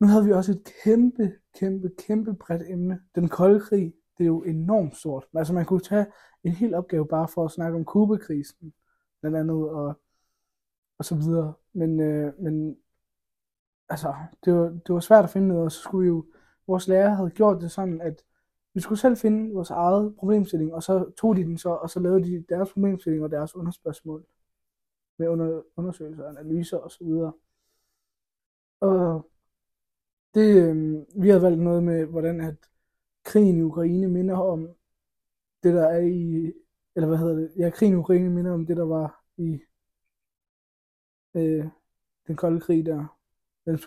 [0.00, 3.00] nu havde vi også et kæmpe, kæmpe, kæmpe bredt emne.
[3.14, 5.26] Den kolde krig, det er jo enormt stort.
[5.34, 6.06] Altså man kunne tage
[6.44, 8.74] en hel opgave bare for at snakke om Kubakrisen,
[9.20, 10.00] blandt andet, og,
[10.98, 11.52] og så videre.
[11.72, 12.76] Men, øh, men
[13.88, 14.14] altså,
[14.44, 16.26] det var, det var svært at finde noget, og så skulle vi jo,
[16.66, 18.24] vores lærer havde gjort det sådan, at
[18.74, 22.00] vi skulle selv finde vores eget problemstilling, og så tog de den så, og så
[22.00, 24.26] lavede de deres problemstilling og deres underspørgsmål
[25.18, 27.32] med under, undersøgelser, analyser og så videre.
[28.80, 29.30] Og
[30.34, 32.69] det, øh, vi havde valgt noget med, hvordan at
[33.30, 34.68] krigen i Ukraine minder om
[35.62, 36.52] det, der er i,
[36.96, 39.60] eller hvad hedder det, ja, krigen i Ukraine minder om det, der var i
[41.34, 41.66] øh,
[42.26, 43.18] den kolde krig der,
[43.64, 43.78] den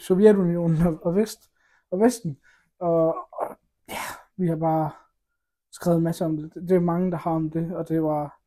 [0.00, 1.50] Sovjetunionen og, og, Vest,
[1.90, 2.38] og Vesten.
[2.78, 3.56] Og, og
[3.88, 4.02] ja,
[4.36, 4.90] vi har bare
[5.72, 6.54] skrevet masser om det.
[6.54, 8.40] Det er mange, der har om det, og det var,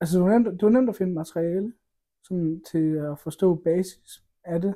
[0.00, 1.72] altså det var nemt, det var nemt at finde materiale
[2.22, 4.74] sådan til at forstå basis af det,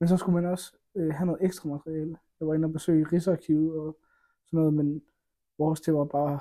[0.00, 2.16] men så skulle man også øh, have noget ekstra materiale.
[2.40, 3.96] Jeg var inde og besøge Rigsarkivet og
[4.50, 5.02] sådan noget, men
[5.58, 6.40] vores det var bare,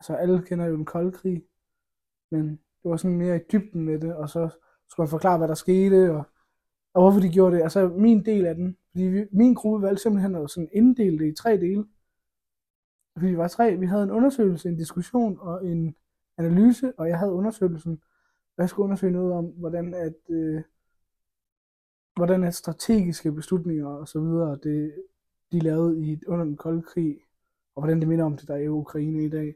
[0.00, 1.44] altså alle kender jo den kolde krig,
[2.30, 2.48] men
[2.82, 4.48] det var sådan mere i dybden med det, og så
[4.88, 6.24] skulle man forklare, hvad der skete, og,
[6.94, 7.62] og hvorfor de gjorde det.
[7.62, 11.32] Altså min del af den, fordi vi, min gruppe valgte simpelthen at sådan inddele det
[11.32, 11.84] i tre dele.
[13.16, 15.96] Fordi vi var tre, vi havde en undersøgelse, en diskussion og en
[16.38, 18.02] analyse, og jeg havde undersøgelsen,
[18.56, 20.62] og jeg skulle undersøge noget om, hvordan at, øh,
[22.14, 24.94] hvordan at strategiske beslutninger og så videre, det,
[25.52, 27.18] de lavede i, under den kolde krig,
[27.76, 29.54] og hvordan det minder om det, der er i Ukraine i dag.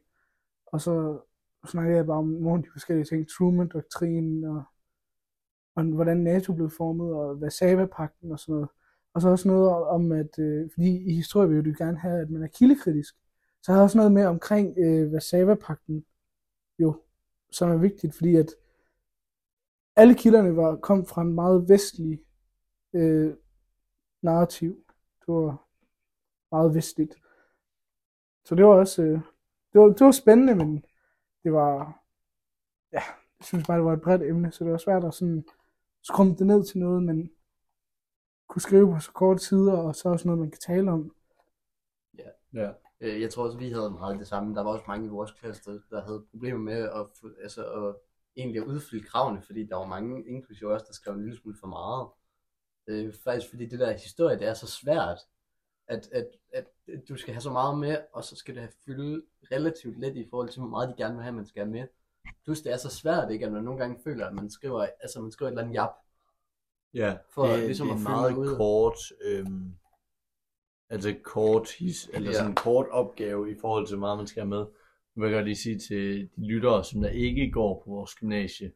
[0.67, 1.19] Og så
[1.67, 4.63] snakkede jeg bare om nogle af de forskellige ting, Truman-doktrinen, og,
[5.75, 8.69] og hvordan NATO blev formet, og Varsava-pakten og sådan noget.
[9.15, 12.31] Og så også noget om, at øh, fordi i historie vil du gerne have, at
[12.31, 13.15] man er kildekritisk.
[13.63, 16.05] Så har jeg også noget med omkring øh, Varsava-pakten,
[16.79, 17.01] jo,
[17.51, 18.51] som er vigtigt, fordi at
[19.97, 22.21] alle kilderne var, kom fra en meget vestlig
[22.93, 23.35] øh,
[24.23, 24.85] narrativ.
[25.21, 25.64] Det var
[26.55, 27.15] meget vestligt.
[28.45, 29.21] Så det var også, øh,
[29.73, 30.85] det, var, det var spændende, men
[31.45, 32.03] det var,
[32.93, 33.03] ja,
[33.39, 35.45] jeg synes bare, det var et bredt emne, så det var svært at sådan
[36.03, 37.31] skrumpe det ned til noget, men
[38.49, 41.15] kunne skrive på så korte tider, og så også noget, man kan tale om.
[42.19, 42.31] Ja.
[42.53, 42.71] ja.
[43.01, 44.55] Øh, jeg tror også, vi havde meget det samme.
[44.55, 47.07] Der var også mange i vores klasse, der havde problemer med at,
[47.43, 47.97] altså, at
[48.37, 51.57] egentlig at udfylde kravene, fordi der var mange, inklusive os, der skrev en lille smule
[51.61, 52.09] for meget.
[52.87, 55.19] Øh, faktisk fordi det der historie, det er så svært,
[55.89, 56.65] at, at, at,
[57.09, 59.23] du skal have så meget med, og så skal det have fylde
[59.53, 61.87] relativt let i forhold til, hvor meget de gerne vil have, man skal have med.
[62.45, 63.47] Plus det er så svært, ikke?
[63.47, 65.91] At man nogle gange føler, at man skriver, altså man skriver et eller andet jap.
[66.95, 68.57] Ja, for det, ligesom det er at en fylde meget ud.
[68.57, 69.75] kort, øhm,
[70.89, 72.37] altså kort, his, eller Ja.
[72.37, 74.67] sådan en kort opgave i forhold til, hvor meget man skal have med.
[75.15, 78.15] Nu vil jeg godt lige sige til de lyttere, som der ikke går på vores
[78.15, 78.73] gymnasie,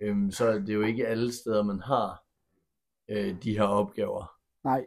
[0.00, 2.24] øhm, så er det jo ikke alle steder, man har
[3.08, 4.36] øh, de her opgaver.
[4.64, 4.84] Nej,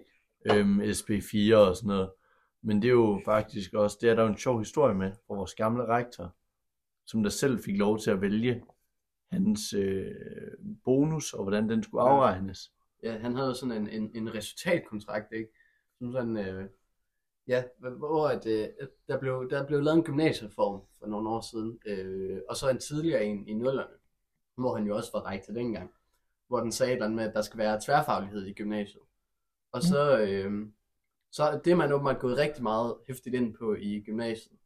[0.54, 2.10] øhm, SB4 og sådan noget.
[2.62, 5.36] Men det er jo faktisk også, det er der jo en sjov historie med fra
[5.36, 6.36] vores gamle rektor,
[7.06, 8.64] som der selv fik lov til at vælge
[9.32, 10.12] hans øh,
[10.84, 12.72] bonus, og hvordan den skulle afregnes.
[13.04, 15.50] Ja, han havde sådan en, en, en resultatkontrakt, ikke?
[16.00, 16.70] Som sådan, øh,
[17.48, 18.68] ja, hvor at, øh,
[19.08, 22.80] der, blev, der blev lavet en gymnasiereform for nogle år siden, øh, og så en
[22.80, 23.94] tidligere en i nullerne,
[24.56, 25.92] hvor han jo også var rektor dengang,
[26.48, 29.02] hvor den sagde andet med, at der skal være tværfaglighed i gymnasiet.
[29.76, 30.68] Og så, øh,
[31.32, 34.58] så det er man åbenbart gået rigtig meget hæftigt ind på i gymnasiet.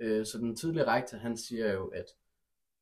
[0.00, 2.04] Øh, så den tidligere rektor, han siger jo, at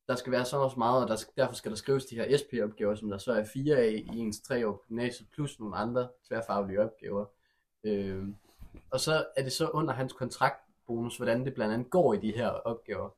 [0.09, 2.39] der skal være så også meget, og der skal, derfor skal der skrives de her
[2.39, 5.76] SP-opgaver, som der så er fire af i ens tre år på gymnasiet, plus nogle
[5.76, 7.26] andre tværfaglige opgaver.
[7.85, 8.24] Øh,
[8.91, 12.33] og så er det så under hans kontraktbonus, hvordan det blandt andet går i de
[12.33, 13.11] her opgaver.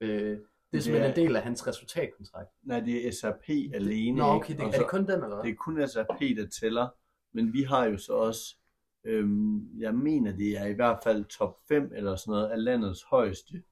[0.00, 0.38] Øh,
[0.72, 2.50] det er simpelthen er- en del af hans resultatkontrakt.
[2.62, 4.16] Nej, det er SAP alene.
[4.18, 5.44] Nå, okay, det, er så- det kun den, eller hvad?
[5.44, 6.88] det er kun SAP, der tæller,
[7.32, 8.56] men vi har jo så også,
[9.04, 13.02] øhm, jeg mener det er i hvert fald top 5 eller sådan noget af landets
[13.02, 13.62] højeste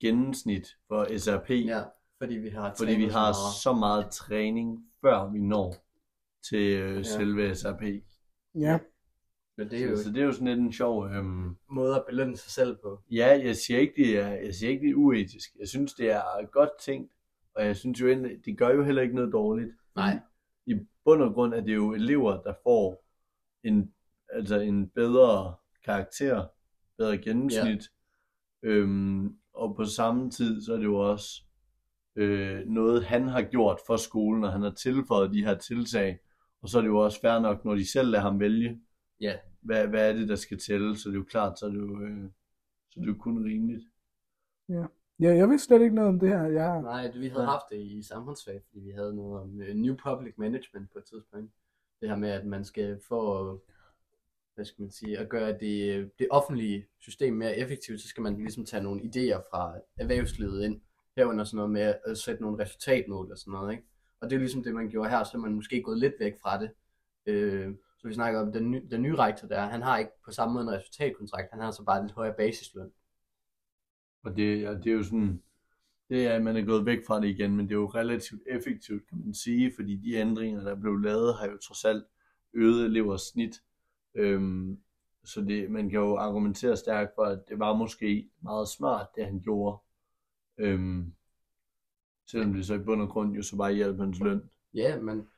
[0.00, 1.82] gennemsnit for SAP, Ja,
[2.18, 3.62] fordi vi har fordi vi trænet så har meget.
[3.62, 5.74] så meget træning, før vi når
[6.48, 7.02] til øh, Ja.
[7.02, 7.82] selve SAP.
[8.54, 8.78] ja,
[9.56, 11.06] Men det er jo Så, så det er jo sådan lidt en sjov...
[11.06, 13.00] Øhm, måde at belønne sig selv på.
[13.10, 15.50] ja, jeg siger, ikke, det er, jeg siger ikke, det er uetisk.
[15.60, 17.12] Jeg synes, det er godt tænkt,
[17.54, 18.08] og jeg synes jo,
[18.44, 19.70] det gør jo heller ikke noget dårligt.
[19.96, 20.18] Nej.
[20.70, 23.04] I bund og grund er det jo elever, der får
[23.64, 23.94] en,
[24.28, 25.54] altså en bedre
[25.84, 26.46] karakter,
[26.98, 27.90] bedre gennemsnit,
[28.62, 31.42] øhm, og på samme tid, så er det jo også
[32.16, 36.18] øh, noget, han har gjort for skolen, og han har tilføjet de her tiltag,
[36.62, 38.80] og så er det jo også fair nok, når de selv lader ham vælge,
[39.20, 39.38] Ja.
[39.60, 40.96] Hvad, hvad er det, der skal tælle?
[40.96, 42.30] Så det er jo klart, så er det jo, øh,
[42.90, 43.84] så er det jo kun rimeligt.
[44.68, 44.84] Ja,
[45.20, 46.42] jeg vidste slet ikke noget om det her.
[46.42, 47.50] Jeg, Nej, vi havde Ja.
[47.50, 51.04] haft det i samfundsfag, fordi vi havde noget om uh, New Public Management på et
[51.04, 51.52] tidspunkt.
[52.00, 53.44] Det her med, at man skal få,
[54.54, 58.36] hvad skal man sige, at gøre det, det offentlige system mere effektivt, så skal man
[58.36, 60.80] ligesom tage nogle idéer fra erhvervslivet ind,
[61.16, 63.84] herunder sådan noget med at sætte nogle resultatmål og sådan noget, ikke?
[64.20, 66.34] Og det er ligesom det, man gjorde her, så er man måske gået lidt væk
[66.42, 66.70] fra det.
[67.26, 70.30] Øh, så vi snakker om den, ny, den nye rektor der, han har ikke på
[70.32, 72.90] samme måde en resultatkontrakt, han har så bare lidt højere basisløn.
[74.22, 75.42] Og det, ja, det er jo sådan,
[76.08, 78.42] det er, at man er gået væk fra det igen, men det er jo relativt
[78.46, 82.04] effektivt, kan man sige, fordi de ændringer, der blev lavet, har jo trods alt
[82.54, 83.62] øget elevers snit.
[84.14, 84.80] Øhm,
[85.24, 89.24] så det, man kan jo argumentere stærkt for, at det var måske meget smart, det
[89.24, 89.78] han gjorde.
[90.58, 91.12] Øhm,
[92.26, 94.50] selvom det så i bund og grund jo så bare hjælp hans løn.
[94.74, 95.28] Ja, men,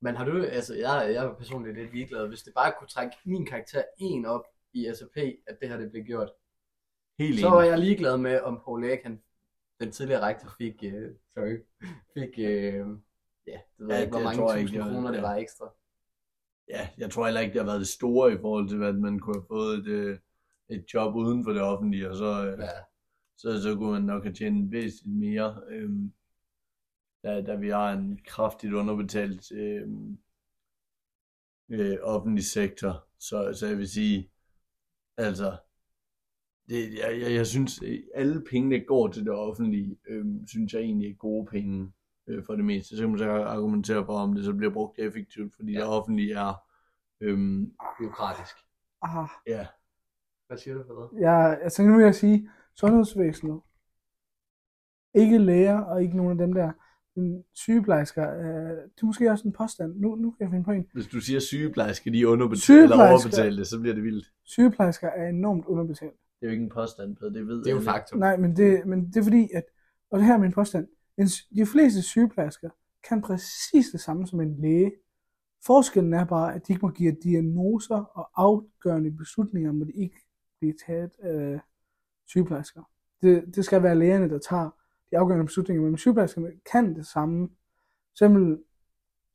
[0.00, 3.16] men har du, altså jeg, jeg er personligt lidt ligeglad, hvis det bare kunne trække
[3.24, 6.30] min karakter en op i SAP, at det her det blev gjort.
[7.18, 9.22] Helt Så var jeg ligeglad med, om Paul Erik, han,
[9.80, 11.56] den tidligere rektor, fik, uh, sorry,
[12.14, 12.44] fik, uh,
[13.46, 15.74] ja, det ved Ja, ikke, hvor mange tusind ikke, jeg- kroner det var ekstra.
[16.68, 19.18] Ja, jeg tror heller ikke, det har været det store i forhold til, at man
[19.20, 20.18] kunne have fået et, øh,
[20.68, 22.68] et job uden for det offentlige, og så, øh, Ja,
[23.36, 26.12] så, så kunne man nok have tjent væsentligt mere, øhm,
[27.24, 30.18] da, da vi har en kraftigt underbetalt øhm,
[31.70, 33.06] øh, offentlig sektor.
[33.18, 34.30] Så, så jeg vil sige,
[35.16, 35.56] altså,
[36.68, 40.72] det, jeg, jeg, jeg synes, øh, alle penge, der går til det offentlige, øhm, synes
[40.74, 41.92] jeg egentlig er gode penge
[42.26, 42.96] øh, for det meste.
[42.96, 45.78] Så kan man så argumentere for, om det så bliver brugt effektivt, fordi Ja.
[45.78, 46.54] det offentlige er,
[47.20, 48.54] øhm, byråkratisk.
[49.02, 49.66] ah, ja,
[50.46, 51.20] Hvad siger du for det?
[51.20, 53.60] jeg, jeg tænker nu vil jeg sige, sundhedsvæsenet,
[55.14, 56.72] ikke læger og ikke nogen af dem der,
[57.16, 59.96] men sygeplejersker, øh, det er måske også en påstand.
[59.96, 60.86] Nu, nu kan jeg finde på en.
[60.92, 63.28] hvis du siger sygeplejerske, de er underbetalt eller Sygeplejersker.
[63.28, 64.26] overbetalte, så bliver det vildt.
[64.44, 66.16] Sygeplejersker er enormt underbetalt.
[66.40, 68.18] Det er jo ikke en påstand, Peder, det ved Det er jo faktum.
[68.18, 69.64] Nej, men det, men det er fordi, at,
[70.10, 71.26] og det her er min påstand, en,
[71.56, 72.70] de fleste sygeplejersker
[73.08, 74.92] kan præcis det samme som en læge.
[75.66, 80.16] Forskellen er bare, at de ikke må give diagnoser og afgørende beslutninger, må de ikke
[80.58, 81.60] blive taget af
[82.26, 82.82] sygeplejersker.
[83.22, 84.70] Det, det skal være lægerne, der tager
[85.10, 87.48] de afgørende beslutninger, men sygeplejerskerne kan det samme.
[87.48, 88.58] For eksempel,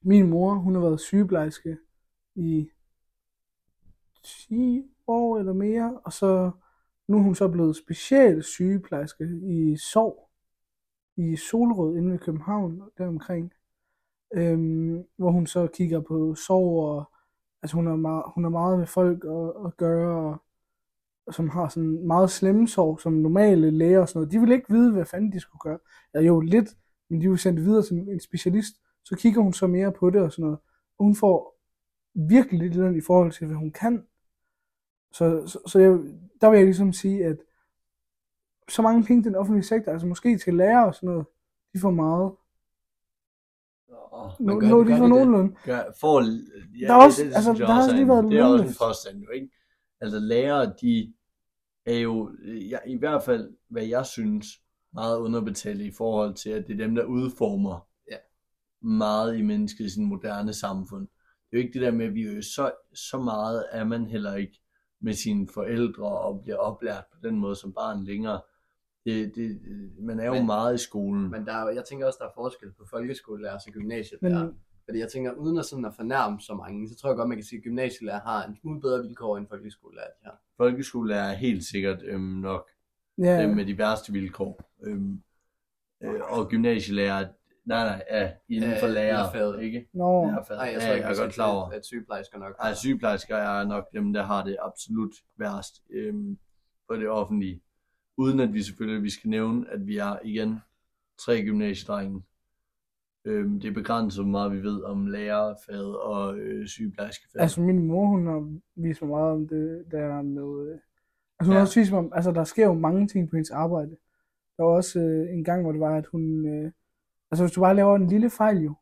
[0.02, 1.78] min mor, hun har været sygeplejerske
[2.36, 2.70] i
[4.24, 6.52] 10 år eller mere, og så
[7.08, 10.30] nu er hun så blevet special sygeplejerske i Sov,
[11.18, 13.54] i Solrød inde ved København, deromkring,
[14.34, 17.12] øhm, hvor hun så kigger på sov, og
[17.62, 20.44] altså hun har meget, hun har meget med folk at, at gøre, og,
[21.28, 24.32] og som har sådan meget slemme sår, som normale læger og sådan noget.
[24.32, 25.80] De vil ikke vide, hvad fanden de skulle gøre.
[26.14, 26.70] Ja, jo lidt,
[27.10, 28.76] men de vil sende det videre til en specialist.
[29.06, 30.60] Så kigger hun så mere på det og sådan noget.
[31.00, 31.60] Hun får
[32.30, 34.06] virkelig lidt løn i forhold til, hvad hun kan.
[35.14, 35.90] Så, så, så jeg,
[36.42, 37.38] der vil jeg ligesom sige, at
[38.70, 41.26] så mange penge den offentlige sektor, altså måske til lærer og sådan noget,
[41.74, 42.32] de får meget.
[44.40, 45.10] Nu, gør det- de får de det?
[45.10, 45.56] nogenlunde.
[45.66, 46.22] gør, for,
[46.80, 48.46] ja, Der er også- det, altså, synes jeg der har også lige været Det er
[48.46, 49.50] også en påstand jo, ikke?
[50.02, 51.14] Altså lærere, de
[51.86, 52.32] er jo,
[52.70, 54.48] ja, i hvert fald, hvad jeg synes,
[54.94, 58.18] meget underbetalte i forhold til, at det er dem, der udformer Ja.
[58.88, 61.08] meget i mennesket i sin moderne samfund.
[61.52, 63.84] Det er jo ikke det der med, at vi er jo så, så meget er
[63.84, 64.60] man heller ikke
[65.04, 68.42] med sine forældre og bliver oplært på den måde som barn længere.
[69.06, 69.62] Det, det,
[70.00, 71.32] man er jo Men- meget i skolen.
[71.32, 74.46] Men der er, jeg tænker også, der er forskel på folkeskolelærer og gymnasielærer.
[74.46, 77.30] Men, Fordi jeg tænker, uden at sådan at fornærme så mange, så tror jeg godt,
[77.30, 80.08] man kan sige, at gymnasielærer har en smule bedre vilkår end folkeskolelærer.
[80.08, 80.42] De har.
[80.58, 82.70] Folkeskolelærer er helt sikkert øhm, nok
[83.18, 84.62] ja, dem med de værste vilkår.
[84.84, 85.22] Øhm,
[86.04, 87.28] øh, og gymnasielærer,
[87.66, 89.64] nej nej, ja, inden for Øh, lærer, lærerfaget.
[89.64, 89.90] ikke?
[89.94, 90.60] Nå, Lærerfaget.
[90.60, 91.70] Nej, jeg ja, tror jeg ikke, er at, godt klar over.
[91.70, 96.38] at, sygeplejersker nok Ej, sygeplejersker er nok dem, der har det absolut værst øhm,
[96.90, 97.62] på det offentlige.
[98.18, 100.60] Uden at vi selvfølgelig vi skal nævne, at vi er igen
[101.26, 102.24] tre gymnasiedrenge.
[103.26, 107.42] Øhm, det er begrænset, hvor meget vi ved om lærerfaget og øh, sygeplejerskefaget.
[107.42, 110.72] altså min mor, hun har vist mig meget om det der med...
[110.74, 110.80] øh,
[111.40, 111.60] Altså hun Ja.
[111.60, 113.96] har også vist mig, altså der sker jo mange ting på hendes arbejde.
[114.58, 116.46] Der var også øh, en gang, hvor det var, at hun...
[116.48, 116.72] Øh,
[117.34, 118.74] altså hvis du bare laver en lille fejl jo.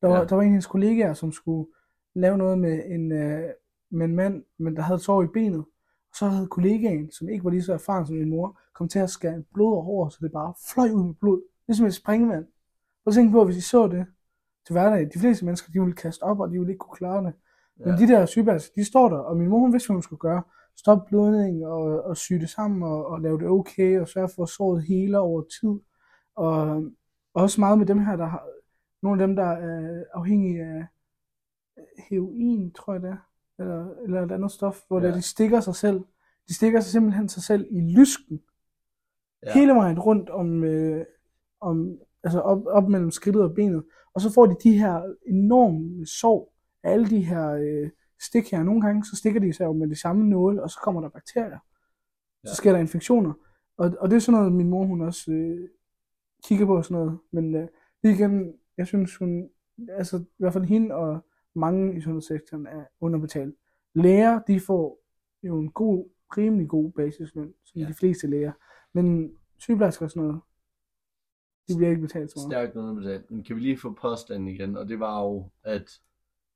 [0.00, 0.24] Der var, Ja.
[0.24, 1.70] der var en af hendes kollegaer, som skulle
[2.14, 3.42] lave noget med en, øh,
[3.90, 5.58] med en mand, men der havde sår i benet.
[6.10, 8.98] Og så havde kollegaen, som ikke var lige så erfaren som min mor, kom til
[8.98, 11.40] at skære blod over, så det bare fløj ud med blod.
[11.68, 12.46] Ligesom et springvand.
[13.06, 14.06] Og tænk på, hvis I så det
[14.66, 17.24] til hverdag, de fleste mennesker, de ville kaste op, og de ville ikke kunne klare
[17.24, 17.32] det.
[17.76, 17.96] Men Ja.
[17.96, 20.42] de der sygeplejersker, de står der, og min mor, hun vidste, hvad hun skulle gøre.
[20.76, 24.42] Stoppe blødningen og, og sy det sammen og, og lave det okay, og sørge for,
[24.42, 25.74] at såret hele over tid.
[26.36, 26.84] Og
[27.34, 28.46] også meget med dem her, der har,
[29.02, 30.86] nogle af dem, der er afhængige af
[32.10, 33.16] heroin, tror jeg det er.
[33.58, 35.06] eller, eller et andet stof, hvor Ja.
[35.08, 35.14] ja.
[35.14, 36.00] de stikker sig selv.
[36.48, 38.40] De stikker sig simpelthen sig selv i lysken.
[39.46, 39.52] Ja.
[39.52, 41.04] Hele vejen rundt om, øh,
[41.60, 43.84] om altså op, op mellem skridtet og benet.
[44.14, 47.90] Og så får de de her enorme sår af alle de her øh,
[48.20, 48.62] stik her.
[48.62, 51.08] Nogle gange så stikker de sig jo med de samme nåle, og så kommer der
[51.08, 51.58] bakterier.
[52.44, 52.48] Ja.
[52.48, 53.32] Så sker der infektioner.
[53.76, 55.68] Og, og det er sådan noget, min mor hun også øh,
[56.44, 57.18] kigger på og sådan noget.
[57.30, 57.68] Men øh,
[58.02, 59.48] lige igen, jeg synes hun,
[59.88, 63.54] altså i hvert fald hende og mange i sundhedssektoren er underbetalt.
[63.94, 64.98] Læger, de får
[65.42, 67.86] jo en god, rimelig god basisløn, som Ja.
[67.88, 68.52] de fleste læger.
[68.92, 70.40] Men sygeplejersker og sådan noget,
[71.68, 72.52] de bliver ikke betalt så meget.
[72.52, 73.30] Stærkt underbetalt.
[73.30, 74.76] Men kan vi lige få påstanden igen?
[74.76, 76.00] Og det var jo, at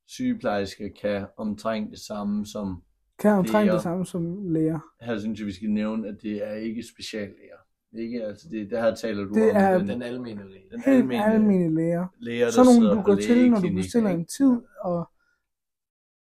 [0.07, 2.83] sygeplejersker kan omtrent det samme som...
[3.19, 3.73] Kan omtrent Læger.
[3.73, 4.79] det samme som læger.
[5.01, 7.57] Her synes jeg, vi skal nævne, at det er ikke speciallæger.
[7.95, 9.57] Ikke, altså det, det her taler du Det om.
[9.57, 10.65] er- den, Den almene læge.
[10.71, 12.07] den Helt almene almindelige læger.
[12.19, 15.11] læger, der Sådan nogle, du går til, når du bestiller en tid, og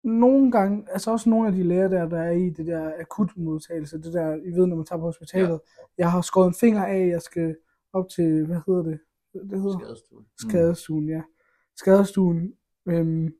[0.04, 3.98] nogle gange, altså også nogle af de læger der, der er i det der akutmodtagelse,
[4.02, 5.58] det der, I ved, når man tager på hospitalet, ja.
[5.98, 7.56] jeg har skåret en finger af, jeg skal
[7.92, 9.00] op til, hvad hedder det?
[9.50, 10.26] Det hedder Skadestuen.
[10.38, 11.22] skadestuen, ja.
[11.76, 12.54] Skadestuen,
[12.88, 13.34] øhm,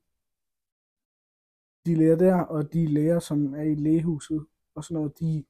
[1.87, 5.45] de læger der, og de læger, som er i lægehuset, og sådan noget, de,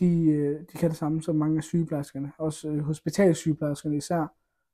[0.00, 4.26] de, øh, de kan det samme som mange af sygeplejerskerne, også øh, hospitalsygeplejerskerne især.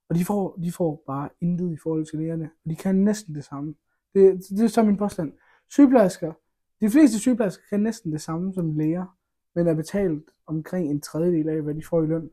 [0.08, 3.34] Og de får, de får bare intet i forhold til lægerne, og de kan næsten
[3.34, 3.74] det samme.
[4.14, 5.32] Det, det er så min påstand.
[5.70, 6.32] Sygeplejersker,
[6.80, 9.18] de fleste sygeplejersker kan næsten det samme som læger,
[9.54, 12.30] men er betalt omkring en tredjedel af, hvad de får i løn.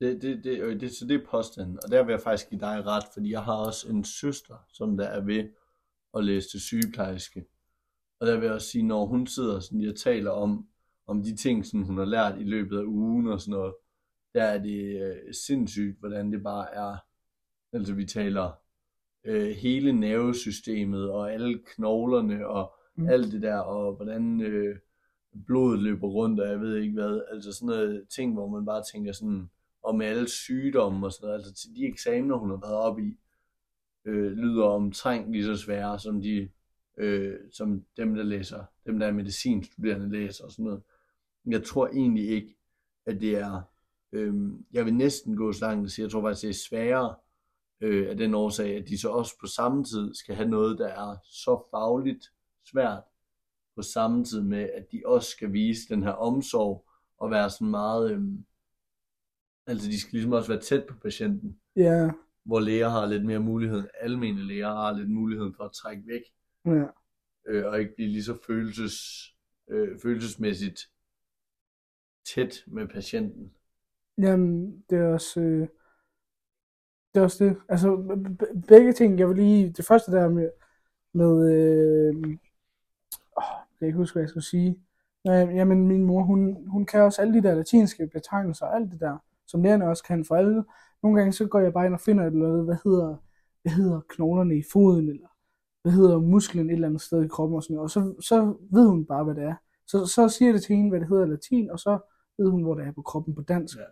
[0.00, 2.60] Det, det, det, øh, det, så det er påstanden, og der vil jeg faktisk give
[2.60, 5.48] dig ret, fordi jeg har også en søster, som der er ved
[6.14, 7.44] at læse til sygeplejerske.
[8.20, 10.66] Og der vil jeg også sige, når hun sidder sådan, jeg taler om,
[11.06, 13.74] om de ting, som hun har lært i løbet af ugen og sådan noget,
[14.34, 16.96] der er det øh, sindssygt, hvordan det bare er,
[17.72, 18.50] altså vi taler
[19.24, 23.08] øh, hele nervesystemet og alle knoglerne og Mm.
[23.08, 24.76] alt det der, og hvordan øh,
[25.46, 28.82] blodet løber rundt, og jeg ved ikke hvad, altså sådan noget ting, hvor man bare
[28.92, 29.50] tænker sådan,
[29.94, 33.18] med alle sygdomme og sådan noget, altså til de eksamener, hun har været op i,
[34.04, 36.48] øh, lyder omtrent lige så svære, som de,
[36.98, 40.82] øh, som dem, der læser, dem, der er medicinstuderende læser og sådan noget.
[41.46, 42.56] Jeg tror egentlig ikke,
[43.06, 43.62] at det er,
[44.12, 44.34] øh,
[44.72, 47.14] jeg vil næsten gå så langt og sige, jeg tror faktisk, det er sværere,
[47.80, 50.88] øh, af den årsag, at de så også på samme tid skal have noget, der
[50.88, 52.32] er så fagligt
[52.70, 53.02] svært,
[53.76, 56.88] på samme tid med, at de også skal vise den her omsorg,
[57.18, 58.22] og være sådan meget, øh,
[59.66, 62.10] altså de skal ligesom også være tæt på patienten, Ja,
[62.44, 66.22] hvor læger har lidt mere mulighed, almene læger har lidt mulighed for at trække væk,
[66.66, 66.84] ja.
[67.46, 68.94] øh, og ikke blive lige så følelses,
[69.70, 70.80] øh, følelsesmæssigt
[72.24, 73.52] tæt med patienten.
[74.18, 75.40] Jamen, det er også...
[75.40, 75.68] Øh,
[77.14, 77.56] det er også det.
[77.68, 77.96] Altså,
[78.68, 79.70] begge ting, jeg vil lige...
[79.70, 80.50] Det første der med...
[81.12, 82.16] med øh,
[83.38, 84.78] åh, jeg kan ikke huske, hvad jeg skulle sige.
[85.24, 89.00] Nej, jamen, min mor, hun, hun kan også alle de der latinske betegnelser, alt det
[89.00, 90.64] der, som lærerne også kan for alle.
[91.02, 93.16] Nogle gange så går jeg bare ind og finder et eller andet, hvad hedder,
[93.62, 95.28] hvad hedder knoglerne i foden, eller
[95.82, 97.84] hvad hedder musklen et eller andet sted i kroppen og sådan noget.
[97.84, 99.54] Og så, så ved hun bare, hvad det er.
[99.86, 101.98] Så, så siger jeg det til hende, hvad det hedder i latin, og så
[102.38, 103.76] ved hun, hvor det er på kroppen på dansk.
[103.76, 103.82] Ja.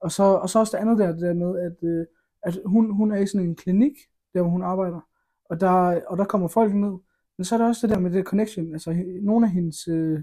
[0.00, 2.06] Og så, og så også det andet der, det der med, at, øh,
[2.42, 3.92] at hun, hun er i sådan en klinik,
[4.34, 5.00] der hvor hun arbejder,
[5.44, 6.94] og der, og der kommer folk ned.
[7.38, 8.72] Men så er der også det der med det connection.
[8.72, 10.22] Altså, nogle af hendes, øh,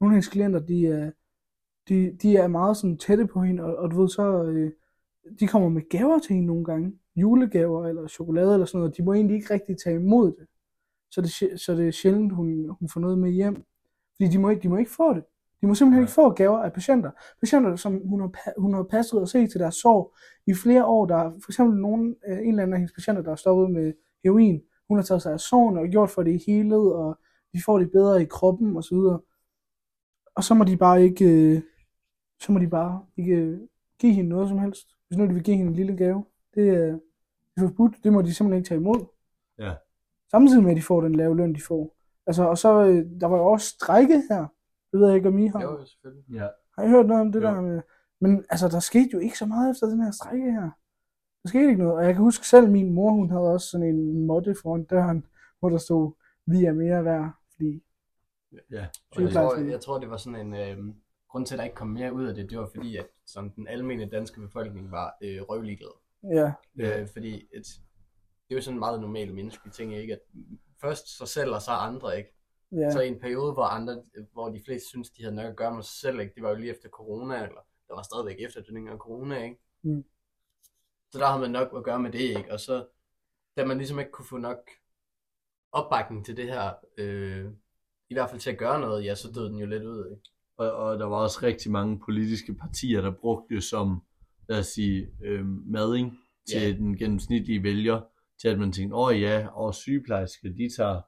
[0.00, 1.10] nogle af hendes klienter, de er,
[1.88, 4.72] de, de er meget sådan tætte på hende, og, og du ved, så, øh,
[5.40, 6.98] de kommer med gaver til hende nogle gange.
[7.16, 8.96] Julegaver eller chokolade eller sådan noget.
[8.96, 10.46] De må egentlig ikke rigtig tage imod det.
[11.10, 13.64] Så det, så det er sjældent, hun, hun får noget med hjem.
[14.16, 15.24] Fordi de må, ikke, de må ikke få det.
[15.62, 17.10] De må simpelthen ikke få gaver af patienter.
[17.40, 20.14] Patienter, som hun har, hun har passet og set til deres sorg
[20.46, 21.06] i flere år.
[21.06, 23.70] Der er for eksempel nogen, øh, en eller anden af hendes patienter, der er stoppet
[23.70, 23.92] med
[24.24, 24.62] heroin.
[24.88, 27.18] Hun har taget sig af sorgen og gjort for det i helet, og
[27.52, 29.20] de får det bedre i kroppen og så videre.
[30.34, 31.62] Og så må de bare ikke, øh,
[32.40, 33.60] så må de bare ikke øh,
[34.00, 34.88] give hende noget som helst.
[35.08, 36.24] Hvis nu de vil give hende en lille gave,
[36.54, 36.98] det er,
[37.54, 37.94] det er forbudt.
[38.04, 39.04] Det må de simpelthen ikke tage imod.
[39.58, 39.74] Ja.
[40.30, 41.96] Samtidig med, at de får den lave løn, de får.
[42.26, 42.84] Altså, og så,
[43.20, 44.46] der var jo også strække her.
[44.92, 45.62] Det ved jeg ikke, om I har.
[45.62, 46.24] Jo, jo, selvfølgelig.
[46.34, 46.48] Ja.
[46.78, 47.44] Har I hørt noget om det Jo.
[47.46, 47.82] der med...
[48.20, 50.70] Men altså, der skete jo ikke så meget efter den her strække her.
[51.42, 51.96] Der skete ikke noget.
[51.98, 55.26] Og jeg kan huske selv, min mor, hun havde også sådan en måtte foran døren,
[55.60, 56.12] hvor der stod,
[56.46, 57.30] vi er mere værd.
[57.54, 57.82] Fordi,
[58.70, 58.86] Ja.
[59.16, 60.54] Og jeg, tror, jeg tror, det var sådan en...
[60.54, 60.94] Øh,
[61.28, 63.52] grund til, at der ikke kom mere ud af det, det var fordi, at sådan,
[63.56, 65.90] den almindelige danske befolkning var øh, røvligeglad.
[66.32, 67.00] ja, Ja.
[67.00, 67.66] Øh, fordi et,
[68.48, 70.12] det er jo sådan en meget normal menneskelig ting, ikke?
[70.12, 70.20] At
[70.80, 72.34] først sig selv, og så andre, ikke?
[72.72, 75.56] Ja, Så i en periode, hvor andre, hvor de fleste synes, de havde nok at
[75.56, 76.34] gøre med sig selv, ikke?
[76.34, 79.56] Det var jo lige efter corona, eller der var stadigvæk efterdønninger af corona, ikke?
[79.82, 80.04] Mm.
[81.12, 82.52] Så der havde man nok at gøre med det, ikke?
[82.52, 82.86] Og så,
[83.56, 84.58] da man ligesom ikke kunne få nok
[85.72, 87.46] opbakning til det her, øh,
[88.10, 90.22] i hvert fald til at gøre noget, ja, så døde den jo lidt ud, ikke?
[90.56, 94.02] Og, og der var også rigtig mange politiske partier, der brugte det som,
[94.48, 96.18] lad os sige, øh, mading
[96.48, 96.72] til Ja.
[96.72, 98.00] den gennemsnitlige vælger,
[98.40, 101.00] til at man tænkte, åh oh, ja, og sygeplejersker, de tager,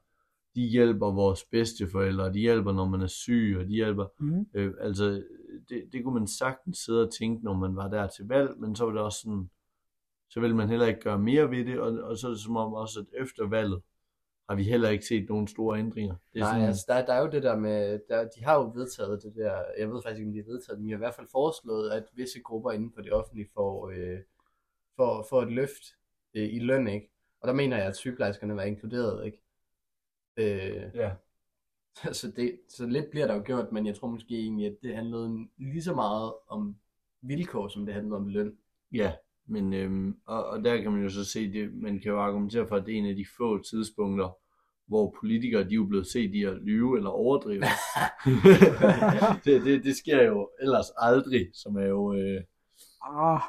[0.54, 4.46] de hjælper vores bedsteforældre, de hjælper, når man er syg, og de hjælper, Mm.
[4.54, 5.22] øh, altså,
[5.68, 8.76] det, det kunne man sagtens sidde og tænke, når man var der til valg, men
[8.76, 9.50] så var det også sådan,
[10.30, 12.56] så ville man heller ikke gøre mere ved det, og, og så er det som
[12.56, 13.82] om også, at efter valget,
[14.48, 16.14] har vi heller ikke set nogen store ændringer.
[16.32, 18.54] Det er Nej, sådan, altså der, der er jo det der med, der, de har
[18.54, 20.90] jo vedtaget det der, jeg ved faktisk ikke, om de har vedtaget det, men de
[20.92, 24.18] har i hvert fald foreslået, at visse grupper inden for det offentlige får, øh,
[24.96, 25.82] får, får et løft
[26.34, 27.10] øh, i løn, ikke?
[27.40, 29.38] Og der mener jeg, at sygeplejerskerne var inkluderet, ikke?
[30.36, 31.10] Øh, ja.
[32.12, 34.96] så, det, så lidt bliver der jo gjort, men jeg tror måske egentlig, at det
[34.96, 36.76] handlede lige så meget om
[37.22, 38.52] vilkår, som det handlede om løn.
[38.92, 39.12] Ja,
[39.46, 42.66] men øhm, og, og der kan man jo så se, det, man kan jo argumentere
[42.68, 44.36] for, at det er en af de få tidspunkter,
[44.86, 47.62] hvor politikere de er jo blevet set i at lyve eller overdrive.
[49.44, 52.14] det, det, det sker jo ellers aldrig, som er jo...
[52.14, 52.40] Øh,
[53.06, 53.40] Ah.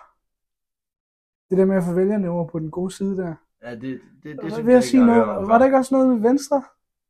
[1.50, 3.36] Det der med at få vælgerne over på den gode side der.
[3.64, 5.26] ja, det, det, det, Det det synes vil jeg ikke, sige jeg har noget.
[5.26, 5.66] hørt om Var der før.
[5.66, 6.56] ikke også noget med Venstre?
[6.58, 6.64] Det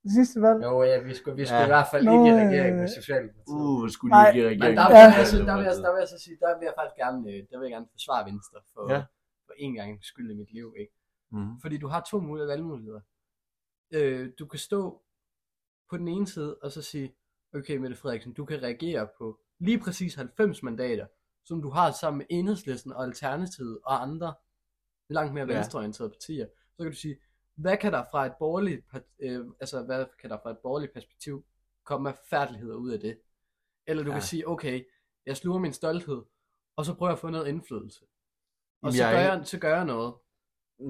[0.10, 0.64] sidste valg?
[0.64, 1.65] Jo, ja, vi skulle, vi skulle Ja.
[1.65, 3.48] i hvert fald Nå, ikke i øh, regering med Socialdemokratiet.
[3.48, 4.77] Uh, hvor skulle ikke i Men regering?
[4.77, 5.02] der, Ja.
[5.03, 6.73] der, vil jeg, så, der, vil jeg, der vil jeg så sige, der vil jeg
[6.80, 8.95] faktisk gerne, øh, der vil jeg gerne forsvare Venstre for, Ja.
[8.95, 9.03] ja.
[9.48, 10.94] for en gang skyld i mit liv, ikke?
[11.32, 11.52] Mhm.
[11.64, 13.02] Fordi du har to mulige valgmuligheder.
[13.98, 15.02] Øh, du kan stå
[15.90, 17.15] på den ene side og så sige,
[17.56, 21.07] okay Mette Frederiksen, du kan reagere på lige præcis 90 mandater,
[21.45, 24.34] som du har sammen med Enhedslisten og Alternativet og andre
[25.10, 25.53] langt mere Ja.
[25.56, 26.48] venstreorienterede partier.
[26.77, 27.15] Så kan du sige,
[27.56, 28.86] hvad kan der fra et borgerligt,
[29.19, 31.45] øh, altså hvad kan der fra et borgerligt perspektiv
[31.86, 33.19] komme af færdigheder ud af det?
[33.88, 34.15] Eller du Ja.
[34.15, 34.84] kan sige, okay,
[35.26, 36.22] jeg sluger min stolthed,
[36.77, 38.06] og så prøver jeg at få noget indflydelse.
[38.82, 40.14] Og så jeg gør, jeg, så gør jeg noget.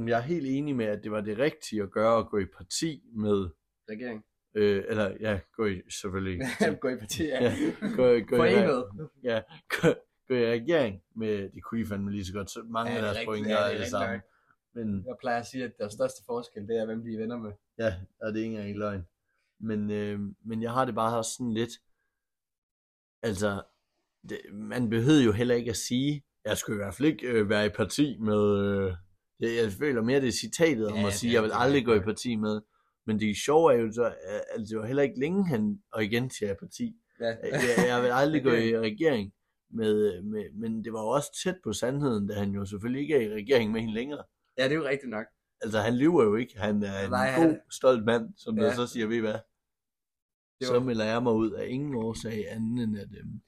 [0.07, 2.45] Jeg er helt enig med, at det var det rigtige at gøre at gå i
[2.45, 3.49] parti med,
[3.89, 4.25] Regering.
[4.55, 6.39] øh, eller ja, gå i selvfølgelig.
[6.81, 7.53] Gå i parti, Ja,
[7.95, 9.09] gå, gå, i, Forenet.
[9.23, 9.87] ja, gå,
[10.27, 13.01] gå i regering med, det kunne I fandme lige så godt, så mange Ja, af
[13.01, 14.21] det er deres pointer ja, det er det rigtigt samme.
[14.75, 17.37] Men Jeg plejer at sige, at der største forskel, det er, hvem de er venner
[17.37, 17.51] med.
[17.77, 19.03] ja, og det er ikke engang løgn.
[19.59, 21.71] Men, øh, men jeg har det bare sådan lidt,
[23.23, 23.63] altså,
[24.29, 27.49] det, man behøvede jo heller ikke at sige, jeg skulle i hvert fald ikke øh,
[27.49, 28.93] være i parti med, øh,
[29.39, 31.93] det, jeg føler mere det er citatet om Ja, at sige, jeg vil aldrig gå
[31.93, 32.61] i parti med.
[33.07, 34.15] Men det sjove er jo så,
[34.51, 37.25] altså, det var heller ikke længe han, og igen til jeg parti, Ja.
[37.25, 39.33] jeg, jeg vil aldrig gå i regering
[39.69, 43.15] med, med, men det var jo også tæt på sandheden, da han jo selvfølgelig ikke
[43.15, 44.23] er i regering med hende længere.
[44.57, 45.25] Ja, det er jo rigtigt nok.
[45.61, 46.59] Altså, han lyver jo ikke.
[46.59, 48.63] Han er en Nej, god, han- stolt mand, som ja.
[48.65, 49.39] der så siger, ved I hvad?
[50.59, 53.07] Det Så melder jeg mig ud af ingen årsag anden end at...
[53.19, 53.41] Øhm,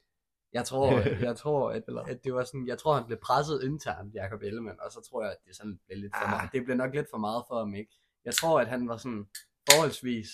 [0.52, 0.90] Jeg tror,
[1.28, 4.80] jeg tror at, at, det var sådan, jeg tror, han blev presset internt, Jacob Ellemann,
[4.80, 6.30] og så tror jeg, at det sådan blev lidt for Ah.
[6.30, 6.50] meget.
[6.52, 7.92] Det blev nok lidt for meget for ham, ikke?
[8.24, 9.26] Jeg tror, at han var sådan
[9.70, 10.28] forholdsvis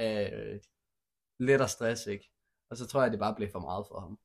[0.00, 0.60] øh,
[1.38, 2.30] let og stress, ikke?
[2.70, 4.18] Og så tror jeg, at det bare blev for meget for ham.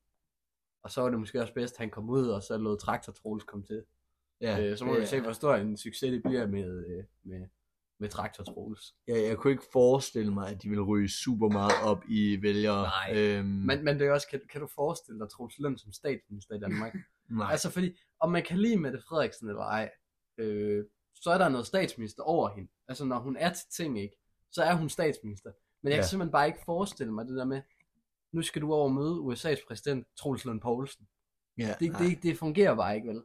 [0.82, 3.12] Og så var det måske også bedst, at han kom ud, og så lod Traktor
[3.12, 3.84] Troels komme til.
[4.40, 7.46] Ja, øh, så må vi se, hvor stor en succes det bliver med, øh, med,
[8.00, 8.94] med Traktor Troels.
[9.08, 12.82] jeg, jeg kunne ikke forestille mig, at de ville ryge super meget op i vælgere.
[12.82, 13.16] Nej.
[13.16, 16.54] Øhm, Men, men det er også, kan, kan du forestille dig Troels Lund som statsminister
[16.54, 16.94] i Danmark?
[17.30, 17.50] nej.
[17.50, 19.90] Altså fordi, om man kan lide Mette Frederiksen eller ej,
[20.38, 20.84] øh,
[21.14, 22.70] så er der noget statsminister over hende.
[22.88, 24.16] Altså når hun er til ting, ikke,
[24.50, 25.50] så er hun statsminister.
[25.82, 26.02] Men jeg Ja.
[26.02, 27.62] kan simpelthen bare ikke forestille mig det der med,
[28.32, 31.08] nu skal du over og møde USA's præsident, Troels Lund Poulsen.
[31.58, 33.22] ja, Det, nej, det, det fungerer bare ikke, vel?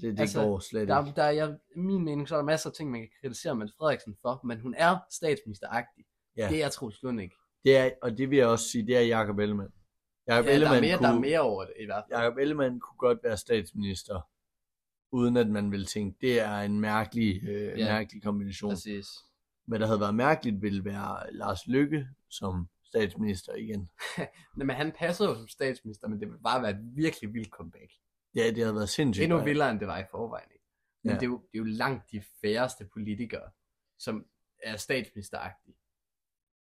[0.00, 1.16] Det, det altså, går slet Der, ikke.
[1.16, 3.74] der er, jeg, min mening, så er der masser af ting, man kan kritisere Mette
[3.78, 6.04] Frederiksen for, men hun er statsministeragtig.
[6.36, 6.48] Ja.
[6.48, 7.34] Det er Troels Lund ikke.
[7.64, 9.72] Det er, og det vil jeg også sige, det er Jacob Ellemann.
[10.28, 12.20] Jacob Ja, der, Ellemann er mere, kunne, der er mere over det i hvert fald.
[12.20, 14.20] Jacob Ellemann kunne godt være statsminister,
[15.12, 17.84] uden at man ville tænke, det er en mærkelig, øh, Ja.
[17.92, 18.70] mærkelig kombination.
[18.70, 19.06] Præcis.
[19.66, 23.90] Hvad der havde været mærkeligt, ville være Lars Lykke som statsminister igen.
[24.18, 24.28] Nej,
[24.66, 27.90] men han passer jo som statsminister, men det vil bare være et virkelig vildt comeback.
[28.36, 29.24] Ja, det havde været sindssygt.
[29.24, 30.48] Endnu vildere, end det var i forvejen.
[30.52, 30.64] Ikke?
[31.02, 31.14] Men Ja.
[31.14, 31.20] ja.
[31.20, 33.50] det, er jo, det er jo langt de færreste politikere,
[33.98, 34.26] som
[34.62, 35.76] er statsministeragtige.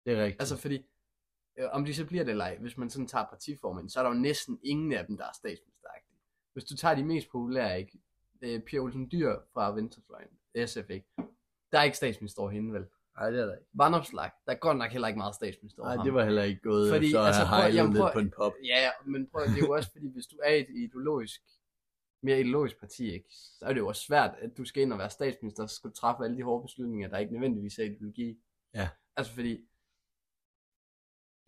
[0.04, 0.40] Det er rigtigt.
[0.42, 0.86] Altså fordi,
[1.58, 4.02] øh, om de så bliver det eller ej, hvis man sådan tager partiformen, så er
[4.04, 6.18] der jo næsten ingen af dem, der er statsministeragtige.
[6.52, 7.98] Hvis du tager de mest populære, ikke?
[8.42, 10.28] Øh, Pia Olsen Dyr fra Venstrefløjen,
[10.66, 11.06] SF, ikke?
[11.72, 12.86] Der er ikke statsminister over hende, vel?
[13.18, 13.66] Nej, det er der ikke.
[13.72, 16.60] Vandopslag, der er godt nok heller ikke meget statsminister over Nej, det var heller ikke
[16.62, 18.52] gået Fordi, efter altså, prøv- jamen, lidt på en pop.
[18.64, 21.40] Ja, men prøv, det er jo også fordi, hvis du er et ideologisk,
[22.22, 24.98] mere ideologisk parti, ikke, så er det jo også svært, at du skal ind og
[24.98, 27.84] være statsminister, og så skal du træffe alle de hårde beslutninger, der ikke nødvendigvis er
[27.84, 28.38] ideologi.
[28.74, 28.88] Ja.
[29.16, 29.68] Altså fordi,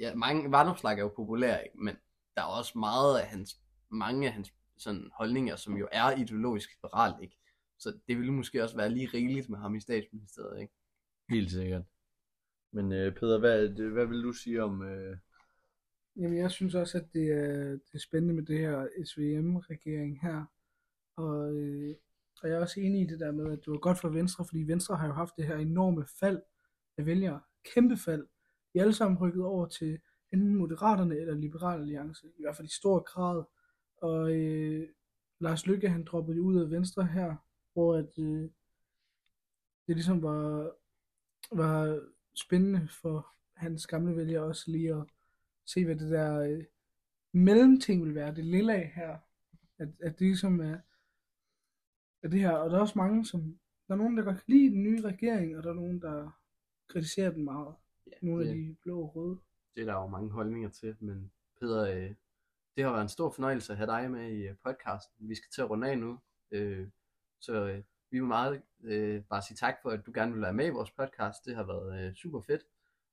[0.01, 1.97] ja, mange Vandopslag er jo populære, ikke, men
[2.37, 3.57] der er også meget af hans,
[3.89, 7.37] mange af hans sådan, holdninger, som jo er ideologisk liberalt, ikke?
[7.79, 10.75] Så det ville måske også være lige rigeligt med ham i statsministeriet, ikke?
[11.29, 11.83] Helt sikkert.
[12.73, 14.83] Men øh, Peter, hvad, hvad vil du sige om...
[14.83, 15.17] Øh...
[16.17, 20.45] Jamen, jeg synes også, at det er, det er spændende med det her SVM-regering her.
[21.17, 21.97] Og, øh,
[22.43, 24.45] og jeg er også enig i det der med, at det var godt for Venstre,
[24.45, 26.43] fordi Venstre har jo haft det her enorme fald
[26.99, 27.41] af vælgere.
[27.75, 28.27] Kæmpe fald.
[28.73, 29.99] De er alle sammen rykket over til
[30.33, 32.27] enten Moderaterne eller Liberal Alliance.
[32.39, 33.45] I hvert fald i stor grad.
[33.97, 34.89] Og øh,
[35.41, 37.37] Lars Lykke, han droppede ud af Venstre her,
[37.73, 38.51] hvor at, øh,
[39.87, 40.73] det ligesom var,
[41.53, 42.01] var
[42.35, 45.05] spændende for hans gamle vælgere også lige at
[45.67, 46.65] se, hvad det der øh,
[47.33, 49.19] mellemting vil være, det lille af her.
[49.79, 50.79] At, at det ligesom er,
[52.23, 52.51] er det her.
[52.51, 53.59] Og der er også mange, som...
[53.89, 56.41] Der er nogen, der godt kan lide den nye regering, og der er nogen, der
[56.89, 57.75] kritiserer den meget.
[58.07, 59.39] Ja, Nogle af det, de blå og røde.
[59.75, 62.15] det er der jo mange holdninger til, men Peder, øh,
[62.77, 65.29] det har været en stor fornøjelse at have dig med i øh, podcasten.
[65.29, 66.19] Vi skal til at runde af nu,
[66.51, 66.89] øh,
[67.41, 70.55] så øh, vi vil meget øh, bare sige tak for, at du gerne vil være
[70.55, 71.45] med i vores podcast.
[71.45, 72.63] Det har været øh, super fedt.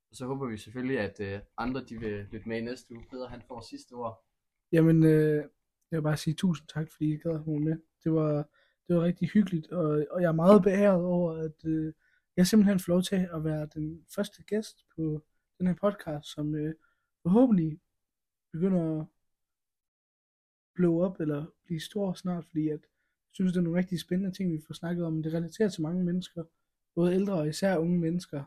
[0.10, 3.06] Og så håber vi selvfølgelig, at øh, andre de vil lytte med i næste uge.
[3.10, 4.26] Peder, han får sidste ord.
[4.72, 5.44] Jamen, øh,
[5.92, 7.78] jeg vil bare sige tusind tak, fordi I gad at være med.
[8.04, 8.50] Det var,
[8.88, 11.94] det var rigtig hyggeligt, og, og jeg er meget beæret over, at øh,
[12.38, 15.24] jeg simpelthen får lov til at være den første gæst på
[15.58, 16.74] den her podcast, som øh,
[17.22, 17.80] forhåbentlig
[18.52, 19.08] begynder at
[20.76, 22.80] blow op eller blive stor snart, fordi at,
[23.34, 25.24] synes, det er nogle rigtig spændende ting, vi får snakket om.
[25.24, 26.44] Det relaterer til mange mennesker,
[26.96, 28.44] både ældre og især unge mennesker.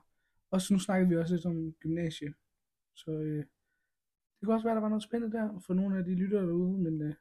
[0.50, 2.34] Og så nu snakkede vi også lidt om gymnasie.
[2.94, 3.44] Så øh,
[4.40, 6.78] det kunne også være, der var noget spændende der for nogle af de lyttere derude,
[6.78, 7.14] men øh,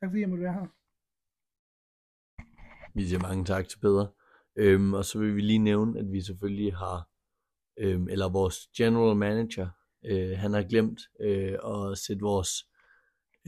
[0.00, 0.66] tak fordi jeg måtte være her.
[2.94, 4.06] Vi siger mange tak til Peter.
[4.56, 7.08] Øhm, og så vil vi lige nævne, at vi selvfølgelig har,
[7.76, 9.68] øhm, eller vores general manager,
[10.04, 12.50] øh, han har glemt øh, at sætte vores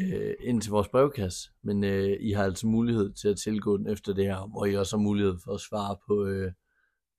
[0.00, 3.86] øh, ind til vores brevkasse, men øh, I har altså mulighed til at tilgå den
[3.86, 6.52] efter det her, hvor I også har mulighed for at svare på, øh,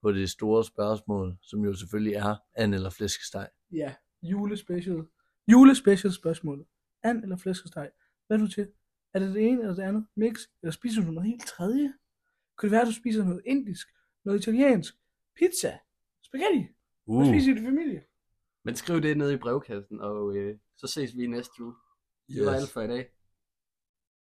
[0.02, 3.48] på det store spørgsmål, som jo selvfølgelig er and eller flæskesteg.
[3.72, 5.02] Ja, julespecial.
[5.48, 6.66] Julespecial spørgsmål.
[7.02, 7.90] And eller flæskesteg?
[8.26, 8.68] Hvad er du til?
[9.14, 10.06] Er det det ene eller det andet?
[10.16, 10.40] Mix?
[10.62, 11.92] Eller spiser du noget helt tredje?
[12.56, 13.88] Kunne det være, at du spiser noget indisk?
[14.24, 14.94] Noget italiensk?
[15.36, 15.78] Pizza?
[16.22, 16.66] Spaghetti?
[17.06, 18.02] Hvad Uh, spiser I i familie?
[18.64, 21.74] Men skriv det ned i brevkassen, og øh, så ses vi næste uge.
[22.28, 23.08] Det var alt for i dag.